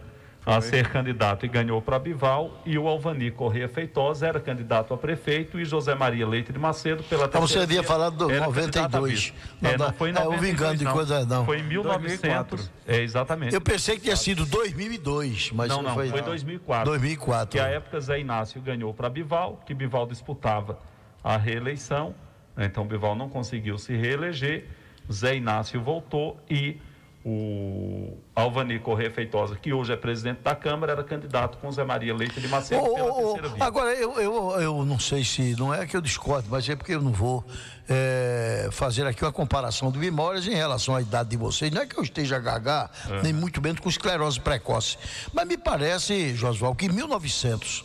[0.46, 4.98] a ser candidato e ganhou para Bival, e o Alvani Corrêa Feitosa era candidato a
[4.98, 9.32] prefeito e José Maria Leite de Macedo pela Então você havia falado do 92.
[9.60, 11.46] Não, é, não foi em 92, é, eu engano de coisa, não.
[11.46, 13.54] Foi em 1900, é exatamente.
[13.54, 16.90] Eu pensei que tinha sido 2002, mas não, não, foi, foi 2004.
[16.90, 17.48] 2004.
[17.50, 20.78] Que a época Zé Inácio ganhou para Bival, que Bival disputava
[21.22, 22.14] a reeleição,
[22.54, 24.68] né, então Bival não conseguiu se reeleger,
[25.10, 26.78] Zé Inácio voltou e
[27.24, 32.14] o Alvani Correia Feitosa, que hoje é presidente da Câmara, era candidato com Zé Maria
[32.14, 33.64] Leite de Macedo oh, pela terceira via.
[33.64, 36.92] Agora, eu, eu, eu não sei se, não é que eu discordo, mas é porque
[36.92, 37.42] eu não vou
[37.88, 41.72] é, fazer aqui uma comparação de memórias em relação à idade de vocês.
[41.72, 43.22] Não é que eu esteja gaga, é.
[43.22, 44.98] nem muito menos com esclerose precoce.
[45.32, 47.84] Mas me parece, Josual, que em 1900,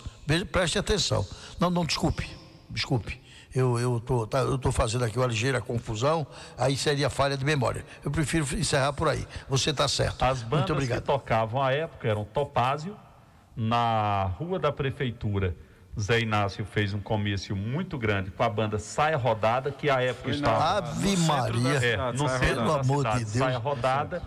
[0.51, 1.25] preste atenção,
[1.57, 2.29] não, não, desculpe,
[2.69, 6.25] desculpe eu eu tô, tá, eu tô fazendo aqui uma ligeira confusão,
[6.57, 7.83] aí seria falha de memória.
[8.03, 9.27] Eu prefiro encerrar por aí.
[9.47, 10.23] Você está certo.
[10.23, 11.01] As bandas Muito obrigado.
[11.01, 12.95] que tocavam à época eram Topázio,
[13.55, 15.55] na rua da prefeitura.
[15.99, 20.29] Zé Inácio fez um comício muito grande com a banda Saia Rodada, que à época
[20.29, 23.37] estava Ave no Maria, da, é, no centro Pelo da amor cidade, de Deus.
[23.37, 24.21] Saia Rodada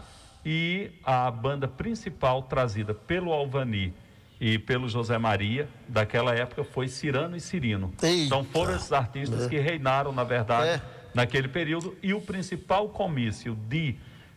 [0.44, 3.94] e a banda principal trazida pelo Alvani
[4.42, 7.92] e pelo José Maria, daquela época, foi Cirano e Cirino.
[8.02, 8.24] Eita.
[8.24, 9.48] Então foram esses artistas é.
[9.48, 10.82] que reinaram, na verdade, é.
[11.14, 11.96] naquele período.
[12.02, 13.94] E o principal comício de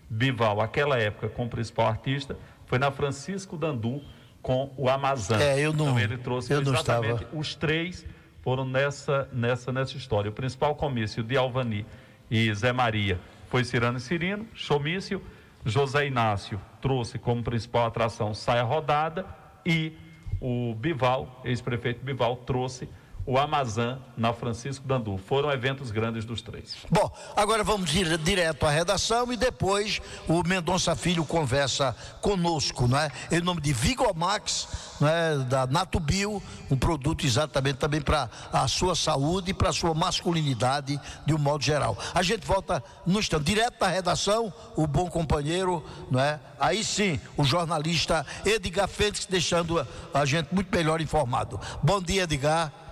[0.08, 2.38] Bival, aquela época, com o principal artista,
[2.68, 4.00] foi na Francisco Dandu
[4.44, 5.42] com o Amazon.
[5.42, 5.88] É, eu não.
[5.88, 7.38] Então ele trouxe eu não exatamente estava.
[7.40, 8.06] os três
[8.44, 10.30] foram nessa, nessa, nessa história.
[10.30, 11.84] O principal comício de Alvani
[12.30, 13.20] e Zé Maria
[13.50, 15.20] foi Cirano e Cirino, showmício.
[15.66, 19.26] José Inácio trouxe como principal atração Saia Rodada
[19.66, 19.94] e
[20.40, 22.88] o Bival, ex-prefeito Bival, trouxe
[23.26, 25.18] o Amazon na Francisco Dandu.
[25.18, 26.76] Foram eventos grandes dos três.
[26.92, 33.00] Bom, agora vamos ir direto à redação e depois o Mendonça Filho conversa conosco, não
[33.00, 33.12] é?
[33.32, 34.68] Em nome de Vigomax,
[35.02, 35.38] não é?
[35.40, 41.00] Da Natubio, um produto exatamente também para a sua saúde e para a sua masculinidade
[41.26, 41.98] de um modo geral.
[42.14, 46.40] A gente volta no instante, direto da redação, o bom companheiro, não é?
[46.60, 51.60] Aí sim, o jornalista Edgar Félix deixando a gente muito melhor informado.
[51.82, 52.85] Bom dia, Edgar.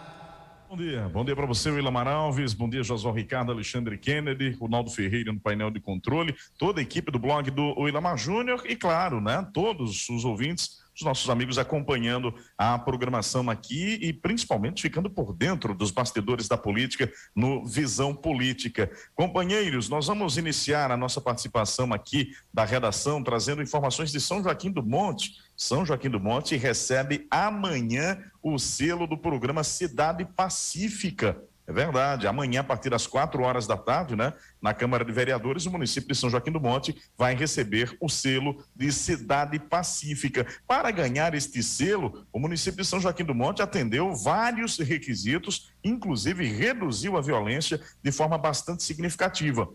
[0.74, 4.90] Bom dia, bom dia para você, Willamar Alves, bom dia, Josué Ricardo, Alexandre Kennedy, Ronaldo
[4.90, 9.22] Ferreira no painel de controle, toda a equipe do blog do Willamar Júnior e, claro,
[9.22, 15.32] né, todos os ouvintes, os nossos amigos acompanhando a programação aqui e principalmente ficando por
[15.32, 18.92] dentro dos bastidores da política no Visão Política.
[19.14, 24.72] Companheiros, nós vamos iniciar a nossa participação aqui da redação trazendo informações de São Joaquim
[24.72, 25.34] do Monte.
[25.56, 31.42] São Joaquim do Monte recebe amanhã o selo do programa Cidade Pacífica.
[31.66, 32.28] É verdade.
[32.28, 36.10] Amanhã, a partir das quatro horas da tarde, né, na Câmara de Vereadores, o município
[36.10, 40.46] de São Joaquim do Monte vai receber o selo de Cidade Pacífica.
[40.68, 46.46] Para ganhar este selo, o município de São Joaquim do Monte atendeu vários requisitos, inclusive
[46.46, 49.70] reduziu a violência de forma bastante significativa.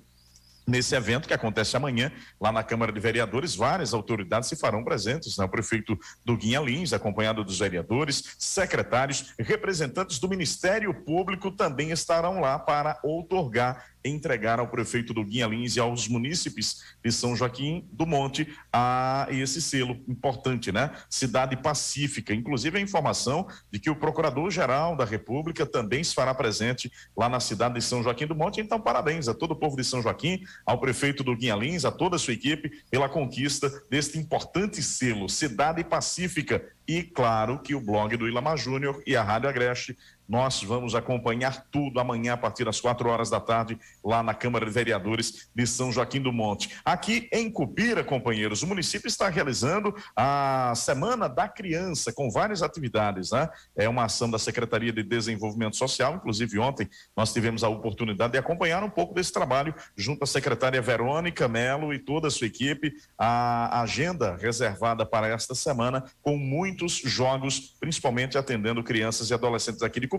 [0.69, 5.39] Nesse evento que acontece amanhã, lá na Câmara de Vereadores, várias autoridades se farão presentes,
[5.39, 5.47] né?
[5.47, 12.59] O prefeito Duguinha Lins, acompanhado dos vereadores, secretários, representantes do Ministério Público também estarão lá
[12.59, 18.49] para outorgar, entregar ao prefeito Duguinha Lins e aos munícipes de São Joaquim do Monte
[18.73, 20.91] a esse selo importante, né?
[21.09, 22.35] Cidade Pacífica.
[22.35, 27.41] Inclusive a informação de que o Procurador-Geral da República também se fará presente lá na
[27.41, 28.61] cidade de São Joaquim do Monte.
[28.61, 32.17] Então, parabéns a todo o povo de São Joaquim, ao prefeito do Guinhalins, a toda
[32.17, 36.63] a sua equipe pela conquista deste importante selo, Cidade Pacífica.
[36.87, 39.97] E claro que o blog do Ilamar Júnior e a Rádio Agreste,
[40.29, 44.67] nós vamos acompanhar tudo amanhã a partir das quatro horas da tarde, lá na Câmara
[44.67, 46.77] de Vereadores de São Joaquim do Monte.
[46.85, 53.31] Aqui em Cupira, companheiros, o município está realizando a Semana da Criança, com várias atividades,
[53.31, 53.49] né?
[53.77, 58.39] É uma ação da Secretaria de Desenvolvimento Social, inclusive ontem nós tivemos a oportunidade de
[58.39, 62.93] acompanhar um pouco desse trabalho junto à secretária Verônica Melo e toda a sua equipe,
[63.17, 70.01] a agenda reservada para esta semana com muitos jogos, principalmente atendendo crianças e adolescentes aqui
[70.01, 70.18] de Cupira,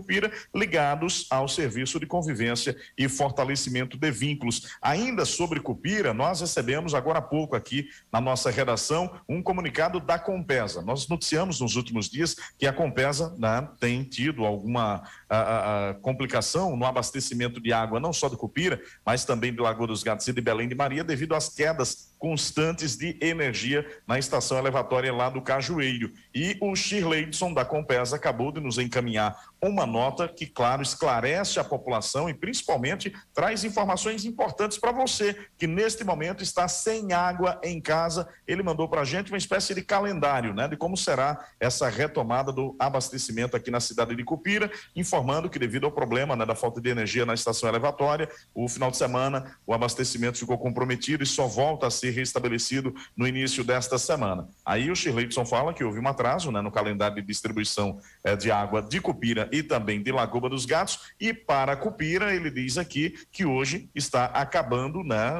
[0.54, 4.76] ligados ao serviço de convivência e fortalecimento de vínculos.
[4.80, 10.18] Ainda sobre Cupira, nós recebemos agora há pouco aqui na nossa redação um comunicado da
[10.18, 10.82] Compesa.
[10.82, 16.76] Nós noticiamos nos últimos dias que a Compesa né, tem tido alguma a, a, complicação
[16.76, 20.32] no abastecimento de água, não só de Cupira, mas também de Lagoa dos Gatos e
[20.32, 25.40] de Belém de Maria, devido às quedas constantes de energia na estação elevatória lá do
[25.40, 26.12] Cajueiro.
[26.34, 31.64] E o Shirleyson da Compesa acabou de nos encaminhar uma nota que, claro, esclarece a
[31.64, 37.80] população e principalmente traz informações importantes para você que neste momento está sem água em
[37.80, 38.28] casa.
[38.46, 42.52] Ele mandou para a gente uma espécie de calendário, né, de como será essa retomada
[42.52, 46.80] do abastecimento aqui na cidade de Cupira, informando que devido ao problema né, da falta
[46.80, 51.46] de energia na estação elevatória, o final de semana o abastecimento ficou comprometido e só
[51.46, 54.48] volta a ser restabelecido no início desta semana.
[54.64, 58.50] Aí o Shirleyson fala que houve um atraso né, no calendário de distribuição eh, de
[58.50, 61.12] água de Cupira e também de Lagoa dos Gatos.
[61.20, 65.30] E para Cupira, ele diz aqui que hoje está acabando, né?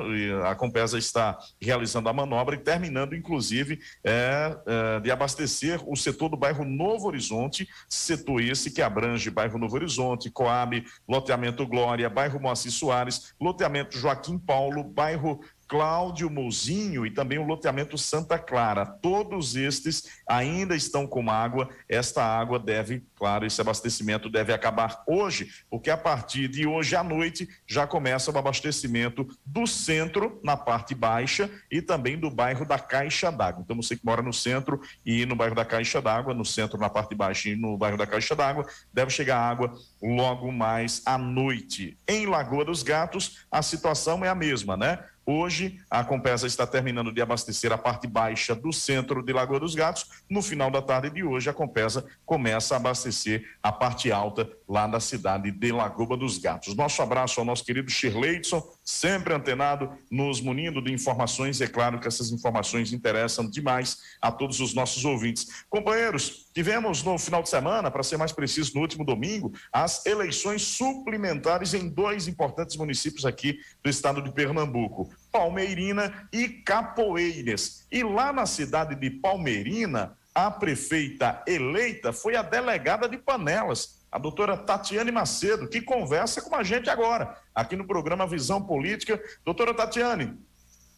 [0.44, 6.28] A Compesa está realizando a manobra e terminando, inclusive, é, é, de abastecer o setor
[6.28, 12.40] do bairro Novo Horizonte, setor esse que abrange bairro Novo Horizonte, Coab, loteamento Glória, bairro
[12.40, 15.40] Moacir Soares, loteamento Joaquim Paulo, bairro
[15.70, 18.84] Cláudio Mouzinho e também o loteamento Santa Clara.
[18.84, 21.68] Todos estes ainda estão com água.
[21.88, 27.04] Esta água deve, claro, esse abastecimento deve acabar hoje, porque a partir de hoje à
[27.04, 32.78] noite já começa o abastecimento do centro, na parte baixa, e também do bairro da
[32.78, 33.62] Caixa d'Água.
[33.64, 36.90] Então, você que mora no centro e no bairro da Caixa d'Água, no centro, na
[36.90, 39.72] parte baixa e no bairro da Caixa d'Água, deve chegar água
[40.02, 41.96] logo mais à noite.
[42.08, 44.98] Em Lagoa dos Gatos, a situação é a mesma, né?
[45.24, 49.74] Hoje, a Compesa está terminando de abastecer a parte baixa do centro de Lagoa dos
[49.74, 50.06] Gatos.
[50.28, 54.86] No final da tarde de hoje, a Compesa começa a abastecer a parte alta lá
[54.86, 56.74] da cidade de Lagoa dos Gatos.
[56.74, 62.08] Nosso abraço ao nosso querido Shirleyson, sempre antenado, nos munindo de informações, é claro que
[62.08, 65.64] essas informações interessam demais a todos os nossos ouvintes.
[65.68, 70.62] Companheiros, tivemos no final de semana, para ser mais preciso, no último domingo, as eleições
[70.62, 77.86] suplementares em dois importantes municípios aqui do estado de Pernambuco, Palmeirina e Capoeiras.
[77.90, 84.18] E lá na cidade de Palmeirina, a prefeita eleita foi a delegada de Panelas, a
[84.18, 89.22] doutora Tatiane Macedo, que conversa com a gente agora, aqui no programa Visão Política.
[89.44, 90.36] Doutora Tatiane,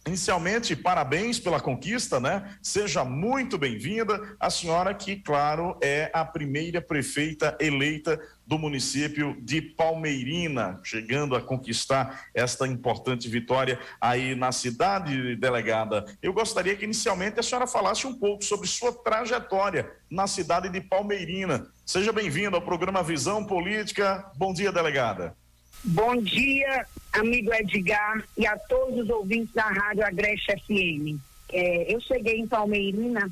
[0.04, 2.56] Inicialmente, parabéns pela conquista, né?
[2.60, 4.36] Seja muito bem-vinda.
[4.40, 11.40] A senhora, que, claro, é a primeira prefeita eleita do município de Palmeirina, chegando a
[11.40, 16.04] conquistar esta importante vitória aí na cidade, delegada.
[16.20, 20.80] Eu gostaria que, inicialmente, a senhora falasse um pouco sobre sua trajetória na cidade de
[20.80, 21.68] Palmeirina.
[21.86, 24.28] Seja bem-vinda ao programa Visão Política.
[24.36, 25.36] Bom dia, delegada.
[25.84, 31.20] Bom dia, amigo Edgar e a todos os ouvintes da Rádio Agreste FM.
[31.52, 33.28] É, eu cheguei em Palmeirina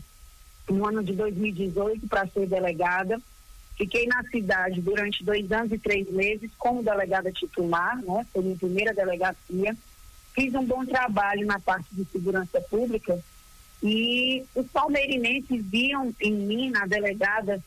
[0.68, 3.22] no ano de 2018 para ser delegada.
[3.77, 8.27] Fiquei na cidade durante dois anos e três meses como delegada titular, né?
[8.32, 9.77] Foi minha primeira delegacia.
[10.35, 13.16] Fiz um bom trabalho na parte de segurança pública
[13.81, 17.62] e os palmeirinenses viam em mim, na delegada,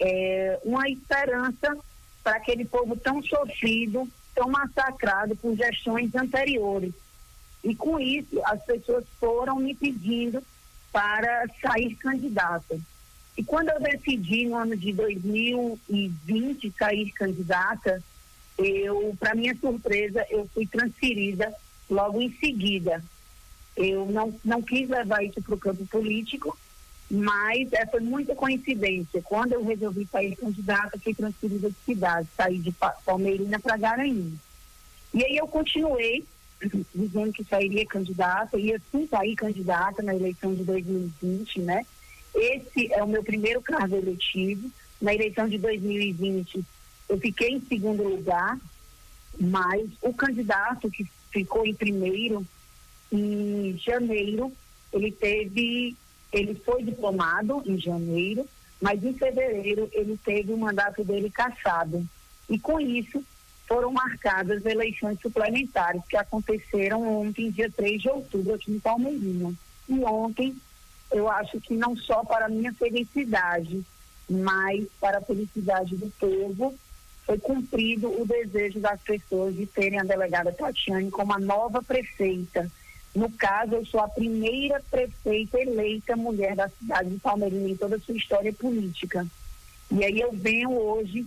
[0.00, 1.76] é, uma esperança
[2.24, 6.92] para aquele povo tão sofrido tão massacrado por gestões anteriores.
[7.62, 10.42] E com isso, as pessoas foram me pedindo
[10.92, 12.78] para sair candidata.
[13.36, 18.02] E quando eu decidi no ano de 2020 sair candidata,
[18.58, 21.52] eu, para minha surpresa, eu fui transferida
[21.88, 23.02] logo em seguida.
[23.76, 26.56] Eu não, não quis levar isso para o campo político,
[27.12, 29.20] mas é, foi muita coincidência.
[29.20, 32.72] Quando eu resolvi sair candidata, fui transferida de cidade, saí de
[33.04, 34.38] Palmeirina para Garanhuns.
[35.12, 36.24] E aí eu continuei
[36.94, 41.84] dizendo que sairia candidata, e assim sair candidata na eleição de 2020, né?
[42.34, 44.70] Esse é o meu primeiro cargo eletivo.
[44.98, 46.64] Na eleição de 2020,
[47.10, 48.58] eu fiquei em segundo lugar,
[49.38, 52.46] mas o candidato que ficou em primeiro,
[53.12, 54.50] em janeiro,
[54.94, 55.94] ele teve
[56.32, 58.46] ele foi diplomado em janeiro,
[58.80, 62.04] mas em fevereiro ele teve o mandato dele cassado.
[62.48, 63.22] E com isso
[63.68, 69.54] foram marcadas eleições suplementares que aconteceram ontem, dia 3 de outubro, aqui em Palmeirinha.
[69.88, 70.56] E ontem,
[71.10, 73.82] eu acho que não só para minha felicidade,
[74.28, 76.74] mas para a felicidade do povo,
[77.24, 82.70] foi cumprido o desejo das pessoas de terem a delegada Tatiane como a nova prefeita
[83.14, 87.96] no caso, eu sou a primeira prefeita eleita mulher da cidade de Palmeirinha em toda
[87.96, 89.26] a sua história política.
[89.90, 91.26] E aí eu venho hoje,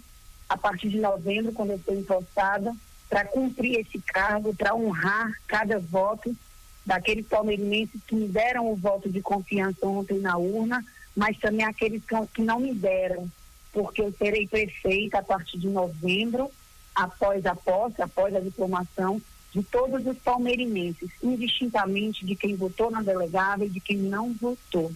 [0.49, 2.75] a partir de novembro, quando eu estou empossada,
[3.07, 6.35] para cumprir esse cargo, para honrar cada voto
[6.83, 10.83] daqueles palmeirenses que me deram o voto de confiança ontem na urna,
[11.15, 12.01] mas também aqueles
[12.33, 13.29] que não me deram,
[13.71, 16.51] porque eu serei prefeita a partir de novembro,
[16.95, 19.21] após a posse, após a diplomação,
[19.55, 24.91] de todos os palmeirenses, indistintamente de quem votou na delegada e de quem não votou.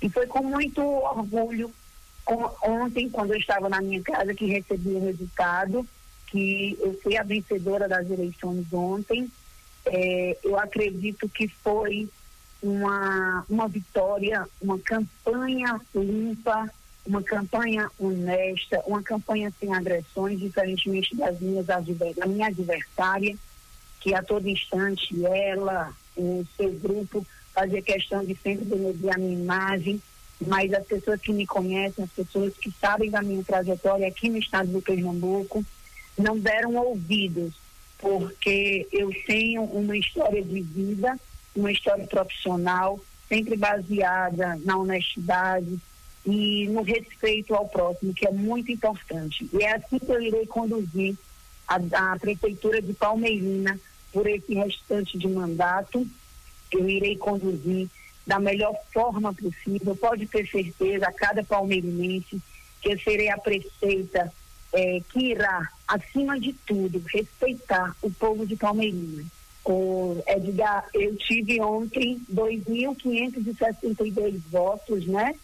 [0.00, 1.70] E foi com muito orgulho
[2.62, 5.86] ontem, quando eu estava na minha casa, que recebi o resultado,
[6.28, 9.30] que eu fui a vencedora das eleições ontem.
[9.84, 12.08] É, eu acredito que foi
[12.62, 16.70] uma, uma vitória, uma campanha limpa,
[17.04, 23.36] uma campanha honesta, uma campanha sem agressões, diferentemente das minhas da minha adversária
[24.00, 29.38] que a todo instante ela, o seu grupo, fazia questão de sempre denegrir a minha
[29.38, 30.02] imagem,
[30.40, 34.38] mas as pessoas que me conhecem, as pessoas que sabem da minha trajetória aqui no
[34.38, 35.64] estado do Pernambuco,
[36.16, 37.54] não deram ouvidos,
[37.98, 41.18] porque eu tenho uma história de vida,
[41.54, 42.98] uma história profissional,
[43.28, 45.78] sempre baseada na honestidade
[46.24, 49.48] e no respeito ao próximo, que é muito importante.
[49.52, 51.14] E é assim que eu irei conduzir
[51.68, 53.78] a, a Prefeitura de Palmeirina
[54.12, 56.06] por esse restante de mandato.
[56.72, 57.88] Eu irei conduzir
[58.26, 59.96] da melhor forma possível.
[59.96, 62.40] Pode ter certeza, a cada palmeirense,
[62.80, 64.32] que eu serei a prefeita
[64.72, 69.24] é, que irá, acima de tudo, respeitar o povo de Palmeirinha.
[69.64, 75.34] O Edgar, eu tive ontem 2.562 votos, né?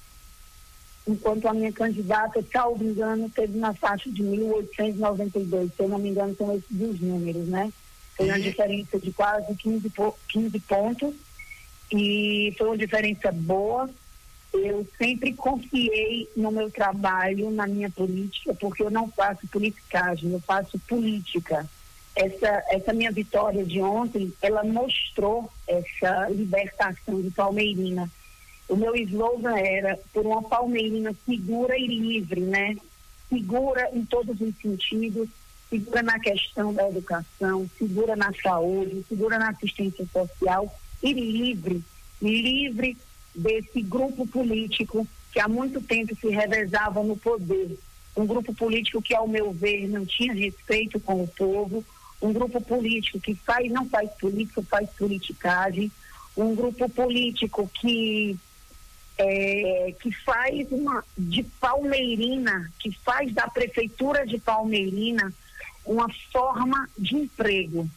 [1.07, 5.71] Enquanto a minha candidata, salvo engano, teve na faixa de 1.892.
[5.77, 7.71] Se eu não me engano, são esses os números, né?
[8.17, 9.93] Foi uma diferença de quase 15,
[10.29, 11.15] 15 pontos
[11.93, 13.89] e foi uma diferença boa.
[14.53, 20.41] Eu sempre confiei no meu trabalho, na minha política, porque eu não faço politicagem, eu
[20.41, 21.69] faço política.
[22.17, 28.11] essa, essa minha vitória de ontem, ela mostrou essa libertação de Palmeirina.
[28.67, 32.77] O meu slogan era por uma Palmeirina segura e livre, né?
[33.29, 35.29] Segura em todos os sentidos,
[35.69, 40.73] segura na questão da educação, segura na saúde, segura na assistência social
[41.03, 41.83] e livre,
[42.21, 42.97] livre
[43.35, 47.79] desse grupo político que há muito tempo se revezava no poder.
[48.17, 51.85] Um grupo político que, ao meu ver, não tinha respeito com o povo,
[52.23, 55.93] um grupo político que faz, não faz política, faz politicagem,
[56.35, 58.39] um grupo político que
[59.19, 65.33] é, que faz uma de Palmeirina, que faz da prefeitura de Palmeirina
[65.87, 67.89] uma forma de emprego.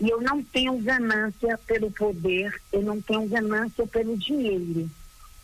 [0.00, 4.88] E eu não tenho ganância pelo poder, eu não tenho ganância pelo dinheiro.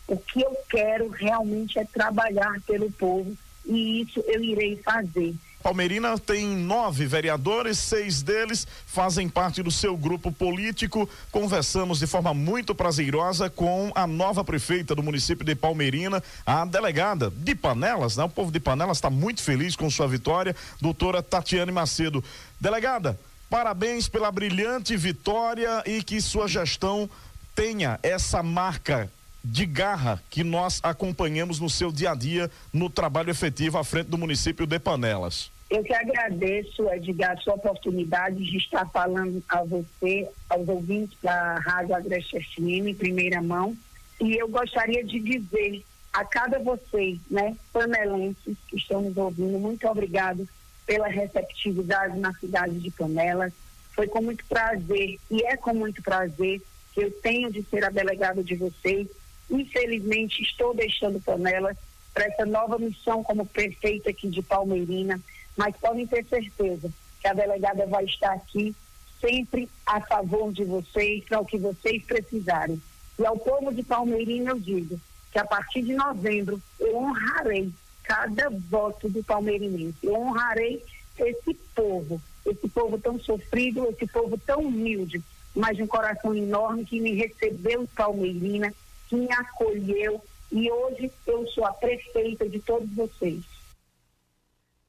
[0.06, 5.34] O que eu quero realmente é trabalhar pelo povo e isso eu irei fazer.
[5.62, 11.08] Palmeirina tem nove vereadores, seis deles fazem parte do seu grupo político.
[11.30, 17.30] Conversamos de forma muito prazerosa com a nova prefeita do município de Palmeirina, a delegada
[17.30, 18.24] de Panelas, né?
[18.24, 22.24] O povo de Panelas está muito feliz com sua vitória, doutora Tatiane Macedo.
[22.58, 23.20] Delegada,
[23.50, 27.08] parabéns pela brilhante vitória e que sua gestão
[27.54, 29.12] tenha essa marca
[29.42, 34.08] de garra que nós acompanhamos no seu dia a dia no trabalho efetivo à frente
[34.08, 35.50] do município de Panelas.
[35.70, 41.58] Eu que agradeço, Edgar, a sua oportunidade de estar falando a você, aos ouvintes da
[41.60, 43.76] Rádio Agreste FM, em primeira mão.
[44.20, 49.86] E eu gostaria de dizer a cada vocês, né, panelenses que estão nos ouvindo, muito
[49.86, 50.46] obrigado
[50.84, 53.52] pela receptividade na cidade de Panelas.
[53.92, 56.60] Foi com muito prazer e é com muito prazer
[56.92, 59.06] que eu tenho de ser a delegada de vocês
[59.50, 61.76] Infelizmente, estou deixando Panelas
[62.14, 65.20] para essa nova missão como prefeita aqui de Palmeirina,
[65.56, 66.90] mas podem ter certeza
[67.20, 68.74] que a delegada vai estar aqui
[69.20, 72.80] sempre a favor de vocês, para o que vocês precisarem.
[73.18, 74.98] E ao povo de Palmeirina eu digo
[75.30, 77.70] que a partir de novembro eu honrarei
[78.02, 79.98] cada voto do palmeirinense.
[80.02, 80.82] Eu honrarei
[81.16, 85.22] esse povo, esse povo tão sofrido, esse povo tão humilde,
[85.54, 88.74] mas de um coração enorme que me recebeu em Palmeirina
[89.12, 90.22] me acolheu
[90.52, 93.42] e hoje eu sou a prefeita de todos vocês.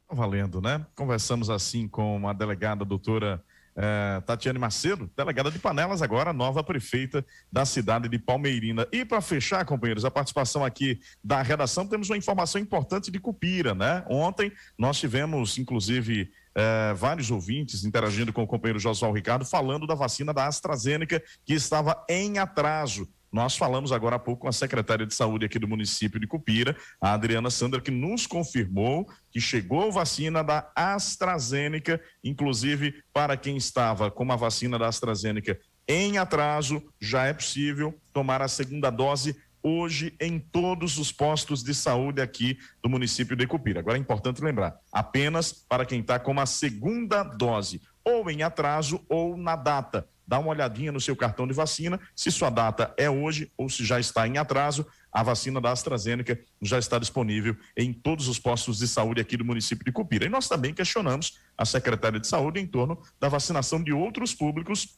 [0.09, 0.85] Valendo, né?
[0.95, 3.41] Conversamos assim com a delegada doutora
[3.75, 8.87] eh, Tatiane Macedo, delegada de Panelas, agora nova prefeita da cidade de Palmeirina.
[8.91, 13.73] E para fechar, companheiros, a participação aqui da redação, temos uma informação importante de Cupira,
[13.73, 14.03] né?
[14.09, 19.95] Ontem nós tivemos, inclusive, eh, vários ouvintes interagindo com o companheiro Josual Ricardo, falando da
[19.95, 23.07] vacina da AstraZeneca, que estava em atraso.
[23.31, 26.75] Nós falamos agora há pouco com a secretária de saúde aqui do município de Cupira,
[26.99, 34.11] a Adriana Sandra, que nos confirmou que chegou vacina da AstraZeneca, inclusive para quem estava
[34.11, 40.15] com a vacina da AstraZeneca em atraso, já é possível tomar a segunda dose hoje
[40.19, 43.79] em todos os postos de saúde aqui do município de Cupira.
[43.79, 49.05] Agora é importante lembrar, apenas para quem está com a segunda dose, ou em atraso
[49.07, 53.09] ou na data dá uma olhadinha no seu cartão de vacina, se sua data é
[53.09, 57.91] hoje ou se já está em atraso, a vacina da AstraZeneca já está disponível em
[57.91, 60.25] todos os postos de saúde aqui do município de Cupira.
[60.25, 64.97] E nós também questionamos a secretária de saúde em torno da vacinação de outros públicos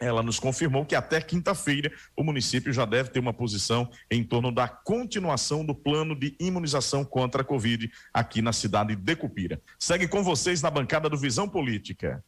[0.00, 4.52] ela nos confirmou que até quinta-feira o município já deve ter uma posição em torno
[4.52, 9.60] da continuação do plano de imunização contra a Covid aqui na cidade de Cupira.
[9.76, 12.22] Segue com vocês na bancada do Visão Política.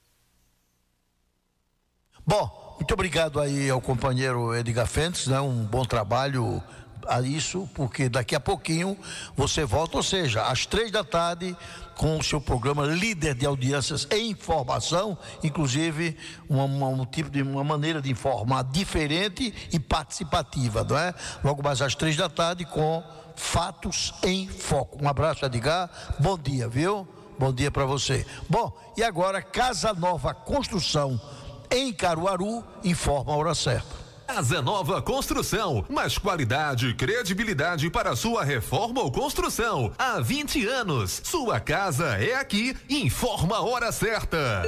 [2.30, 5.40] Bom, muito obrigado aí ao companheiro Edgar Fentes, né?
[5.40, 6.62] Um bom trabalho
[7.08, 8.96] a isso, porque daqui a pouquinho
[9.36, 11.56] você volta, ou seja, às três da tarde,
[11.96, 16.16] com o seu programa líder de audiências e informação, inclusive
[16.48, 21.12] uma, uma, um tipo de uma maneira de informar diferente e participativa, não é?
[21.42, 23.02] Logo mais às três da tarde com
[23.34, 25.04] fatos em foco.
[25.04, 25.90] Um abraço, Edgar.
[26.20, 27.08] Bom dia, viu?
[27.36, 28.24] Bom dia para você.
[28.48, 31.20] Bom, e agora Casa Nova Construção
[31.70, 34.00] em Caruaru, informa a hora certa.
[34.26, 39.92] Casa Nova Construção, mais qualidade e credibilidade para sua reforma ou construção.
[39.98, 42.76] Há 20 anos, sua casa é aqui.
[42.88, 44.62] Informa a hora certa.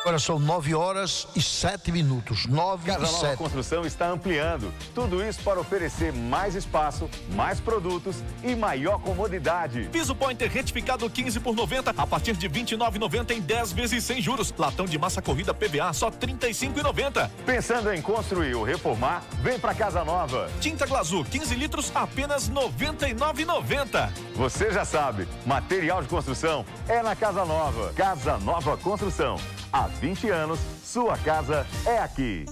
[0.00, 2.46] Agora são 9 horas e 7 minutos.
[2.46, 3.36] 9 Casa e Nova 7.
[3.36, 4.72] Construção está ampliando.
[4.94, 9.90] Tudo isso para oferecer mais espaço, mais produtos e maior comodidade.
[9.92, 14.54] Piso Pointer retificado 15 por 90 a partir de 29,90 em 10 vezes sem juros.
[14.56, 17.30] Latão de massa corrida PVA só 35,90.
[17.44, 19.22] Pensando em construir ou reformar?
[19.42, 20.50] Vem para Casa Nova.
[20.62, 24.10] Tinta Glazur 15 litros apenas 99,90.
[24.34, 27.92] Você já sabe, material de construção é na Casa Nova.
[27.92, 29.36] Casa Nova Construção.
[29.72, 32.44] Há 20 anos, sua casa é aqui.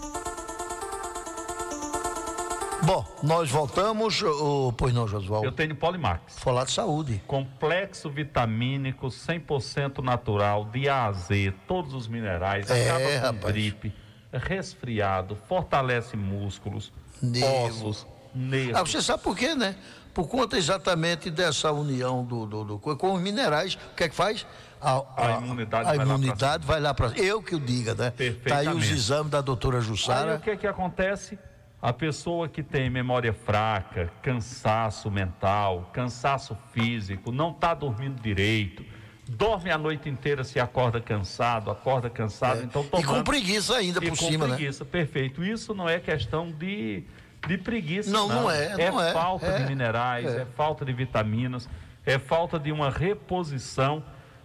[2.84, 4.22] Bom, nós voltamos.
[4.22, 5.44] ô, pois não, Josual?
[5.44, 6.38] Eu tenho Polimax.
[6.38, 7.20] Falar de saúde.
[7.26, 13.52] Complexo vitamínico 100% natural, de A a Z, todos os minerais, É, acaba com rapaz.
[13.52, 13.92] gripe,
[14.32, 17.88] resfriado, fortalece músculos, Nervo.
[17.88, 18.76] ossos, nervos.
[18.76, 19.74] Ah, você sabe por quê, né?
[20.18, 23.74] Por conta exatamente dessa união do, do- do- com os minerais.
[23.92, 24.44] O que é que faz?
[24.82, 28.12] A, A imunidade a vai lá imunidade vai lá para Eu que o diga, né?
[28.44, 30.34] Tá aí os exames da doutora Aí Jussara.
[30.34, 31.38] o que é que acontece?
[31.80, 38.84] A pessoa que tem memória fraca, cansaço mental, cansaço físico, não está dormindo direito,
[39.28, 42.86] dorme a noite inteira, se acorda cansado, acorda cansado, então É.
[42.86, 43.06] E tomando...
[43.06, 44.56] com preguiça ainda E por com cima, né?
[44.56, 45.44] preguiça, perfeito.
[45.44, 47.04] Isso não é questão de,
[47.48, 49.12] de preguiça, Não, não é, não é.
[49.12, 50.42] falta É, de minerais, é.
[50.42, 50.46] é.
[50.54, 51.68] falta de vitaminas,
[52.04, 54.04] é falta de uma reposição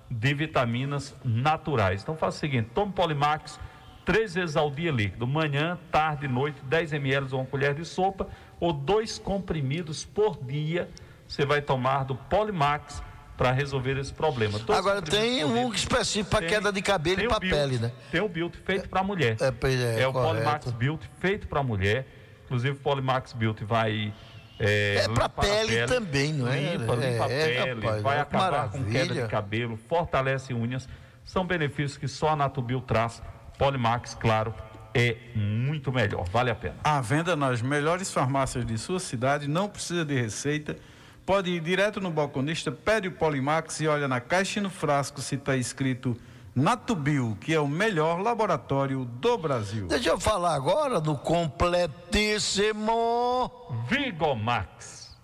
[0.10, 2.02] de vitaminas naturais.
[2.02, 3.60] Então faça o seguinte, tome Polimax
[4.06, 8.28] três vezes ao dia líquido, manhã, tarde noite, 10 ml ou uma colher de sopa,
[8.60, 10.90] ou dois comprimidos por dia,
[11.28, 13.02] você vai tomar do Polimax
[13.38, 14.60] para resolver esse problema.
[14.60, 17.92] Dois Agora tem um específico para queda de cabelo e para pele, né?
[18.12, 19.36] Tem o Built feito para mulher.
[19.42, 20.34] É, pois é, É o correto.
[20.34, 22.06] Polimax Built feito para mulher.
[22.54, 24.14] Inclusive o Polimax Built vai
[24.60, 26.76] é, É pra limpar a pele também, não é?
[26.76, 29.24] Limpa, É, limpa a é, pele, rapaz, vai é acabar com queda maravilha.
[29.24, 30.88] de cabelo, fortalece unhas.
[31.26, 33.24] São benefícios que só a Natubil traz.
[33.58, 34.54] Polimax, claro,
[34.94, 36.26] é muito melhor.
[36.30, 36.76] Vale a pena.
[36.84, 40.78] À venda nas melhores farmácias de sua cidade, não precisa de receita.
[41.26, 45.22] Pode ir direto no balconista, pede o Polimax e olha na caixa e no frasco
[45.22, 46.16] se está escrito
[46.56, 49.88] Natubio, que é o melhor laboratório do Brasil.
[49.88, 53.50] Deixa eu falar agora do completíssimo.
[53.88, 55.18] Vigomax.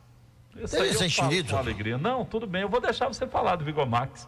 [0.57, 1.09] Esse Tem
[1.45, 1.97] com alegria.
[1.97, 2.63] Não, tudo bem.
[2.63, 4.27] Eu vou deixar você falar do Vigomax.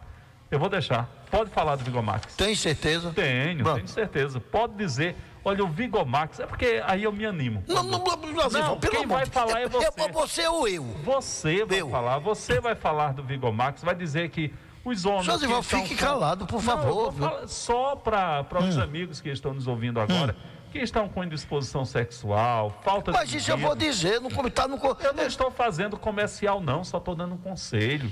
[0.52, 1.10] Eu vou deixar.
[1.32, 2.36] Pode falar do Vigomax.
[2.36, 3.12] Tem certeza?
[3.14, 3.78] Tenho, Pronto.
[3.78, 4.40] tenho certeza.
[4.40, 5.16] Pode dizer.
[5.44, 7.64] Olha, o Vigomax, é porque aí eu me animo.
[7.68, 9.90] Não, não, não, não, Não, quem vai de- falar é você.
[10.14, 10.84] você ou eu?
[11.04, 11.90] Você vai Eu.
[11.90, 15.26] falar, você vai falar do Vigomax, vai dizer que os homens.
[15.26, 17.10] Josival, fique com- calado, por Não, favor, eu?
[17.10, 17.12] Hum.
[17.14, 20.36] falar só para os amigos que estão nos ouvindo agora,
[20.72, 23.38] que estão com indisposição sexual, falta Mas de.
[23.38, 24.78] isso eu vou dizer, não tá no.
[25.02, 28.12] Eu não estou fazendo comercial, não, só estou dando um conselho.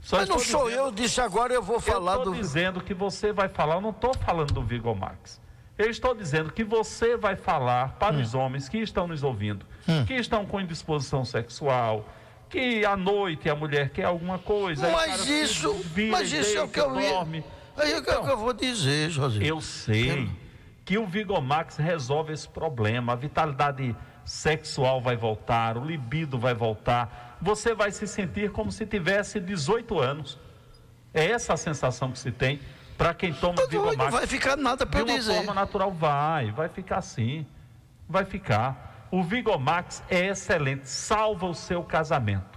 [0.00, 2.40] Só Mas não estou sou dizendo- eu, disse agora eu vou falar eu estou do.
[2.40, 5.40] dizendo que você vai falar, eu não estou falando do Vigomax.
[5.78, 8.20] Eu estou dizendo que você vai falar para Hum.
[8.20, 9.64] os homens que estão nos ouvindo,
[10.06, 12.04] que estão com indisposição sexual,
[12.52, 14.86] que à noite a mulher quer alguma coisa.
[14.86, 17.44] o Mas isso, vira mas isso é o deita, que eu dorme.
[17.76, 19.40] Aí é o que Então, eu vou dizer, José.
[19.42, 20.28] eu sei
[20.84, 23.14] que o Vigomax resolve esse problema.
[23.14, 27.38] A vitalidade sexual vai voltar, o libido vai voltar.
[27.40, 30.38] Você vai se sentir como se tivesse 18 anos.
[31.14, 32.60] É essa a sensação que se tem
[32.98, 34.12] para quem toma Não Vigomax.
[34.12, 35.34] vai ficar nada pra eu De uma dizer.
[35.36, 36.50] forma natural, vai.
[36.50, 37.46] Vai ficar assim.
[38.08, 38.91] Vai ficar.
[39.12, 40.88] O Vigomax é excelente.
[40.88, 42.52] Salva o seu casamento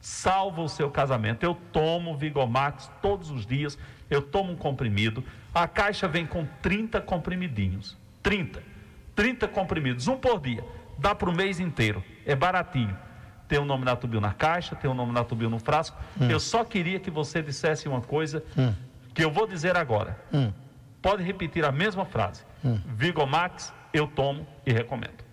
[0.00, 1.42] salva o seu casamento.
[1.42, 3.78] Eu tomo Vigomax todos os dias,
[4.08, 5.22] eu tomo um comprimido.
[5.54, 7.96] A caixa vem com 30 comprimidinhos.
[8.22, 8.62] 30.
[9.14, 10.64] 30 comprimidos, um por dia.
[10.98, 12.02] Dá para o mês inteiro.
[12.24, 12.96] É baratinho.
[13.46, 15.98] Tem o nome Natubio na caixa, tem o nome Natubio no frasco.
[16.20, 16.30] Hum.
[16.30, 18.42] Eu só queria que você dissesse uma coisa
[19.14, 20.18] que eu vou dizer agora.
[20.32, 20.52] Hum.
[21.00, 22.44] Pode repetir a mesma frase.
[22.94, 25.27] Vigomax, eu tomo e recomendo.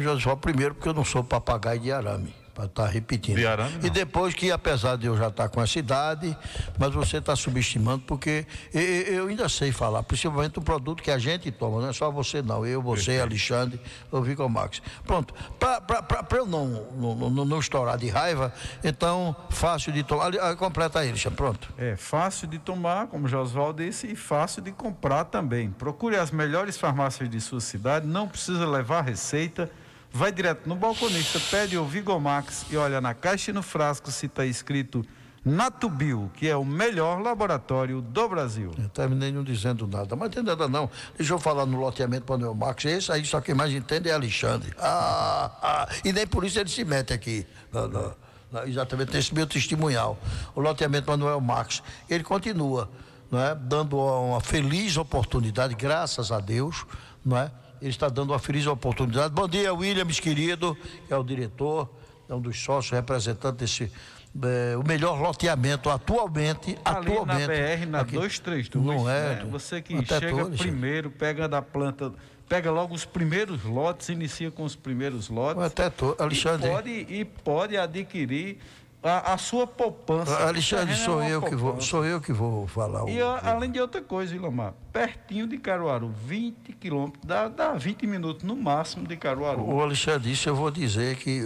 [0.00, 3.36] Já só primeiro porque eu não sou papagaio de arame, para estar repetindo.
[3.36, 6.36] De arame, e depois que, apesar de eu já estar com essa idade,
[6.78, 11.18] mas você está subestimando, porque eu, eu ainda sei falar, principalmente o produto que a
[11.18, 13.80] gente toma, não é só você não, eu, você, Alexandre,
[14.10, 14.82] o Vigomax.
[15.04, 18.52] Pronto, para eu não, não, não, não estourar de raiva,
[18.84, 20.34] então, fácil de tomar.
[20.36, 21.68] Ah, Completa aí, Alexandre, pronto.
[21.78, 25.70] É fácil de tomar, como Josval disse, e fácil de comprar também.
[25.70, 29.70] Procure as melhores farmácias de sua cidade, não precisa levar receita.
[30.12, 34.26] Vai direto no balconista, pede o Vigomax e olha na caixa e no frasco se
[34.26, 35.04] está escrito
[35.44, 38.72] Natubio, que é o melhor laboratório do Brasil.
[38.78, 40.88] Eu terminei não dizendo nada, mas não tem nada não.
[41.16, 42.84] Deixa eu falar no loteamento para o Max.
[42.84, 44.72] Esse aí só quem mais entende é Alexandre.
[44.78, 47.46] Ah, ah, e nem por isso ele se mete aqui.
[47.72, 50.18] na- na- exatamente nesse meu testemunhal.
[50.54, 51.82] O loteamento Manuel Marques.
[52.08, 52.88] Ele continua
[53.30, 56.84] né, dando uma feliz oportunidade, graças a Deus,
[57.24, 57.50] não é?
[57.82, 59.34] Ele está dando uma feliz oportunidade.
[59.34, 60.78] Bom dia, Williams, querido,
[61.08, 61.90] que é o diretor,
[62.28, 63.92] é um dos sócios representantes desse.
[64.40, 67.48] É, o melhor loteamento atualmente, Ali atualmente.
[67.48, 68.12] na BR, na aqui.
[68.12, 68.86] 232.
[68.86, 69.34] Não é?
[69.34, 69.48] né?
[69.50, 72.12] Você que chega primeiro, pega da planta,
[72.48, 75.62] pega logo os primeiros lotes, inicia com os primeiros lotes.
[75.62, 76.14] Até to...
[76.20, 76.68] Alexandre.
[76.68, 78.58] E pode, e pode adquirir
[79.02, 80.36] a, a sua poupança.
[80.46, 81.86] Alexandre, terreno sou é uma eu que vou, poupança.
[81.88, 83.08] sou eu que vou falar.
[83.08, 87.72] E o- a- além de outra coisa, Ilamar, pertinho de Caruaru, 20 quilômetros, dá, dá
[87.72, 89.62] 20 minutos no máximo de Caruaru.
[89.68, 91.42] O Alexandre disse, eu vou dizer que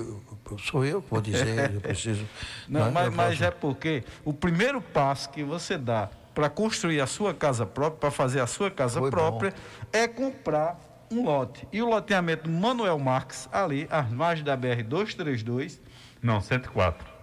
[0.62, 2.26] sou eu que vou dizer, eu preciso.
[2.68, 7.06] Não, né, mas, mas é porque o primeiro passo que você dá para construir a
[7.06, 9.16] sua casa própria, para fazer a sua casa Foi bom.
[9.16, 9.54] própria,
[9.92, 10.78] é comprar
[11.10, 11.66] um lote.
[11.72, 15.78] E o loteamento Manuel Marques, ali, às margens da BR-232.
[16.22, 17.15] Não, 104.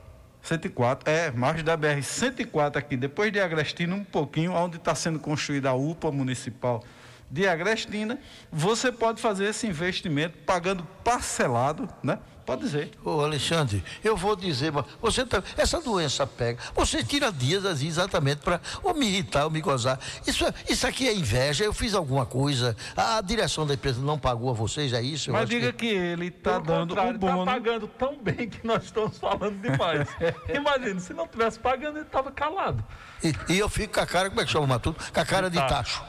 [0.43, 5.69] 104, é, margem da BR-104 aqui, depois de Agrestina, um pouquinho, onde está sendo construída
[5.69, 6.83] a UPA municipal
[7.31, 8.19] de Agrestina,
[8.51, 12.19] você pode fazer esse investimento pagando parcelado, né?
[12.45, 12.91] Pode dizer.
[13.03, 17.87] Ô Alexandre, eu vou dizer, mas você tá, essa doença pega, você tira dias assim,
[17.87, 19.97] exatamente para ou me irritar ou me gozar.
[20.27, 24.19] Isso, é- isso aqui é inveja, eu fiz alguma coisa, a, direção da empresa não
[24.19, 25.29] pagou a vocês, é isso?
[25.29, 27.45] Eu Mas diga que, ele está dando o bônus.
[27.45, 30.07] tá pagando tão bem que nós estamos falando demais.
[30.53, 32.83] Imagina, se não tivesse pagando, ele estava calado.
[33.23, 34.97] E, e eu fico com a cara, como é que chama tudo?
[35.13, 36.03] Com a cara de De tacho.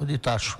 [0.00, 0.58] De tacho.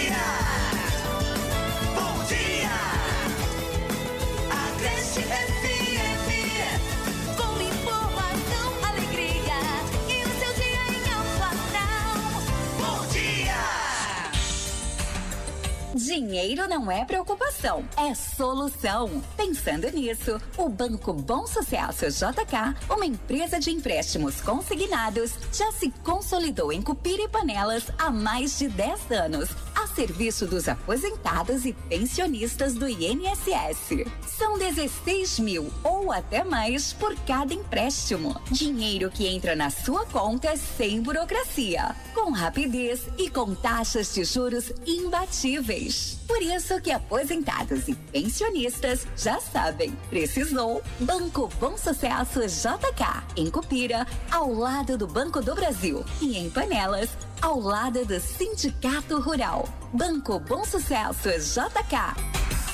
[16.07, 19.21] Dinheiro não é preocupação, é solução.
[19.35, 26.71] Pensando nisso, o Banco Bom Sucesso JK, uma empresa de empréstimos consignados, já se consolidou
[26.71, 32.73] em Cupira e Panelas há mais de 10 anos, a serviço dos aposentados e pensionistas
[32.73, 34.05] do INSS.
[34.25, 38.39] São 16 mil ou até mais por cada empréstimo.
[38.49, 44.71] Dinheiro que entra na sua conta sem burocracia, com rapidez e com taxas de juros
[44.85, 45.96] imbatíveis.
[46.27, 54.05] Por isso que aposentados e pensionistas já sabem, precisou Banco Bom Sucesso JK, em Cupira,
[54.29, 57.09] ao lado do Banco do Brasil e em Panelas,
[57.41, 59.67] ao lado do Sindicato Rural.
[59.93, 62.66] Banco Bom Sucesso JK.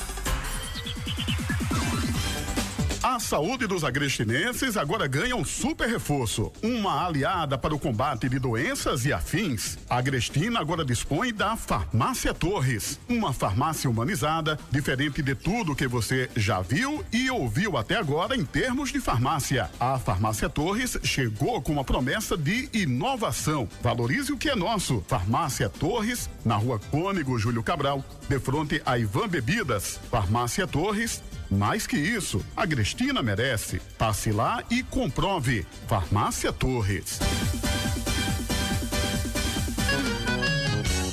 [3.04, 6.54] A saúde dos agrestinenses agora ganha um super reforço.
[6.64, 9.78] Uma aliada para o combate de doenças e afins.
[9.90, 12.98] A Agrestina agora dispõe da Farmácia Torres.
[13.10, 18.46] Uma farmácia humanizada, diferente de tudo que você já viu e ouviu até agora em
[18.46, 19.70] termos de farmácia.
[19.82, 23.68] A Farmácia Torres chegou com uma promessa de inovação.
[23.82, 25.04] Valorize o que é nosso.
[25.10, 30.00] Farmácia Torres, na rua Cônego Júlio Cabral, de frente a Ivan Bebidas.
[30.10, 31.22] Farmácia Torres,
[31.54, 33.80] mais que isso, a Grestina merece.
[33.98, 35.66] Passe lá e comprove.
[35.88, 37.20] Farmácia Torres.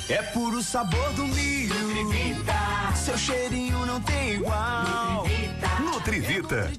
[0.09, 1.75] É puro sabor do milho.
[2.95, 5.23] Seu cheirinho não tem igual.
[5.23, 5.70] Nutrivita,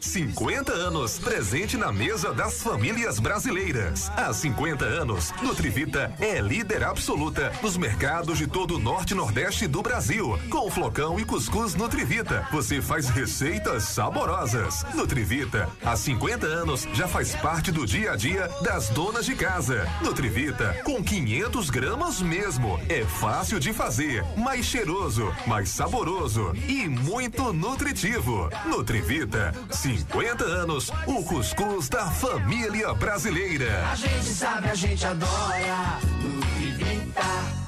[0.01, 4.11] 50 anos, presente na mesa das famílias brasileiras.
[4.17, 9.67] Há 50 anos, Nutrivita é líder absoluta nos mercados de todo o norte e nordeste
[9.67, 10.39] do Brasil.
[10.49, 14.83] Com flocão e cuscuz Nutrivita, você faz receitas saborosas.
[14.95, 19.87] Nutrivita, há 50 anos, já faz parte do dia a dia das donas de casa.
[20.01, 22.81] Nutrivita, com 500 gramas mesmo.
[22.89, 28.49] É fácil de fazer, mais cheiroso, mais saboroso e muito nutritivo.
[28.67, 29.02] Nutrivita,
[29.70, 33.87] 50 anos, o cuscuz da família brasileira.
[33.91, 35.99] A gente sabe, a gente adora.
[36.23, 37.62] Nutrivita.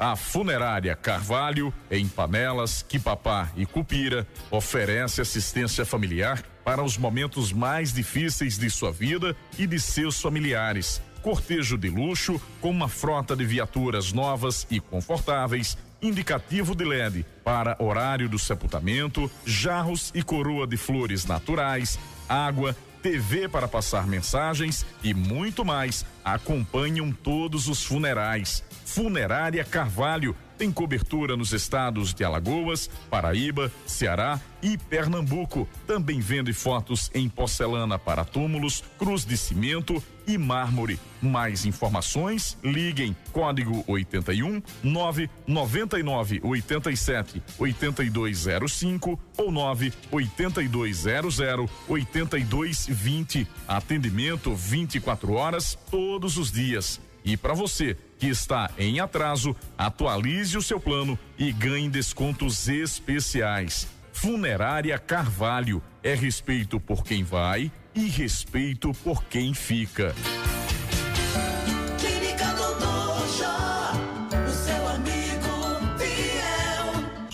[0.00, 7.92] A Funerária Carvalho, em Panelas, Quipapá e Cupira, oferece assistência familiar para os momentos mais
[7.92, 11.02] difíceis de sua vida e de seus familiares.
[11.20, 17.76] Cortejo de luxo com uma frota de viaturas novas e confortáveis, indicativo de LED para
[17.78, 21.98] horário do sepultamento, jarros e coroa de flores naturais,
[22.28, 28.64] água, TV para passar mensagens e muito mais acompanham todos os funerais.
[28.84, 35.68] Funerária Carvalho tem cobertura nos estados de Alagoas, Paraíba, Ceará e Pernambuco.
[35.86, 41.00] Também vende fotos em porcelana para túmulos, cruz de cimento e mármore.
[41.20, 51.38] Mais informações, liguem código 81 999 87 8205 ou 9 8200
[51.88, 53.48] 8220.
[53.66, 57.00] Atendimento 24 horas todos os dias.
[57.24, 63.88] E para você que está em atraso, atualize o seu plano e ganhe descontos especiais.
[64.12, 70.14] Funerária Carvalho é respeito por quem vai e respeito por quem fica.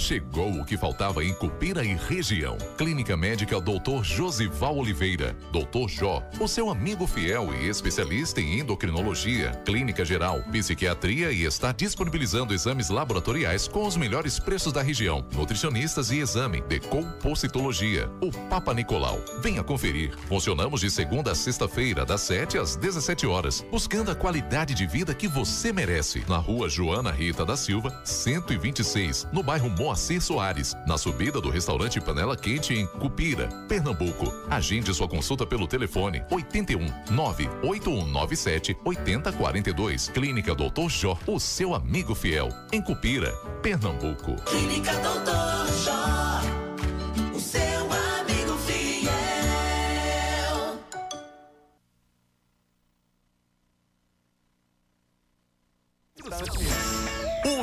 [0.04, 2.58] Chegou o que faltava em Cupira e região.
[2.76, 4.02] Clínica Médica Dr.
[4.02, 5.34] Josival Oliveira.
[5.50, 5.88] Dr.
[5.88, 12.52] Jó, o seu amigo fiel e especialista em endocrinologia, clínica geral, psiquiatria e está disponibilizando
[12.52, 15.26] exames laboratoriais com os melhores preços da região.
[15.32, 18.06] Nutricionistas e exame de compocitologia.
[18.20, 19.18] O Papa Nicolau.
[19.40, 20.14] Venha conferir.
[20.28, 25.14] Funcionamos de segunda a sexta-feira, das 7 às 17 horas, buscando a qualidade de vida
[25.14, 26.22] que você merece.
[26.28, 32.00] Na rua Joana Rita da Silva, 126, no bairro Moacir Soares, na subida do restaurante
[32.00, 34.26] Panela Quente em Cupira, Pernambuco.
[34.50, 40.08] Agende sua consulta pelo telefone 81 98197 8042.
[40.08, 43.30] Clínica Doutor Jó, o seu amigo fiel, em Cupira,
[43.62, 44.34] Pernambuco.
[44.46, 46.40] Clínica Doutor Jó,
[47.32, 49.14] o seu amigo fiel.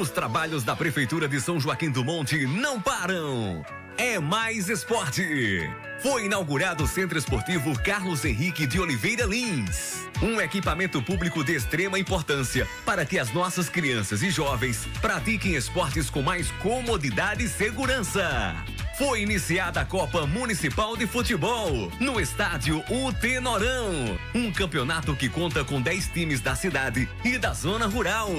[0.02, 3.64] Os trabalhos da Prefeitura de São Joaquim do Monte não param.
[4.00, 5.70] É mais esporte.
[6.02, 10.10] Foi inaugurado o Centro Esportivo Carlos Henrique de Oliveira Lins.
[10.20, 16.10] Um equipamento público de extrema importância para que as nossas crianças e jovens pratiquem esportes
[16.10, 18.56] com mais comodidade e segurança.
[18.98, 24.20] Foi iniciada a Copa Municipal de Futebol no estádio Utenorão.
[24.36, 28.30] Um campeonato que conta com 10 times da cidade e da zona rural.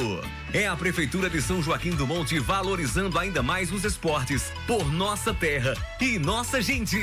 [0.53, 5.33] É a Prefeitura de São Joaquim do Monte valorizando ainda mais os esportes por nossa
[5.33, 6.99] terra e nossa gente.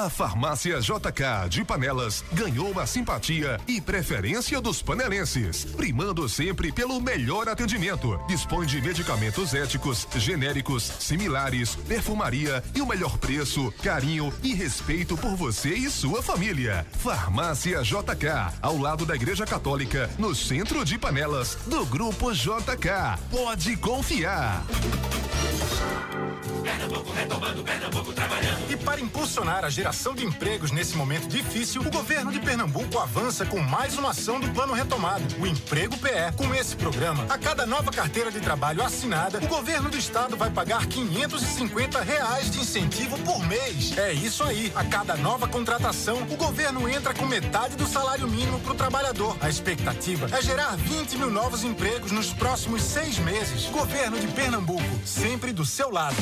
[0.00, 6.98] A farmácia JK de Panelas ganhou a simpatia e preferência dos panelenses, primando sempre pelo
[7.02, 8.18] melhor atendimento.
[8.26, 15.36] Dispõe de medicamentos éticos, genéricos, similares, perfumaria e o melhor preço, carinho e respeito por
[15.36, 16.86] você e sua família.
[16.92, 23.18] Farmácia JK, ao lado da Igreja Católica, no centro de Panelas, do Grupo JK.
[23.30, 24.64] Pode confiar.
[26.62, 28.70] Pernambuco retomando, Pernambuco trabalhando.
[28.70, 33.44] E para impulsionar a geração de empregos nesse momento difícil, o governo de Pernambuco avança
[33.44, 36.32] com mais uma ação do Plano Retomado, o Emprego PE.
[36.36, 40.48] Com esse programa, a cada nova carteira de trabalho assinada, o governo do estado vai
[40.48, 43.98] pagar 550 reais de incentivo por mês.
[43.98, 44.72] É isso aí.
[44.76, 49.36] A cada nova contratação, o governo entra com metade do salário mínimo para o trabalhador.
[49.40, 53.66] A expectativa é gerar 20 mil novos empregos nos próximos seis meses.
[53.66, 56.16] Governo de Pernambuco, sempre do seu lado.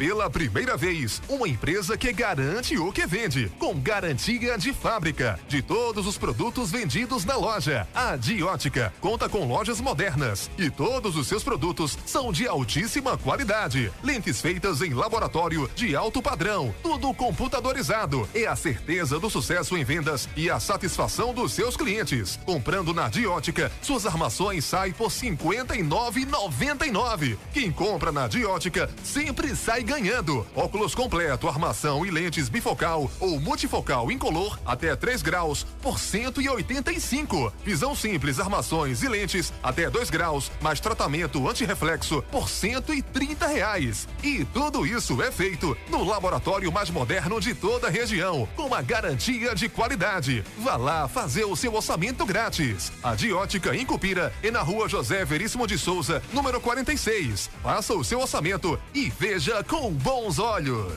[0.00, 5.60] Pela primeira vez, uma empresa que garante o que vende, com garantia de fábrica de
[5.60, 7.86] todos os produtos vendidos na loja.
[7.94, 13.92] A Diótica conta com lojas modernas e todos os seus produtos são de altíssima qualidade.
[14.02, 18.26] Lentes feitas em laboratório de alto padrão, tudo computadorizado.
[18.34, 22.40] É a certeza do sucesso em vendas e a satisfação dos seus clientes.
[22.46, 27.36] Comprando na Diótica, suas armações saem por R$ 59,99.
[27.52, 30.46] Quem compra na Diótica sempre sai ganhando.
[30.54, 37.52] Óculos completo, armação e lentes bifocal ou multifocal incolor até 3 graus por 185.
[37.64, 44.06] Visão simples, armações e lentes até 2 graus, mais tratamento antirreflexo por 130 reais.
[44.22, 48.82] E tudo isso é feito no laboratório mais moderno de toda a região, com uma
[48.82, 50.44] garantia de qualidade.
[50.58, 52.92] Vá lá fazer o seu orçamento grátis.
[53.02, 57.50] A Diótica em Cupira e na rua José Veríssimo de Souza, número 46.
[57.60, 60.92] Faça o seu orçamento e veja com bons olhos.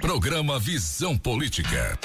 [0.00, 1.98] Programa Visão Política.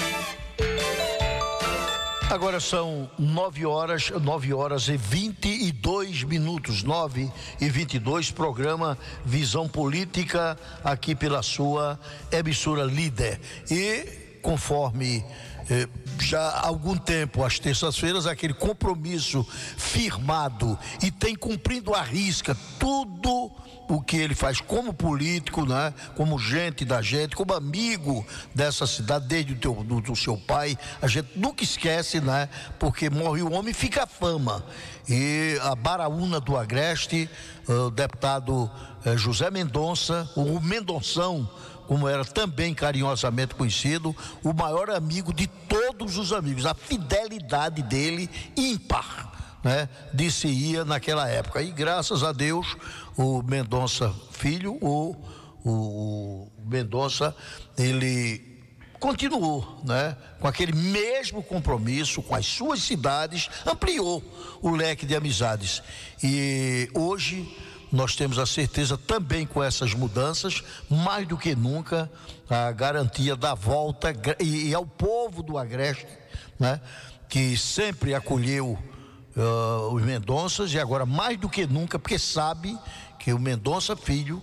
[2.29, 10.57] Agora são nove horas, nove horas e 22 minutos, nove e 22, programa Visão Política
[10.81, 11.99] aqui pela sua
[12.31, 13.41] emissora líder.
[13.69, 15.25] E conforme
[15.69, 15.87] eh,
[16.19, 19.45] já há algum tempo, às terças-feiras, aquele compromisso
[19.77, 23.51] firmado e tem cumprido à risca tudo
[23.91, 25.93] o que ele faz como político, né?
[26.15, 30.77] como gente da gente, como amigo dessa cidade, desde o teu, do, do seu pai.
[31.01, 32.47] A gente nunca esquece, né?
[32.79, 34.63] porque morre o homem e fica a fama.
[35.09, 37.29] E a Baraúna do Agreste,
[37.67, 38.71] o deputado
[39.03, 41.49] eh, José Mendonça, o Mendonção,
[41.87, 48.29] como era também carinhosamente conhecido, o maior amigo de todos os amigos, a fidelidade dele
[48.55, 49.29] ímpar.
[49.63, 51.61] Né, disse-ia naquela época.
[51.61, 52.75] E graças a Deus,
[53.21, 55.15] o Mendonça filho, o,
[55.63, 57.35] o, Mendonça,
[57.77, 58.49] ele
[58.99, 64.23] continuou, né, com aquele mesmo compromisso com as suas cidades, ampliou
[64.61, 65.81] o leque de amizades.
[66.23, 67.47] E hoje
[67.91, 72.11] nós temos a certeza também com essas mudanças, mais do que nunca,
[72.49, 76.07] a garantia da volta e, e ao povo do Agreste,
[76.59, 76.81] né,
[77.29, 78.77] que sempre acolheu
[79.35, 82.77] uh, os Mendonças e agora mais do que nunca, porque sabe
[83.21, 84.41] que o Mendonça filho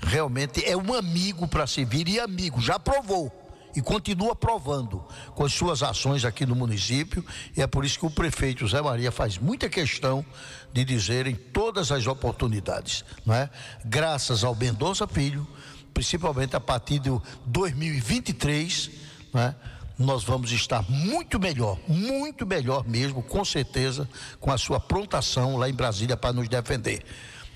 [0.00, 3.32] realmente é um amigo para servir e amigo, já provou
[3.76, 5.04] e continua provando
[5.36, 7.24] com as suas ações aqui no município,
[7.56, 10.24] e é por isso que o prefeito José Maria faz muita questão
[10.72, 13.48] de dizer em todas as oportunidades, não é?
[13.84, 15.46] Graças ao Mendonça Filho,
[15.94, 17.10] principalmente a partir de
[17.46, 18.90] 2023,
[19.32, 19.54] não é?
[19.96, 24.08] nós vamos estar muito melhor, muito melhor mesmo, com certeza,
[24.40, 27.04] com a sua prontação lá em Brasília para nos defender.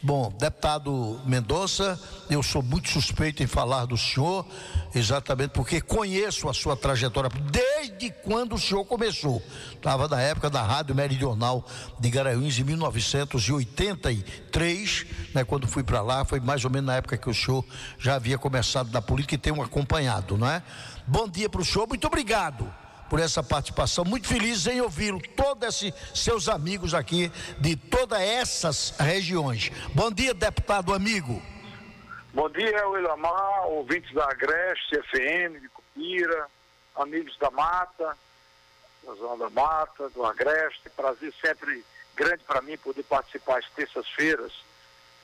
[0.05, 1.97] Bom, deputado Mendonça,
[2.29, 4.45] eu sou muito suspeito em falar do senhor,
[4.93, 9.41] exatamente porque conheço a sua trajetória desde quando o senhor começou.
[9.73, 11.65] Estava na época da Rádio Meridional
[12.01, 17.17] de Garanhuns, em 1983, né, quando fui para lá, foi mais ou menos na época
[17.17, 17.65] que o senhor
[17.97, 20.65] já havia começado na política e tem um acompanhado, não é?
[21.07, 22.82] Bom dia para o senhor, muito obrigado
[23.13, 24.07] por essa participação.
[24.07, 25.85] Muito feliz em ouvi-lo, todos
[26.15, 29.71] seus amigos aqui de todas essas regiões.
[29.95, 31.43] Bom dia, deputado amigo.
[32.33, 36.47] Bom dia, Willamar, ouvintes da Agreste, FM, de Cupira,
[36.97, 38.17] amigos da Mata,
[39.05, 40.89] da Zona da Mata, do Agreste.
[40.97, 41.85] Prazer sempre
[42.17, 44.55] grande para mim poder participar às terças-feiras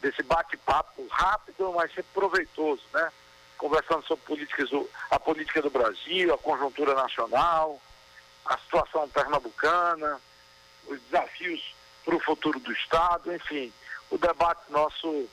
[0.02, 3.10] desse bate-papo rápido, mas sempre proveitoso, né?
[3.58, 7.80] Conversando sobre políticas do, a política do Brasil, a conjuntura nacional,
[8.46, 10.20] a situação pernambucana,
[10.86, 11.74] os desafios
[12.04, 13.72] para o futuro do Estado, enfim,
[14.10, 15.28] o debate nosso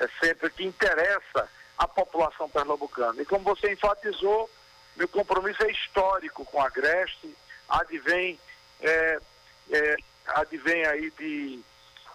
[0.00, 3.22] é sempre que interessa a população pernambucana.
[3.22, 4.50] E como você enfatizou,
[4.96, 7.32] meu compromisso é histórico com a Agreste,
[7.68, 8.38] advém,
[8.80, 9.20] é,
[9.70, 9.96] é,
[10.26, 11.60] advém aí de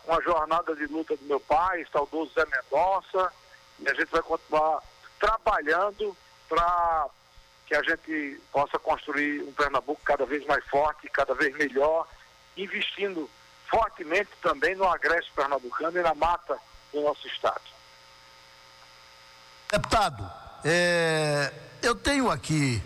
[0.06, 3.32] uma jornada de luta do meu pai, saudoso Zé Mendonça,
[3.80, 4.84] e a gente vai continuar
[5.24, 6.18] trabalhando
[6.50, 7.08] para
[7.66, 12.06] que a gente possa construir um Pernambuco cada vez mais forte, cada vez melhor,
[12.58, 13.30] investindo
[13.70, 16.58] fortemente também no agreste pernambucano e na mata
[16.92, 17.62] do nosso estado.
[19.72, 20.30] Deputado,
[20.66, 22.84] é, eu tenho aqui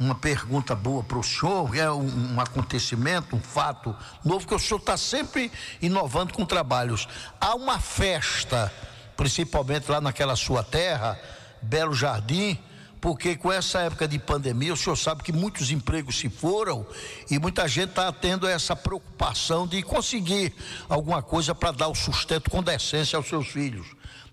[0.00, 4.58] uma pergunta boa para o senhor, é um, um, acontecimento, um fato novo, que o
[4.58, 7.06] senhor está sempre inovando com trabalhos.
[7.38, 8.72] Há uma festa,
[9.16, 11.20] principalmente lá naquela sua terra,
[11.62, 12.58] Belo Jardim,
[13.00, 16.86] porque com essa época de pandemia, o senhor sabe que muitos empregos se foram
[17.30, 20.52] e muita gente está tendo essa preocupação de conseguir
[20.88, 23.86] alguma coisa para dar o sustento com decência aos seus filhos.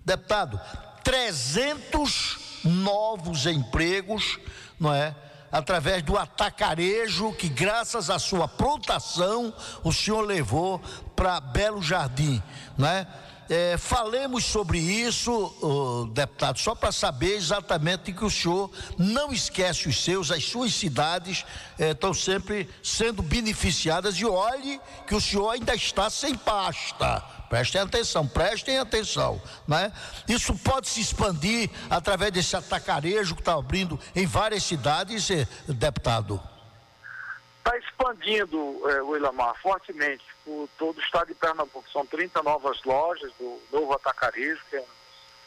[0.04, 0.60] Deputado,
[1.04, 4.38] 300 novos empregos,
[4.78, 5.14] não é?
[5.50, 9.54] Através do atacarejo que, graças à sua prontação,
[9.84, 10.80] o senhor levou
[11.14, 12.42] para Belo Jardim,
[12.76, 13.06] não é?
[13.48, 20.02] É, falemos sobre isso, deputado, só para saber exatamente que o senhor não esquece os
[20.02, 21.44] seus, as suas cidades
[21.78, 27.22] estão sempre sendo beneficiadas e olhe que o senhor ainda está sem pasta.
[27.48, 29.92] Prestem atenção, prestem atenção, né?
[30.26, 36.42] Isso pode se expandir através desse atacarejo que está abrindo em várias cidades, eh, deputado
[37.66, 41.90] está expandindo, é, o Ilamar, fortemente por todo o estado de Pernambuco.
[41.90, 44.84] São 30 novas lojas do Novo Atacarejo, que é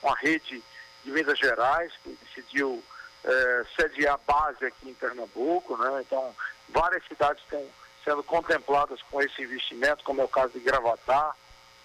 [0.03, 0.61] uma rede
[1.05, 2.83] de Minas Gerais, que decidiu
[3.23, 5.77] é, sediar base aqui em Pernambuco.
[5.77, 6.01] Né?
[6.01, 6.35] Então,
[6.67, 7.65] várias cidades estão
[8.03, 11.35] sendo contempladas com esse investimento, como é o caso de Gravatar,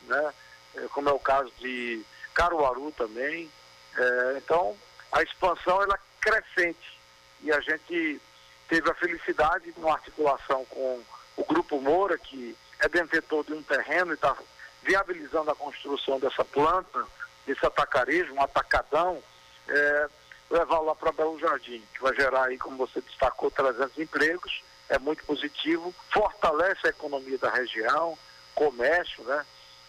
[0.03, 0.35] né?
[0.77, 3.49] É, como é o caso de Caruaru também.
[3.97, 4.77] É, então,
[5.13, 6.99] a expansão ela é crescente
[7.43, 8.21] e a gente
[8.69, 11.03] teve a felicidade de uma articulação com
[11.37, 14.37] o Grupo Moura, que é detentor de um terreno e está
[14.83, 17.05] viabilizando a construção dessa planta,
[17.47, 19.23] desse atacarejo, um atacadão,
[19.69, 20.09] é,
[20.51, 24.99] levar lá para Belo Jardim, que vai gerar aí, como você destacou, 300 empregos, é
[24.99, 28.17] muito positivo, fortalece a economia da região,
[28.55, 29.45] comércio, né?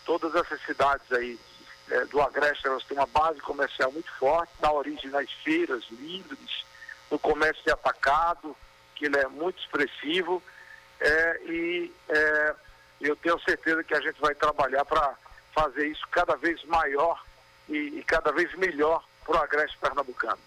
[0.05, 1.37] Todas essas cidades aí
[1.89, 6.65] eh, do Agreste, elas têm uma base comercial muito forte, na origem nas feiras livres,
[7.11, 8.55] no comércio de atacado,
[8.95, 10.41] que ele é muito expressivo,
[10.99, 12.55] eh, e eh,
[13.01, 15.13] eu tenho certeza que a gente vai trabalhar para
[15.53, 17.23] fazer isso cada vez maior
[17.69, 20.39] e, e cada vez melhor para o Agreste Pernambucano.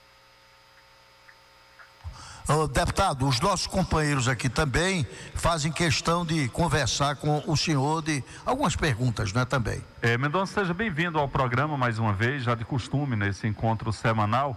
[2.73, 8.75] Deputado, os nossos companheiros aqui também fazem questão de conversar com o senhor de algumas
[8.75, 9.85] perguntas, né, também.
[10.01, 14.57] É, Mendonça, seja bem-vindo ao programa mais uma vez, já de costume nesse encontro semanal.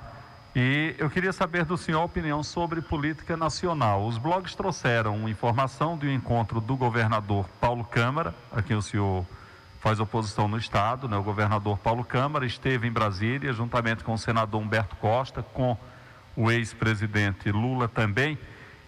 [0.54, 4.06] E eu queria saber do senhor a opinião sobre política nacional.
[4.06, 9.26] Os blogs trouxeram informação de um encontro do governador Paulo Câmara, a quem o senhor
[9.80, 11.16] faz oposição no Estado, né?
[11.16, 15.78] o governador Paulo Câmara esteve em Brasília, juntamente com o senador Humberto Costa, com
[16.36, 18.38] o ex-presidente Lula também.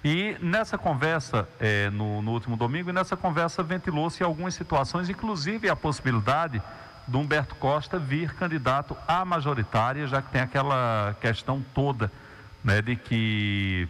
[0.03, 5.69] E nessa conversa, eh, no, no último domingo, e nessa conversa ventilou-se algumas situações, inclusive
[5.69, 6.61] a possibilidade
[7.08, 12.12] do Humberto Costa vir candidato à majoritária, já que tem aquela questão toda
[12.64, 13.88] né, de que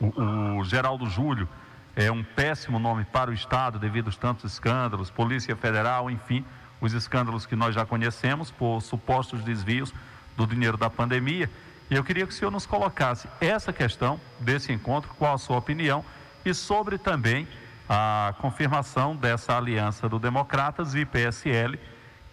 [0.00, 1.48] o, o Geraldo Júlio
[1.94, 6.44] é um péssimo nome para o Estado devido aos tantos escândalos, Polícia Federal, enfim,
[6.80, 9.92] os escândalos que nós já conhecemos por supostos desvios
[10.36, 11.50] do dinheiro da pandemia.
[11.90, 15.56] E eu queria que o senhor nos colocasse essa questão desse encontro, qual a sua
[15.56, 16.04] opinião,
[16.44, 17.46] e sobre também
[17.88, 21.78] a confirmação dessa aliança do Democratas e PSL,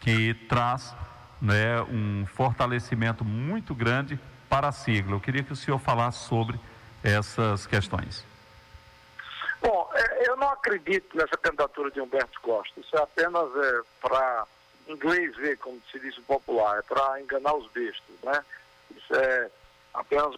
[0.04, 0.94] que traz
[1.42, 4.20] né, um fortalecimento muito grande
[4.50, 5.16] para a sigla.
[5.16, 6.60] Eu queria que o senhor falasse sobre
[7.02, 8.26] essas questões.
[9.62, 12.78] Bom, é, eu não acredito nessa candidatura de Humberto Costa.
[12.82, 14.46] Isso é apenas é, para
[14.90, 18.44] inglês ver, como se diz o popular, é para enganar os bestos, né?
[18.96, 19.50] Isso é
[19.94, 20.36] apenas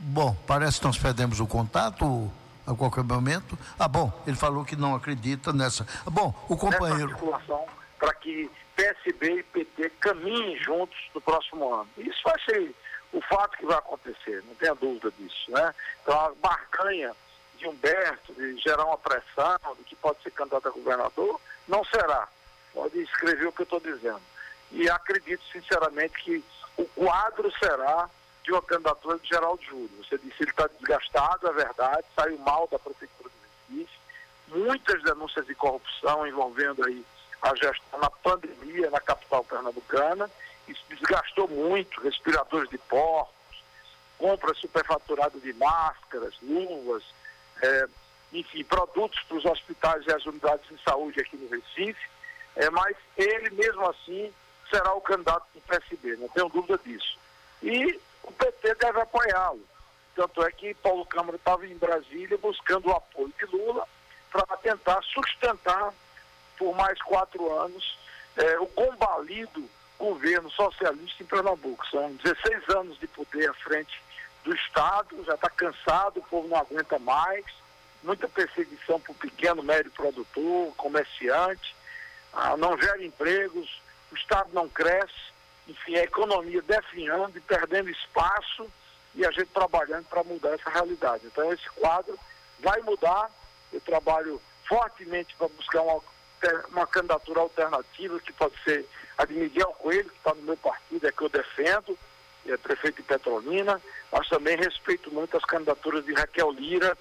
[0.00, 2.30] Bom, parece que nós perdemos o contato
[2.68, 3.58] a qualquer momento.
[3.78, 5.86] Ah, bom, ele falou que não acredita nessa.
[6.06, 7.16] Ah, bom, o companheiro.
[7.98, 11.88] para que PSB e PT caminhem juntos no próximo ano.
[11.96, 12.74] Isso vai ser
[13.12, 15.74] o fato que vai acontecer, não tenha dúvida disso, né?
[16.02, 17.14] Então a barcanha
[17.56, 22.28] de Humberto, de gerar uma pressão, de que pode ser candidato a governador, não será.
[22.72, 24.20] Pode escrever o que eu estou dizendo.
[24.70, 26.44] E acredito sinceramente que
[26.76, 28.08] o quadro será
[28.48, 29.90] de uma candidatura de Geraldo Júlio.
[29.98, 33.98] Você disse que ele está desgastado, é verdade, saiu mal da Prefeitura do Recife,
[34.48, 37.04] muitas denúncias de corrupção envolvendo aí
[37.42, 40.30] a gestão na pandemia na capital pernambucana,
[40.66, 43.62] isso desgastou muito, respiradores de porcos,
[44.16, 47.04] compra superfaturada de máscaras, luvas,
[47.60, 47.86] eh,
[48.32, 52.08] enfim, produtos para os hospitais e as unidades de saúde aqui no Recife,
[52.56, 54.32] é, mas ele mesmo assim
[54.70, 57.18] será o candidato do PSB, não tenho dúvida disso.
[57.62, 59.64] E o PT deve apoiá-lo.
[60.14, 63.86] Tanto é que Paulo Câmara estava em Brasília buscando o apoio de Lula
[64.30, 65.92] para tentar sustentar
[66.58, 67.98] por mais quatro anos
[68.36, 69.68] eh, o combalido
[69.98, 71.86] governo socialista em Pernambuco.
[71.88, 74.02] São 16 anos de poder à frente
[74.44, 77.44] do Estado, já está cansado, o povo não aguenta mais,
[78.02, 81.74] muita perseguição para o pequeno, médio produtor, comerciante,
[82.32, 83.80] ah, não gera empregos,
[84.12, 85.32] o Estado não cresce,
[85.68, 88.66] enfim, a economia definhando e perdendo espaço
[89.14, 91.26] e a gente trabalhando para mudar essa realidade.
[91.26, 92.18] Então esse quadro
[92.60, 93.30] vai mudar,
[93.72, 96.00] eu trabalho fortemente para buscar uma,
[96.70, 98.86] uma candidatura alternativa que pode ser
[99.16, 101.98] a de Miguel Coelho, que está no meu partido, é que eu defendo,
[102.46, 103.80] é prefeito de Petrolina,
[104.10, 106.96] mas também respeito muito as candidaturas de Raquel Lira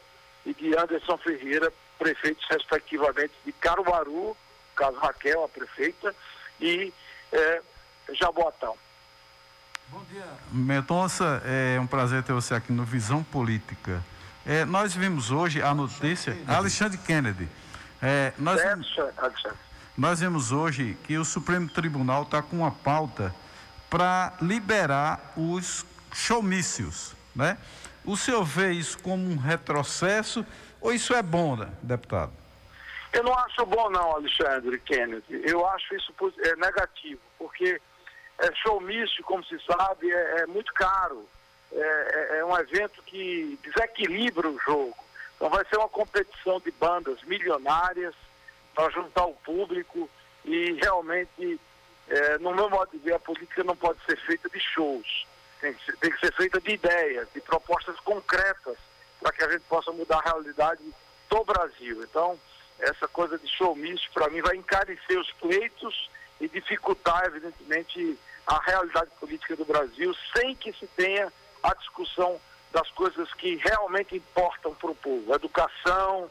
[0.45, 4.35] e de Anderson Ferreira, prefeitos respectivamente de Caruaru,
[4.75, 6.15] caso Raquel, a prefeita,
[6.59, 6.93] e
[7.31, 7.61] é,
[8.13, 8.75] Jaboatão.
[10.51, 14.03] Mendonça, é um prazer ter você aqui no Visão Política.
[14.45, 17.47] É, nós vimos hoje a notícia, Alexandre Kennedy.
[18.01, 18.61] É, nós,
[19.97, 23.33] nós vimos hoje que o Supremo Tribunal está com uma pauta
[23.89, 27.57] para liberar os showmícios, né?
[28.05, 30.45] O senhor vê isso como um retrocesso
[30.79, 32.31] ou isso é bom, né, deputado?
[33.11, 35.41] Eu não acho bom não, Alexandre Kennedy.
[35.43, 36.13] Eu acho isso
[36.43, 37.81] é, negativo, porque
[38.39, 41.27] é, showmício, como se sabe, é, é muito caro.
[41.71, 44.95] É, é- é um evento que desequilibra o jogo.
[45.35, 48.15] Então vai ser uma competição de bandas milionárias
[48.73, 50.09] para juntar o público
[50.45, 51.59] e realmente,
[52.07, 55.27] é, no meu modo de ver, a política não pode ser feita de shows.
[55.59, 58.77] Tem que ser, tem que ser feita de ideias, de propostas concretas
[59.19, 60.81] para que a gente possa mudar a realidade
[61.29, 62.01] do Brasil.
[62.03, 62.39] Então,
[62.79, 66.09] essa coisa de showmício, para mim, vai encarecer os pleitos
[66.39, 71.31] e dificultar, evidentemente, a realidade política do Brasil sem que se tenha
[71.63, 72.39] a discussão
[72.71, 76.29] das coisas que realmente importam para o povo: educação,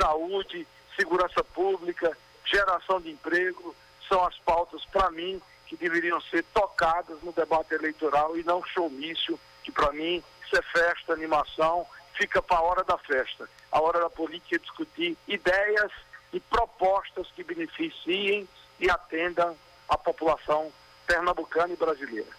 [0.00, 0.66] saúde,
[0.96, 3.74] segurança pública, geração de emprego,
[4.08, 9.38] são as pautas, para mim, que deveriam ser tocadas no debate eleitoral e não showmício,
[9.62, 13.48] que para mim isso é festa, animação, fica para a hora da festa.
[13.70, 15.92] A hora da política é discutir ideias
[16.32, 18.48] e propostas que beneficiem
[18.78, 19.56] e atendam
[19.88, 20.70] a população
[21.06, 22.38] pernambucana e brasileira.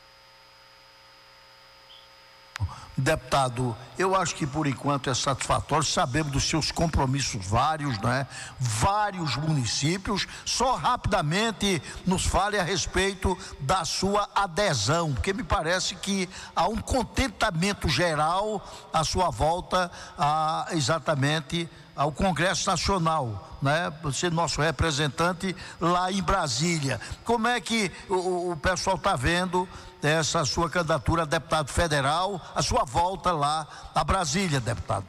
[3.00, 5.86] Deputado, eu acho que por enquanto é satisfatório.
[5.86, 8.28] Sabemos dos seus compromissos vários, né?
[8.60, 10.28] Vários municípios.
[10.44, 16.76] Só rapidamente nos fale a respeito da sua adesão, porque me parece que há um
[16.76, 18.62] contentamento geral
[18.92, 21.70] à sua volta a exatamente
[22.00, 23.92] ao Congresso Nacional, né?
[24.24, 26.98] É nosso representante lá em Brasília.
[27.26, 29.68] Como é que o, o pessoal está vendo
[30.02, 35.06] essa sua candidatura a deputado federal, a sua volta lá a Brasília, deputado?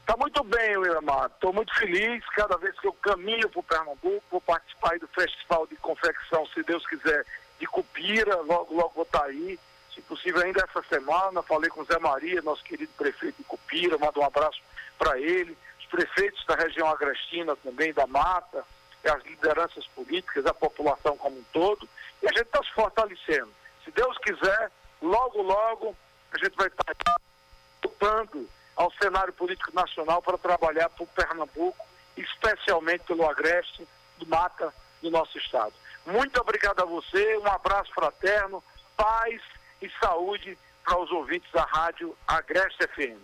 [0.00, 1.26] Está muito bem, Wilmar.
[1.26, 5.66] Estou muito feliz cada vez que eu caminho para o Pernambuco, vou participar do Festival
[5.66, 7.26] de Confecção, se Deus quiser,
[7.60, 9.60] de Cupira, logo, logo vou estar aí.
[9.94, 13.98] Se possível, ainda essa semana, falei com o Zé Maria, nosso querido prefeito de Cupira,
[13.98, 14.58] mando um abraço
[14.98, 15.54] para ele,
[15.88, 18.64] prefeitos da região agrestina também, da Mata,
[19.04, 21.88] as lideranças políticas, a população como um todo,
[22.22, 23.50] e a gente está se fortalecendo.
[23.84, 24.70] Se Deus quiser,
[25.00, 25.96] logo, logo,
[26.32, 26.94] a gente vai estar
[27.82, 31.86] voltando ao cenário político nacional para trabalhar por Pernambuco,
[32.16, 33.86] especialmente pelo Agreste
[34.18, 35.72] do Mata do nosso estado.
[36.06, 38.62] Muito obrigado a você, um abraço fraterno,
[38.96, 39.40] paz
[39.80, 43.20] e saúde para os ouvintes da rádio Agreste FM.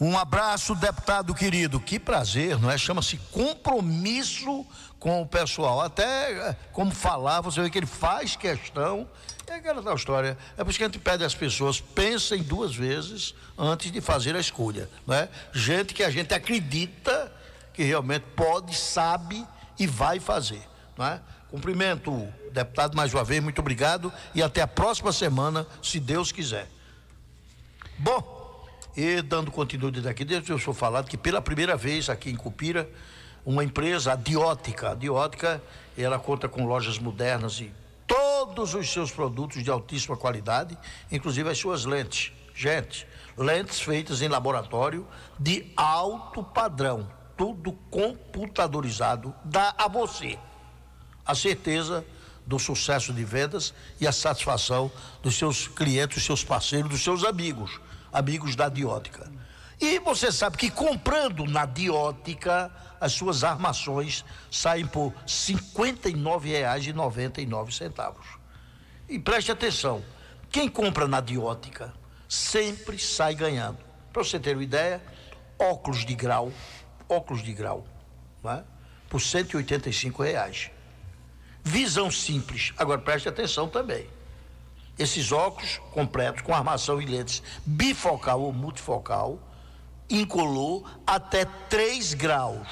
[0.00, 1.78] Um abraço, deputado querido.
[1.78, 2.78] Que prazer, não é?
[2.78, 4.66] Chama-se compromisso
[4.98, 5.82] com o pessoal.
[5.82, 9.06] Até eh, como falar, você vê que ele faz questão.
[9.46, 10.38] É aquela tal história.
[10.56, 14.34] É por isso que a gente pede às pessoas, pensem duas vezes antes de fazer
[14.34, 14.88] a escolha.
[15.06, 15.28] Não é?
[15.52, 17.30] Gente que a gente acredita
[17.74, 19.46] que realmente pode, sabe
[19.78, 20.62] e vai fazer.
[20.96, 21.20] Não é?
[21.50, 26.30] Cumprimento o deputado mais uma vez, muito obrigado e até a próxima semana, se Deus
[26.30, 26.68] quiser.
[27.98, 28.39] Bom,
[28.96, 32.88] e dando continuidade aqui, deixa eu só falar que pela primeira vez aqui em Cupira,
[33.44, 35.62] uma empresa, a Diótica, a Diótica,
[35.96, 37.72] ela conta com lojas modernas e
[38.06, 40.76] todos os seus produtos de altíssima qualidade,
[41.10, 42.32] inclusive as suas lentes.
[42.54, 43.06] Gente,
[43.36, 45.06] lentes feitas em laboratório
[45.38, 50.38] de alto padrão, tudo computadorizado, dá a você
[51.30, 52.04] a certeza
[52.44, 54.90] do sucesso de vendas e a satisfação
[55.22, 57.80] dos seus clientes, dos seus parceiros, dos seus amigos,
[58.12, 59.30] amigos da Diótica.
[59.80, 62.70] E você sabe que comprando na Diótica,
[63.00, 68.16] as suas armações saem por R$ 59,99.
[69.08, 70.04] E preste atenção,
[70.50, 71.94] quem compra na Diótica
[72.28, 73.78] sempre sai ganhando.
[74.12, 75.02] Para você ter uma ideia,
[75.58, 76.52] óculos de grau,
[77.08, 77.84] óculos de grau,
[78.44, 78.62] é?
[79.08, 80.70] por 185 reais.
[81.64, 82.72] Visão simples.
[82.76, 84.06] Agora preste atenção também.
[85.00, 89.40] Esses óculos completos com armação e lentes bifocal ou multifocal,
[90.10, 92.68] incolor até 3 graus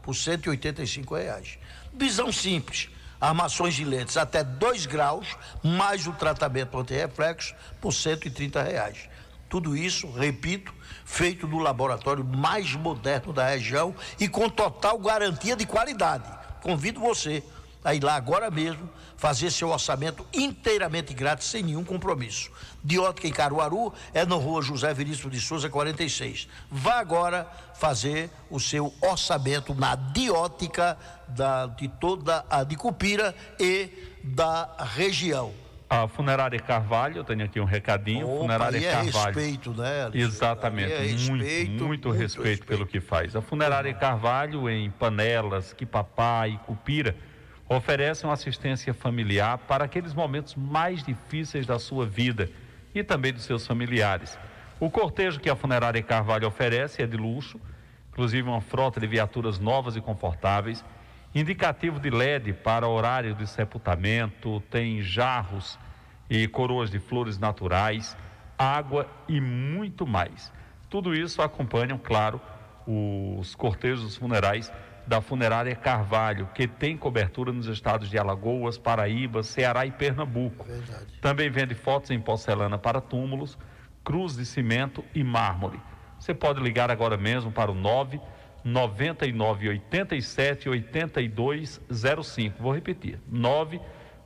[0.00, 1.58] por 185 reais.
[1.92, 2.88] Visão simples.
[3.20, 9.08] Armações de lentes até 2 graus, mais o tratamento anti-reflexo por 130 reais.
[9.48, 10.72] Tudo isso, repito,
[11.04, 16.30] feito no laboratório mais moderno da região e com total garantia de qualidade.
[16.60, 17.42] Convido você
[17.84, 18.88] a ir lá agora mesmo
[19.22, 22.50] fazer seu orçamento inteiramente grátis, sem nenhum compromisso.
[22.82, 26.48] Diótica em Caruaru é na rua José Veríssimo de Souza 46.
[26.68, 33.90] Vá agora fazer o seu orçamento na Diótica da, de toda a de Cupira e
[34.24, 35.54] da região.
[35.88, 38.26] A Funerária Carvalho, eu tenho aqui um recadinho.
[38.26, 39.36] Opa, Funerária é Carvalho.
[39.36, 40.10] respeito, né?
[40.14, 43.36] Exatamente, é muito, respeito, muito, muito respeito, pelo que faz.
[43.36, 47.14] A Funerária Carvalho, em Panelas, Quipapá e Cupira,
[47.68, 52.50] oferece uma assistência familiar para aqueles momentos mais difíceis da sua vida
[52.94, 54.38] e também dos seus familiares.
[54.78, 57.60] O cortejo que a Funerária Carvalho oferece é de luxo,
[58.10, 60.84] inclusive uma frota de viaturas novas e confortáveis,
[61.34, 65.78] indicativo de LED para horário de sepultamento, tem jarros
[66.28, 68.16] e coroas de flores naturais,
[68.58, 70.52] água e muito mais.
[70.90, 72.40] Tudo isso acompanham, claro,
[72.86, 74.70] os cortejos funerais
[75.06, 80.66] da Funerária Carvalho, que tem cobertura nos estados de Alagoas, Paraíba, Ceará e Pernambuco.
[81.20, 83.58] Também vende fotos em porcelana para túmulos,
[84.04, 85.80] cruz de cimento e mármore.
[86.18, 88.20] Você pode ligar agora mesmo para o 9
[88.64, 92.62] 99 87 8205.
[92.62, 93.18] Vou repetir.
[93.28, 93.80] 9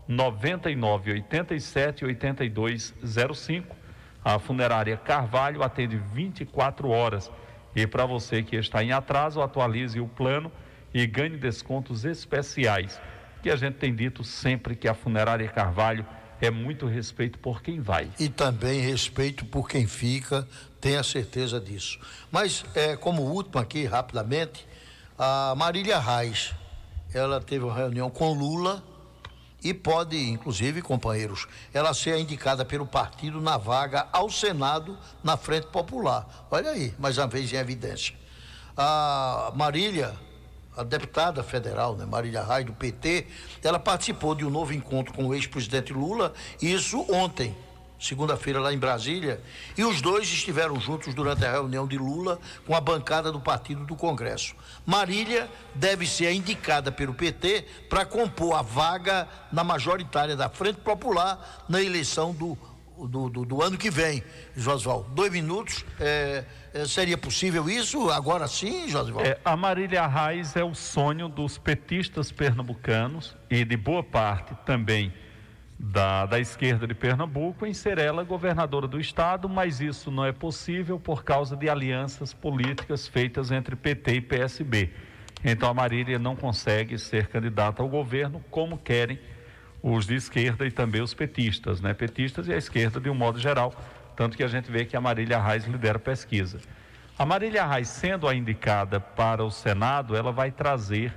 [0.07, 2.95] 99 87 82
[3.35, 3.77] 05.
[4.23, 7.31] A funerária Carvalho atende 24 horas.
[7.75, 10.53] E para você que está em atraso, atualize o plano
[10.97, 12.99] e ganhe descontos especiais.
[13.43, 16.07] Que a gente tem dito sempre que a funerária Carvalho
[16.41, 18.11] é muito respeito por quem vai.
[18.19, 20.49] E também respeito por quem fica,
[20.81, 21.99] tenha certeza disso.
[22.33, 24.67] Mas, é, como último aqui, rapidamente,
[25.19, 26.55] a Marília Reis,
[27.13, 28.83] ela teve uma reunião com Lula
[29.63, 35.67] e pode, inclusive, companheiros, ela ser indicada pelo partido na vaga ao Senado na Frente
[35.67, 36.47] Popular.
[36.51, 38.15] Olha aí, mais uma vez em evidência.
[38.75, 40.15] A Marília,
[40.77, 43.27] a deputada federal, né, Marília Reis, do PT,
[43.63, 47.57] ela participou de um novo encontro com o ex-presidente Lula, isso ontem,
[47.99, 49.41] segunda-feira, lá em Brasília,
[49.77, 53.87] e os dois estiveram juntos durante a reunião de Lula com a bancada do partido
[53.87, 54.55] do Congresso.
[54.85, 61.65] Marília deve ser indicada pelo PT para compor a vaga na majoritária da Frente Popular
[61.69, 62.57] na eleição do,
[62.99, 64.23] do, do, do ano que vem.
[64.55, 65.85] Josval, dois minutos.
[65.99, 66.45] é,
[66.85, 69.25] seria possível isso agora sim, Josval?
[69.25, 75.13] É, a Marília Reis é o sonho dos petistas pernambucanos e de boa parte também
[75.79, 80.33] da, da esquerda de Pernambuco em ser ela governadora do estado, mas isso não é
[80.33, 84.91] possível por causa de alianças políticas feitas entre PT e PSB.
[85.45, 89.19] Então a Marília não consegue ser candidata ao governo como querem
[89.83, 91.95] os de esquerda e também os petistas, né?
[91.95, 93.73] Petistas e a esquerda de um modo geral,
[94.17, 96.59] tanto que a gente vê que a Marília Reis lidera a pesquisa.
[97.19, 101.15] A Marília Reis, sendo a indicada para o Senado, ela vai trazer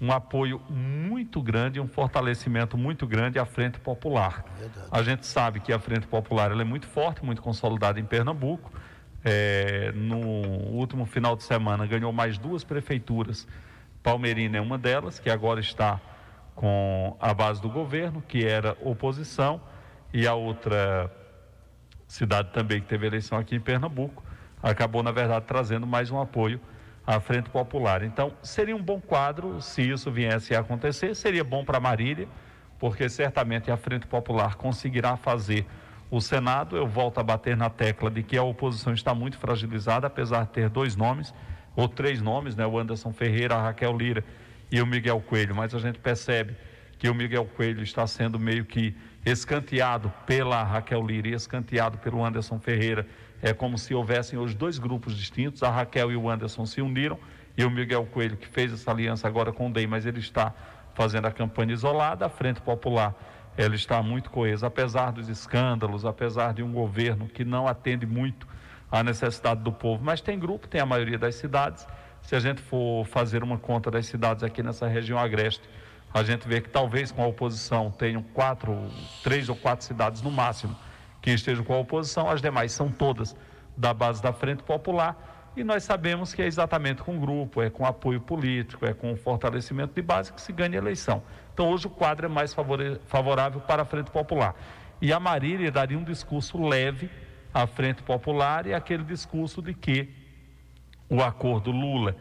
[0.00, 4.44] um apoio muito grande, um fortalecimento muito grande à Frente Popular.
[4.90, 8.72] A gente sabe que a Frente Popular é muito forte, muito consolidada em Pernambuco.
[9.24, 13.48] É, no último final de semana ganhou mais duas prefeituras.
[14.02, 16.00] Palmeirina é uma delas, que agora está
[16.54, 19.60] com a base do governo, que era oposição,
[20.12, 21.10] e a outra
[22.08, 24.24] cidade também que teve eleição aqui em Pernambuco,
[24.62, 26.60] acabou, na verdade, trazendo mais um apoio
[27.06, 28.02] à Frente Popular.
[28.02, 32.26] Então, seria um bom quadro se isso viesse a acontecer, seria bom para Marília,
[32.78, 35.66] porque certamente a Frente Popular conseguirá fazer
[36.10, 36.76] o Senado.
[36.76, 40.52] Eu volto a bater na tecla de que a oposição está muito fragilizada, apesar de
[40.52, 41.34] ter dois nomes,
[41.76, 42.66] ou três nomes, né?
[42.66, 44.24] O Anderson Ferreira, a Raquel Lira
[44.70, 46.56] e o Miguel Coelho, mas a gente percebe
[46.98, 52.24] que o Miguel Coelho está sendo meio que escanteado pela Raquel Lira e escanteado pelo
[52.24, 53.06] Anderson Ferreira.
[53.42, 55.62] É como se houvessem hoje dois grupos distintos.
[55.62, 57.18] A Raquel e o Anderson se uniram
[57.56, 60.54] e o Miguel Coelho, que fez essa aliança agora com o DEI, mas ele está
[60.94, 62.26] fazendo a campanha isolada.
[62.26, 63.14] A Frente Popular
[63.56, 68.46] ela está muito coesa, apesar dos escândalos, apesar de um governo que não atende muito
[68.90, 70.02] à necessidade do povo.
[70.04, 71.84] Mas tem grupo, tem a maioria das cidades.
[72.22, 75.68] Se a gente for fazer uma conta das cidades aqui nessa região agreste,
[76.12, 78.76] a gente vê que talvez com a oposição tenham quatro,
[79.22, 80.76] três ou quatro cidades no máximo
[81.20, 83.36] que estejam com a oposição, as demais são todas
[83.76, 85.52] da base da Frente Popular.
[85.56, 89.92] E nós sabemos que é exatamente com grupo, é com apoio político, é com fortalecimento
[89.94, 91.22] de base que se ganha a eleição.
[91.52, 92.54] Então hoje o quadro é mais
[93.06, 94.54] favorável para a Frente Popular.
[95.00, 97.10] E a Marília daria um discurso leve
[97.52, 100.08] à Frente Popular e aquele discurso de que
[101.08, 102.14] o acordo Lula,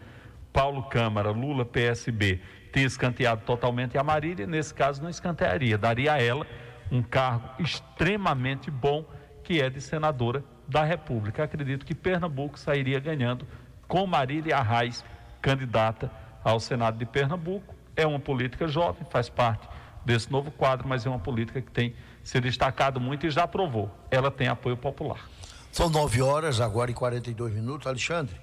[0.51, 2.41] Paulo Câmara, Lula, PSB,
[2.77, 6.45] ter escanteado totalmente a Marília, nesse caso não escantearia, daria a ela
[6.91, 9.03] um cargo extremamente bom,
[9.43, 11.43] que é de senadora da República.
[11.43, 13.47] Acredito que Pernambuco sairia ganhando
[13.87, 15.03] com Marília Arraes,
[15.41, 16.11] candidata
[16.43, 17.73] ao Senado de Pernambuco.
[17.95, 19.67] É uma política jovem, faz parte
[20.05, 23.89] desse novo quadro, mas é uma política que tem se destacado muito e já provou.
[24.11, 25.27] Ela tem apoio popular.
[25.71, 27.87] São nove horas, agora e 42 minutos.
[27.87, 28.35] Alexandre,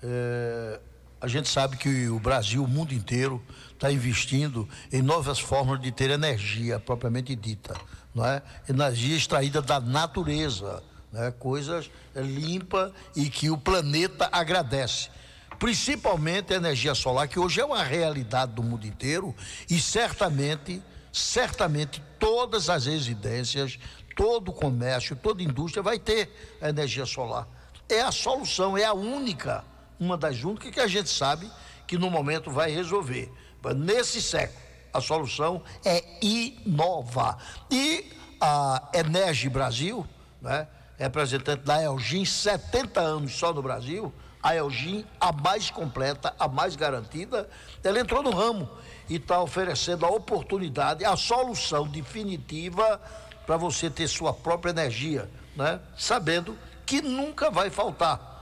[0.00, 0.80] é,
[1.20, 3.42] a gente sabe que o Brasil, o mundo inteiro,
[3.72, 7.74] está investindo em novas formas de ter energia propriamente dita,
[8.14, 8.42] não é?
[8.68, 10.82] Energia extraída da natureza,
[11.12, 11.32] né?
[11.38, 15.10] Coisas é, limpa e que o planeta agradece.
[15.58, 19.34] Principalmente a energia solar, que hoje é uma realidade do mundo inteiro
[19.68, 20.80] e certamente,
[21.12, 23.76] certamente todas as residências,
[24.14, 27.48] todo o comércio, toda a indústria vai ter a energia solar.
[27.88, 29.64] É a solução, é a única,
[29.98, 31.50] uma das únicas que a gente sabe
[31.86, 33.32] que no momento vai resolver.
[33.76, 34.58] Nesse século,
[34.92, 37.38] a solução é inovar.
[37.70, 38.10] E
[38.40, 40.06] a Energy Brasil,
[40.40, 40.66] né,
[40.96, 44.12] representante da Elgin, 70 anos só no Brasil,
[44.42, 47.48] a Elgin, a mais completa, a mais garantida,
[47.82, 48.68] ela entrou no ramo
[49.08, 53.00] e está oferecendo a oportunidade, a solução definitiva
[53.46, 55.80] para você ter sua própria energia, né?
[55.96, 56.56] sabendo
[56.86, 58.37] que nunca vai faltar.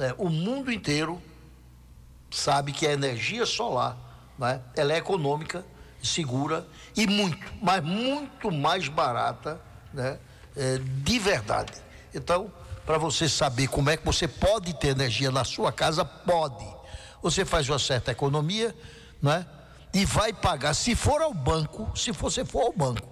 [0.00, 0.14] Né?
[0.16, 1.20] O mundo inteiro
[2.30, 3.98] sabe que a energia solar
[4.38, 4.62] né?
[4.74, 5.62] ela é econômica,
[6.02, 6.66] segura
[6.96, 9.60] e muito, mas muito mais barata,
[9.92, 10.18] né?
[10.56, 11.74] É, de verdade.
[12.14, 12.50] Então,
[12.86, 16.66] para você saber como é que você pode ter energia na sua casa, pode.
[17.22, 18.74] Você faz uma certa economia,
[19.20, 19.46] né?
[19.92, 23.06] E vai pagar, se for ao banco, se você for ao banco.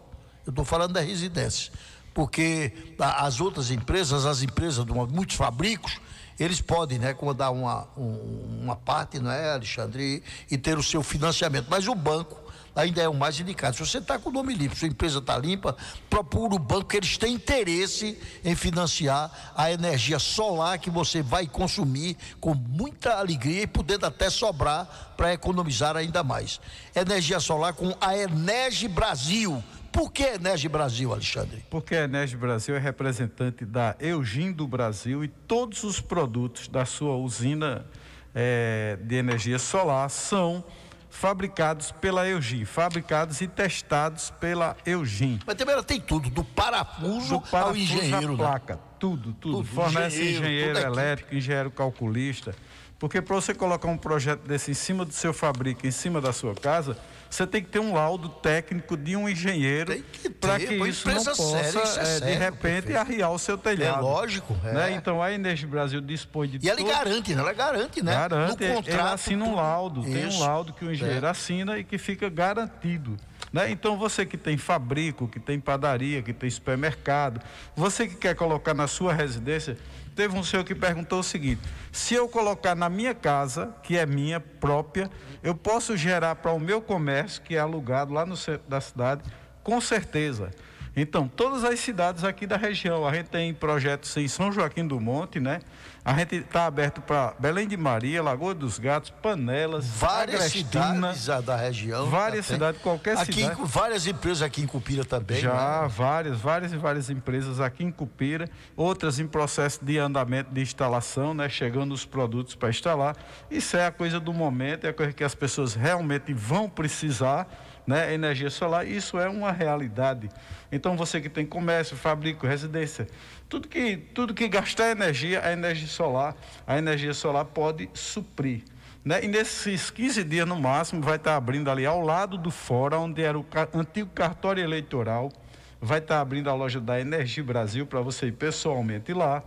[0.47, 1.71] Eu estou falando da residência.
[2.15, 6.01] Porque as outras empresas, as empresas, de muitos fabricos,
[6.39, 10.83] eles podem, né, dar uma, um- uma parte, não é, Alexandre, e, e ter o
[10.83, 11.67] seu financiamento.
[11.69, 12.37] Mas o banco
[12.77, 13.77] ainda é o mais indicado.
[13.77, 15.77] Se você está com o nome limpo, sua empresa está limpa,
[16.09, 21.47] procura o banco, que eles têm interesse em financiar a energia solar que você vai
[21.49, 26.61] consumir com muita alegria e podendo até sobrar para economizar ainda mais.
[26.95, 29.63] Energia solar com a Energy Brasil.
[29.93, 31.65] Por que Energy Brasil, Alexandre?
[31.71, 36.85] Porque a Enege Brasil é representante da Eugin do Brasil e todos os produtos da
[36.85, 37.87] sua usina
[38.35, 40.63] eh, de energia solar são
[41.11, 45.41] fabricados pela Eugin, fabricados e testados pela Eugin.
[45.47, 48.29] Mas também ela tem tudo, do parafuso, Do ao parafuso engenheiro.
[48.29, 48.37] à né?
[48.37, 49.57] placa, tudo, tudo.
[49.59, 52.55] Tudo, Fornece engenheiro, engenheiro, elétrico, engenheiro calculista.
[52.99, 56.33] Porque para você colocar um projeto desse em cima do seu fabrico, em cima da
[56.33, 56.97] sua casa,
[57.31, 60.03] você tem que ter um laudo técnico de um engenheiro
[60.41, 62.99] para que pô, isso não possa, séria, isso é de sério, repente, prefeito.
[62.99, 63.99] arriar o seu telhado.
[63.99, 64.73] É lógico, é.
[64.73, 64.93] né?
[64.93, 67.41] Então a Energia Brasil dispõe de E ela garante, né?
[67.41, 68.13] Ela garante, né?
[68.13, 69.15] Garante, no contrato.
[69.15, 70.41] assina um laudo, tem um Isso.
[70.41, 71.31] laudo que o engenheiro É.
[71.31, 73.17] assina e que fica garantido.
[73.53, 73.71] Né?
[73.71, 77.41] Então você que tem fabrico, que tem padaria, que tem supermercado,
[77.75, 79.79] você que quer colocar na sua residência,
[80.19, 81.63] teve um senhor que perguntou o seguinte:
[81.93, 85.09] se eu colocar na minha casa, que é minha própria,
[85.45, 89.23] eu posso gerar para o meu comércio, que é alugado lá no centro da cidade,
[89.63, 90.51] com certeza.
[90.97, 94.99] Então, todas as cidades aqui da região, a gente tem projetos em São Joaquim do
[95.01, 95.61] Monte, né?
[96.05, 101.29] A gente está aberto para Belém de Maria, Lagoa dos Gatos, Panelas, Várias Agrestina, cidades
[101.29, 102.07] ah, da região.
[102.09, 103.61] Várias cidades, qualquer aqui, cidade.
[103.61, 105.39] em- Várias empresas aqui em Cupira também.
[105.39, 105.89] Já, né?
[105.89, 111.35] várias, várias e várias empresas aqui em Cupira, outras em processo de andamento de instalação,
[111.35, 111.49] né?
[111.49, 113.15] Chegando os produtos para instalar.
[113.51, 117.47] Isso é a coisa do momento, é a coisa que as pessoas realmente vão precisar,
[117.89, 118.13] né?
[118.13, 120.29] Energia solar, isso é uma realidade.
[120.71, 123.09] Então você que tem comércio, fabrico, residência,
[123.49, 126.37] tudo que, tudo que gastar energia, a energia solar,
[126.67, 128.63] a energia solar pode suprir.
[129.03, 129.25] Né?
[129.25, 133.23] E nesses 15 dias no máximo vai estar abrindo ali ao lado do fórum, onde
[133.23, 135.33] era o antigo cartório eleitoral,
[135.81, 139.43] vai estar abrindo a loja da Energia Brasil para você ir pessoalmente lá.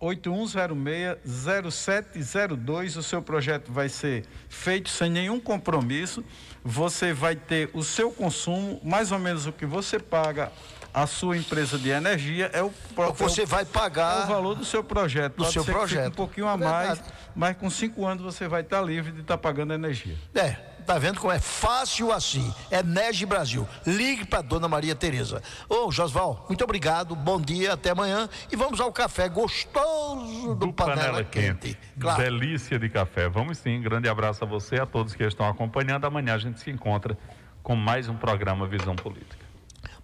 [0.00, 2.96] 98106-0702.
[2.96, 6.24] O seu projeto vai ser feito sem nenhum compromisso.
[6.64, 10.50] Você vai ter o seu consumo, mais ou menos o que você paga
[10.92, 14.56] a sua empresa de energia é o O que você vai pagar é o valor
[14.56, 15.36] do seu projeto.
[15.36, 16.08] do Pode seu projeto.
[16.08, 17.00] um pouquinho a É mais,
[17.34, 20.16] mas com cinco anos você vai estar livre de estar pagando energia.
[20.34, 22.52] É, tá vendo como é fácil assim?
[22.70, 23.66] É Nege Brasil.
[23.86, 25.42] Ligue para dona Maria Tereza.
[25.68, 27.14] Ô, Josval, muito obrigado.
[27.14, 28.28] Bom dia, até amanhã.
[28.50, 31.76] E vamos ao café gostoso do, Panela, Quente.
[31.98, 32.22] Claro.
[32.22, 33.28] Delícia de café.
[33.28, 33.80] Vamos sim.
[33.80, 36.04] Grande abraço a você e a todos que estão acompanhando.
[36.04, 37.16] Amanhã a gente se encontra
[37.62, 39.50] com mais um programa Visão Política.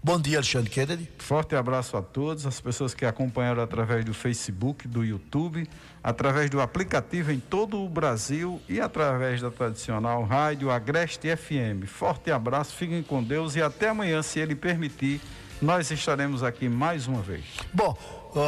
[0.03, 1.09] Bom dia, Alexandre Kennedy.
[1.19, 5.69] Forte abraço a todos, as pessoas que acompanharam através do Facebook, do YouTube,
[6.07, 11.85] através do aplicativo em todo o Brasil e através da tradicional rádio Agreste FM.
[11.89, 15.21] Forte abraço, fiquem com Deus e até amanhã, se Ele permitir,
[15.61, 17.45] nós estaremos aqui mais uma vez.
[17.75, 17.99] Bom,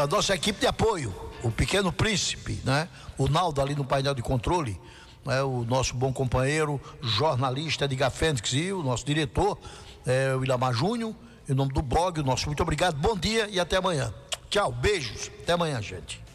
[0.00, 1.12] a nossa equipe de apoio,
[1.42, 2.88] o Pequeno Príncipe, né?
[3.18, 4.80] O Naldo ali no painel de controle,
[5.26, 5.42] né?
[5.42, 9.58] o nosso bom companheiro, jornalista Edgar Fênix e o nosso diretor,
[10.06, 11.12] é, o Ilamar Júnior,
[11.48, 14.14] em nome do blog, o nosso muito obrigado, bom dia e até amanhã.
[14.48, 16.27] Tchau, beijos, até amanhã, gente.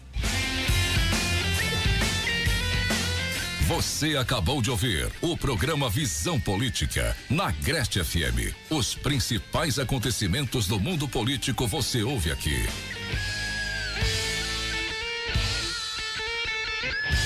[3.68, 8.54] Você acabou de ouvir o programa Visão Política na Agreste FM.
[8.70, 12.68] Os principais acontecimentos do mundo político você ouve aqui.